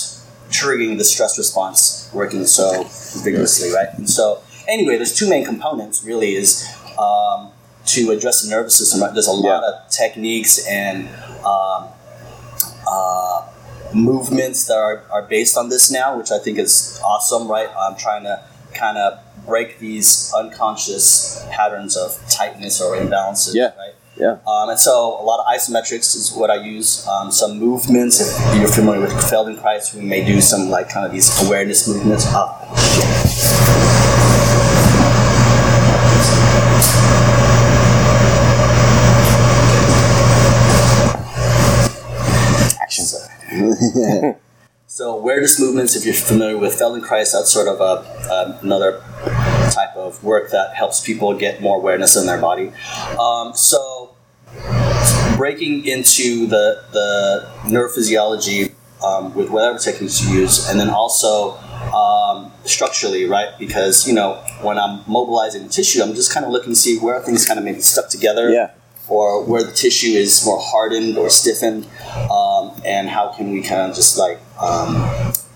triggering 0.49 0.97
the 0.97 1.03
stress 1.03 1.37
response 1.37 2.09
working 2.13 2.45
so 2.45 2.83
vigorously, 3.23 3.71
right? 3.71 3.87
And 3.97 4.09
so 4.09 4.41
anyway, 4.67 4.97
there's 4.97 5.15
two 5.15 5.29
main 5.29 5.45
components 5.45 6.03
really 6.03 6.35
is 6.35 6.67
um, 6.99 7.51
to 7.85 8.11
address 8.11 8.43
the 8.43 8.49
nervous 8.49 8.77
system. 8.77 9.01
Right? 9.01 9.13
There's 9.13 9.27
a 9.27 9.31
lot 9.31 9.63
of 9.63 9.89
techniques 9.89 10.65
and 10.67 11.07
um, 11.45 11.89
uh, 12.87 13.24
movements 13.95 14.65
that 14.67 14.77
are, 14.77 15.03
are 15.11 15.23
based 15.23 15.57
on 15.57 15.69
this 15.69 15.89
now, 15.91 16.17
which 16.17 16.31
I 16.31 16.37
think 16.39 16.57
is 16.59 16.99
awesome, 17.03 17.47
right? 17.47 17.69
I'm 17.79 17.95
trying 17.97 18.23
to 18.23 18.43
kind 18.73 18.97
of 18.97 19.19
break 19.45 19.79
these 19.79 20.33
unconscious 20.35 21.45
patterns 21.51 21.95
of 21.95 22.17
tightness 22.29 22.81
or 22.81 22.95
imbalances, 22.97 23.53
Yeah. 23.55 23.71
right? 23.77 23.93
Yeah. 24.17 24.37
Um, 24.47 24.69
and 24.69 24.79
so 24.79 25.19
a 25.19 25.23
lot 25.23 25.39
of 25.41 25.45
isometrics 25.53 26.15
is 26.15 26.31
what 26.33 26.49
I 26.49 26.55
use. 26.63 27.05
Um, 27.05 27.31
some 27.31 27.59
movements, 27.59 28.21
if 28.21 28.55
you're 28.57 28.67
familiar 28.69 29.01
with 29.01 29.11
Feldenkrais, 29.11 29.93
we 29.93 30.01
may 30.01 30.23
do 30.25 30.39
some 30.39 30.69
like 30.69 30.87
kind 30.89 31.05
of 31.05 31.11
these 31.11 31.29
awareness 31.45 31.85
movements. 31.87 32.23
Ah, 32.29 32.61
So 44.87 45.17
awareness 45.17 45.59
movements, 45.59 45.95
if 45.95 46.05
you're 46.05 46.13
familiar 46.13 46.57
with 46.57 46.73
Feldenkrais, 46.79 47.33
that's 47.33 47.51
sort 47.51 47.67
of 47.67 47.81
a, 47.81 48.31
um, 48.31 48.57
another 48.61 49.01
type 49.73 49.95
of 49.95 50.23
work 50.23 50.51
that 50.51 50.75
helps 50.75 51.01
people 51.03 51.33
get 51.33 51.59
more 51.59 51.77
awareness 51.77 52.15
in 52.15 52.27
their 52.27 52.39
body. 52.39 52.71
Um, 53.19 53.53
so 53.55 54.15
breaking 55.37 55.85
into 55.85 56.45
the, 56.47 56.83
the 56.93 57.49
neurophysiology 57.63 58.73
um, 59.03 59.33
with 59.33 59.49
whatever 59.49 59.77
techniques 59.79 60.23
you 60.23 60.39
use, 60.41 60.69
and 60.69 60.79
then 60.79 60.89
also 60.89 61.57
um, 61.91 62.51
structurally, 62.63 63.25
right? 63.25 63.49
Because, 63.59 64.07
you 64.07 64.13
know, 64.13 64.35
when 64.61 64.77
I'm 64.77 65.01
mobilizing 65.07 65.67
tissue, 65.67 66.01
I'm 66.03 66.13
just 66.13 66.31
kind 66.33 66.45
of 66.45 66.51
looking 66.51 66.71
to 66.73 66.75
see 66.75 66.99
where 66.99 67.19
things 67.21 67.45
kind 67.45 67.57
of 67.59 67.65
maybe 67.65 67.81
stuck 67.81 68.07
together 68.09 68.49
Yeah. 68.51 68.71
or 69.09 69.43
where 69.43 69.63
the 69.63 69.73
tissue 69.73 70.11
is 70.15 70.45
more 70.45 70.59
hardened 70.61 71.17
or 71.17 71.29
stiffened, 71.29 71.85
um, 72.31 72.54
and 72.85 73.09
how 73.09 73.33
can 73.35 73.51
we 73.51 73.61
kind 73.61 73.81
of 73.89 73.95
just 73.95 74.17
like 74.17 74.39
um, 74.61 74.95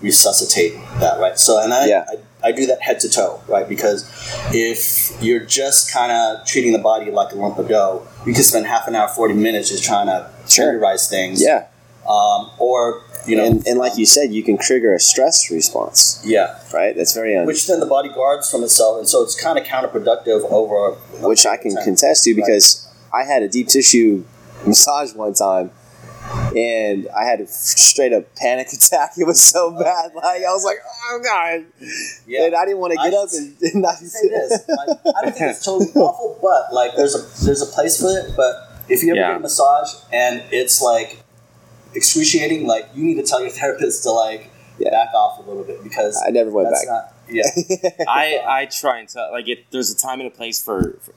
resuscitate 0.00 0.74
that, 1.00 1.18
right? 1.20 1.38
So, 1.38 1.62
and 1.62 1.72
I, 1.72 1.86
Yeah. 1.86 2.04
I, 2.08 2.48
I 2.48 2.52
do 2.52 2.66
that 2.66 2.80
head 2.80 3.00
to 3.00 3.08
toe, 3.08 3.40
right? 3.48 3.68
Because 3.68 4.10
if 4.52 5.12
you're 5.22 5.44
just 5.44 5.92
kind 5.92 6.10
of 6.10 6.46
treating 6.46 6.72
the 6.72 6.78
body 6.78 7.10
like 7.10 7.32
a 7.32 7.36
lump 7.36 7.58
of 7.58 7.68
dough, 7.68 8.06
you 8.26 8.32
can 8.32 8.42
spend 8.42 8.66
half 8.66 8.88
an 8.88 8.94
hour, 8.94 9.08
40 9.08 9.34
minutes 9.34 9.68
just 9.68 9.84
trying 9.84 10.06
to 10.06 10.30
Sure. 10.48 10.80
things. 10.96 11.42
Yeah. 11.42 11.66
Um, 12.08 12.50
or, 12.58 13.02
you 13.26 13.36
know, 13.36 13.44
And, 13.44 13.64
and 13.66 13.78
like 13.78 13.96
you 13.98 14.06
said, 14.06 14.32
you 14.32 14.42
can 14.42 14.56
trigger 14.58 14.94
a 14.94 14.98
stress 14.98 15.50
response, 15.50 16.20
yeah, 16.24 16.58
right? 16.72 16.96
That's 16.96 17.12
very 17.12 17.36
un- 17.36 17.46
which 17.46 17.66
then 17.68 17.78
the 17.78 17.86
body 17.86 18.08
guards 18.08 18.50
from 18.50 18.64
itself, 18.64 18.98
and 18.98 19.08
so 19.08 19.22
it's 19.22 19.40
kind 19.40 19.58
of 19.58 19.64
counterproductive 19.64 20.50
over. 20.50 20.96
which 21.20 21.44
I 21.46 21.56
can 21.58 21.74
time. 21.76 21.84
contest 21.84 22.24
to 22.24 22.34
because 22.34 22.88
I 23.12 23.24
had 23.24 23.42
a 23.42 23.48
deep 23.48 23.68
tissue 23.68 24.24
massage 24.66 25.12
one 25.14 25.34
time, 25.34 25.70
and 26.56 27.08
I 27.16 27.24
had 27.24 27.40
a 27.40 27.46
straight 27.46 28.12
up 28.12 28.34
panic 28.36 28.68
attack. 28.72 29.12
It 29.18 29.26
was 29.26 29.42
so 29.42 29.70
bad. 29.72 30.14
Like 30.14 30.42
I 30.42 30.52
was 30.52 30.64
like, 30.64 30.78
oh 30.84 31.20
god, 31.22 31.64
Yeah. 32.26 32.46
and 32.46 32.54
I 32.54 32.64
didn't 32.64 32.78
want 32.78 32.92
to 32.94 33.00
I 33.00 33.10
get 33.10 33.18
up 33.18 33.28
should 33.30 33.38
and, 33.40 33.62
and 33.62 33.82
not 33.82 33.94
say 33.96 34.28
this. 34.28 34.64
Like, 34.68 34.98
I 35.16 35.22
don't 35.22 35.36
think 35.36 35.50
it's 35.50 35.64
totally 35.64 35.90
awful, 35.94 36.38
but 36.42 36.72
like 36.74 36.96
there's 36.96 37.14
a 37.14 37.44
there's 37.44 37.62
a 37.62 37.66
place 37.66 38.00
for 38.00 38.08
it. 38.10 38.34
But 38.36 38.54
if 38.88 39.02
you 39.02 39.10
ever 39.10 39.20
Yeah. 39.20 39.28
get 39.32 39.36
a 39.38 39.40
massage 39.40 39.94
and 40.12 40.42
it's 40.50 40.80
like 40.82 41.22
excruciating, 41.94 42.66
like 42.66 42.88
you 42.94 43.04
need 43.04 43.14
to 43.16 43.22
tell 43.22 43.40
your 43.40 43.50
therapist 43.60 44.02
to 44.04 44.10
like 44.10 44.50
Yeah. 44.78 44.90
back 44.90 45.12
off 45.14 45.38
a 45.44 45.48
little 45.48 45.64
bit 45.64 45.82
because 45.82 46.20
I 46.26 46.30
never 46.30 46.50
went 46.50 46.70
back. 46.70 46.86
not 46.86 47.14
yeah. 47.28 47.42
I 48.08 48.42
I 48.46 48.66
try 48.66 48.98
and 48.98 49.08
tell 49.08 49.30
like 49.32 49.48
it. 49.48 49.66
There's 49.70 49.90
a 49.92 49.96
time 49.96 50.20
and 50.20 50.26
a 50.28 50.34
place 50.34 50.62
for, 50.62 50.98
for 51.02 51.12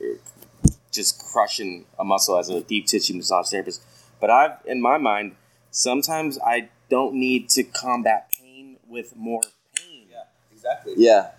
just 0.92 1.18
crushing 1.32 1.86
a 1.98 2.04
muscle 2.04 2.38
as 2.38 2.50
a 2.50 2.62
deep 2.62 2.86
tissue 2.86 3.16
massage 3.16 3.50
therapist. 3.50 3.82
But 4.24 4.30
I've 4.30 4.56
in 4.66 4.82
my 4.82 4.98
mind, 4.98 5.36
sometimes 5.70 6.40
I 6.40 6.70
don't 6.90 7.16
need 7.16 7.50
to 7.50 7.62
combat 7.64 8.32
pain 8.40 8.78
with 8.88 9.18
more 9.18 9.42
pain. 9.76 10.06
Yeah, 10.10 10.24
exactly. 10.50 10.94
yeah, 10.96 11.32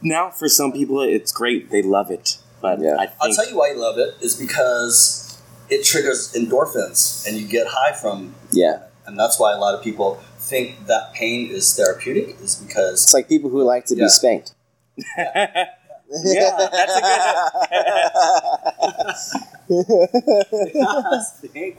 Now, 0.00 0.30
for 0.30 0.48
some 0.48 0.72
people, 0.72 1.02
it's 1.02 1.30
great; 1.30 1.70
they 1.70 1.82
love 1.82 2.10
it. 2.10 2.38
But 2.62 2.80
Yeah. 2.80 2.96
I 2.98 3.08
I'll 3.20 3.34
tell 3.34 3.46
you 3.50 3.58
why 3.58 3.72
you 3.72 3.78
love 3.78 3.98
it 3.98 4.14
is 4.22 4.34
because 4.34 5.42
it 5.68 5.84
triggers 5.84 6.32
endorphins 6.32 7.26
and 7.26 7.36
you 7.36 7.46
get 7.46 7.66
high 7.66 7.92
from 7.92 8.34
yeah. 8.50 8.84
and 9.06 9.18
that's 9.20 9.38
why 9.38 9.52
a 9.52 9.58
lot 9.58 9.74
of 9.74 9.82
people 9.84 10.08
think 10.38 10.86
that 10.86 11.12
pain 11.12 11.50
is 11.50 11.76
therapeutic 11.76 12.40
is 12.40 12.56
because 12.56 13.02
It's 13.02 13.12
like 13.12 13.28
people 13.28 13.50
who 13.50 13.62
like 13.62 13.84
to 13.90 13.94
Yeah. 13.94 14.04
be 14.06 14.08
spanked. 14.08 14.54
yeah, 16.24 16.68
that's 16.72 16.96
a 16.96 17.00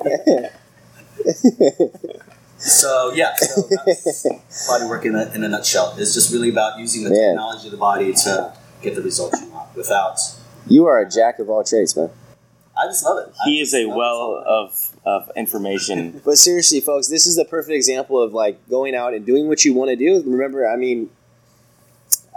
good. 0.02 0.50
so 2.58 3.12
yeah 3.14 3.36
so 3.36 3.62
that's 3.86 4.68
body 4.68 4.86
work 4.86 5.06
in 5.06 5.16
a, 5.16 5.32
in 5.34 5.44
a 5.44 5.48
nutshell 5.48 5.96
is 5.98 6.14
just 6.14 6.32
really 6.32 6.50
about 6.50 6.80
using 6.80 7.04
the 7.04 7.10
Man. 7.10 7.32
technology 7.36 7.68
of 7.68 7.72
the 7.72 7.78
body 7.78 8.14
to 8.14 8.54
get 8.82 8.96
the 8.96 9.02
results 9.02 9.42
you 9.42 9.50
want 9.52 9.76
without 9.76 10.18
you 10.68 10.86
are 10.86 11.00
a 11.00 11.10
jack 11.10 11.40
of 11.40 11.50
all 11.50 11.64
trades, 11.64 11.96
man. 11.96 12.10
I 12.78 12.88
just 12.88 13.06
love 13.06 13.28
it 13.28 13.34
I 13.40 13.50
He 13.50 13.62
is 13.62 13.74
a 13.74 13.86
well 13.86 14.44
of 14.46 14.92
of 15.06 15.30
information. 15.36 16.22
But 16.26 16.38
seriously, 16.38 16.80
folks, 16.80 17.08
this 17.08 17.28
is 17.28 17.36
the 17.36 17.46
perfect 17.46 17.76
example 17.76 18.22
of 18.22 18.34
like 18.34 18.58
going 18.70 18.96
out 18.96 19.14
and 19.14 19.26
doing 19.26 19.48
what 19.48 19.66
you 19.66 19.74
want 19.74 19.90
to 19.90 19.96
do. 19.96 20.24
Remember, 20.26 20.68
I 20.68 20.76
mean, 20.76 21.10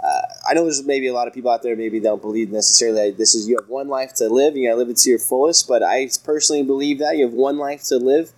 uh, 0.07 0.21
I 0.49 0.53
know 0.53 0.63
there's 0.63 0.85
maybe 0.85 1.07
a 1.07 1.13
lot 1.13 1.27
of 1.27 1.33
people 1.33 1.51
out 1.51 1.63
there 1.63 1.75
maybe 1.75 1.99
don't 1.99 2.21
believe 2.21 2.51
necessarily 2.51 3.11
this 3.11 3.35
is 3.35 3.47
you 3.47 3.57
have 3.59 3.67
one 3.67 3.87
life 3.89 4.13
to 4.15 4.29
live. 4.29 4.55
You 4.55 4.69
gotta 4.69 4.79
live 4.79 4.89
it 4.89 4.97
to 4.97 5.09
your 5.09 5.19
fullest. 5.19 5.67
But 5.67 5.83
I 5.83 6.09
personally 6.23 6.63
believe 6.63 6.99
that 6.99 7.17
you 7.17 7.25
have 7.25 7.33
one 7.33 7.57
life 7.57 7.83
to 7.85 7.97
live. 7.97 8.31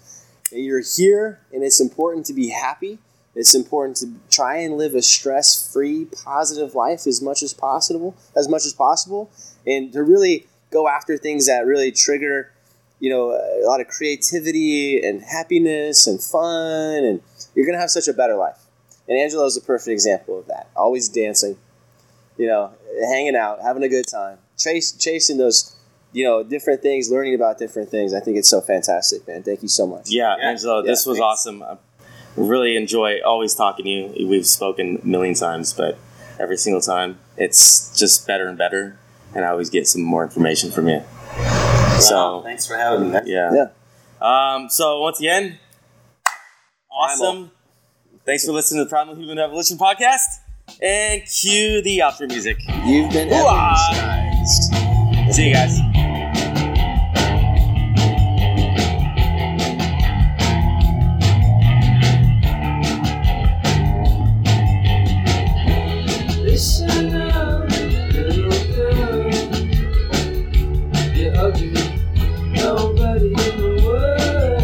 and 0.51 0.65
You're 0.65 0.81
here, 0.81 1.39
and 1.53 1.63
it's 1.63 1.79
important 1.79 2.25
to 2.27 2.33
be 2.33 2.49
happy. 2.49 2.97
It's 3.35 3.53
important 3.53 3.97
to 3.97 4.13
try 4.31 4.57
and 4.57 4.77
live 4.77 4.95
a 4.95 5.03
stress-free, 5.03 6.05
positive 6.25 6.73
life 6.73 7.05
as 7.05 7.21
much 7.21 7.43
as 7.43 7.53
possible, 7.53 8.15
as 8.35 8.49
much 8.49 8.65
as 8.65 8.73
possible, 8.73 9.29
and 9.67 9.93
to 9.93 10.01
really 10.01 10.47
go 10.71 10.87
after 10.87 11.17
things 11.17 11.45
that 11.45 11.65
really 11.65 11.91
trigger 11.91 12.51
you 12.99 13.09
know 13.09 13.31
a 13.31 13.65
lot 13.65 13.79
of 13.79 13.87
creativity 13.87 15.01
and 15.01 15.21
happiness 15.21 16.05
and 16.05 16.21
fun 16.21 17.03
and 17.03 17.21
you're 17.55 17.65
gonna 17.65 17.79
have 17.79 17.89
such 17.89 18.07
a 18.07 18.13
better 18.13 18.35
life 18.35 18.65
and 19.09 19.17
angelo 19.19 19.43
is 19.45 19.57
a 19.57 19.61
perfect 19.61 19.89
example 19.91 20.39
of 20.39 20.45
that 20.47 20.69
always 20.75 21.09
dancing 21.09 21.57
you 22.37 22.47
know 22.47 22.71
hanging 23.11 23.35
out 23.35 23.59
having 23.61 23.83
a 23.83 23.89
good 23.89 24.05
time 24.07 24.37
chase, 24.57 24.91
chasing 24.93 25.37
those 25.37 25.75
you 26.13 26.23
know 26.23 26.43
different 26.43 26.81
things 26.81 27.09
learning 27.11 27.35
about 27.35 27.57
different 27.57 27.89
things 27.89 28.13
i 28.13 28.19
think 28.19 28.37
it's 28.37 28.47
so 28.49 28.61
fantastic 28.61 29.27
man 29.27 29.43
thank 29.43 29.61
you 29.61 29.67
so 29.67 29.85
much 29.85 30.09
Yeah, 30.09 30.35
Yeah. 30.39 30.49
Angelo, 30.49 30.81
this 30.81 31.05
was 31.05 31.17
thanks. 31.17 31.23
awesome. 31.23 31.61
I 31.63 31.77
really 32.37 32.77
enjoy 32.77 33.19
always 33.25 33.53
talking 33.55 33.85
to 33.85 33.89
you. 33.91 34.27
We've 34.27 34.45
spoken 34.47 34.99
a 35.03 35.05
million 35.05 35.35
times, 35.35 35.73
but 35.73 35.97
every 36.39 36.57
single 36.57 36.81
time 36.81 37.19
it's 37.37 37.97
just 37.99 38.25
better 38.25 38.47
and 38.47 38.57
better, 38.57 38.97
and 39.35 39.43
I 39.43 39.49
always 39.49 39.69
get 39.69 39.87
some 39.87 40.01
more 40.01 40.23
information 40.23 40.71
from 40.71 40.87
you. 40.87 41.01
Wow, 41.37 41.97
So 41.99 42.41
thanks 42.43 42.65
for 42.65 42.75
having 42.77 43.11
me 43.11 43.19
yeah, 43.25 43.51
Yeah. 43.53 43.67
Um, 44.21 44.69
so 44.69 45.01
once 45.01 45.19
again, 45.19 45.59
awesome. 46.91 47.51
Thanks 48.29 48.45
for 48.45 48.51
listening 48.51 48.81
to 48.81 48.83
the 48.83 48.89
Primal 48.91 49.15
Human 49.15 49.39
Evolution 49.39 49.75
podcast, 49.79 50.41
and 50.83 51.23
cue 51.25 51.81
the 51.81 51.97
outro 51.97 52.27
music. 52.27 52.57
you've 52.85 53.11
been 53.11 53.27
Ooh-ah. 53.29 53.73
evolutionized 53.91 55.33
See 55.33 55.47
you 55.47 55.53
guys. 55.55 55.88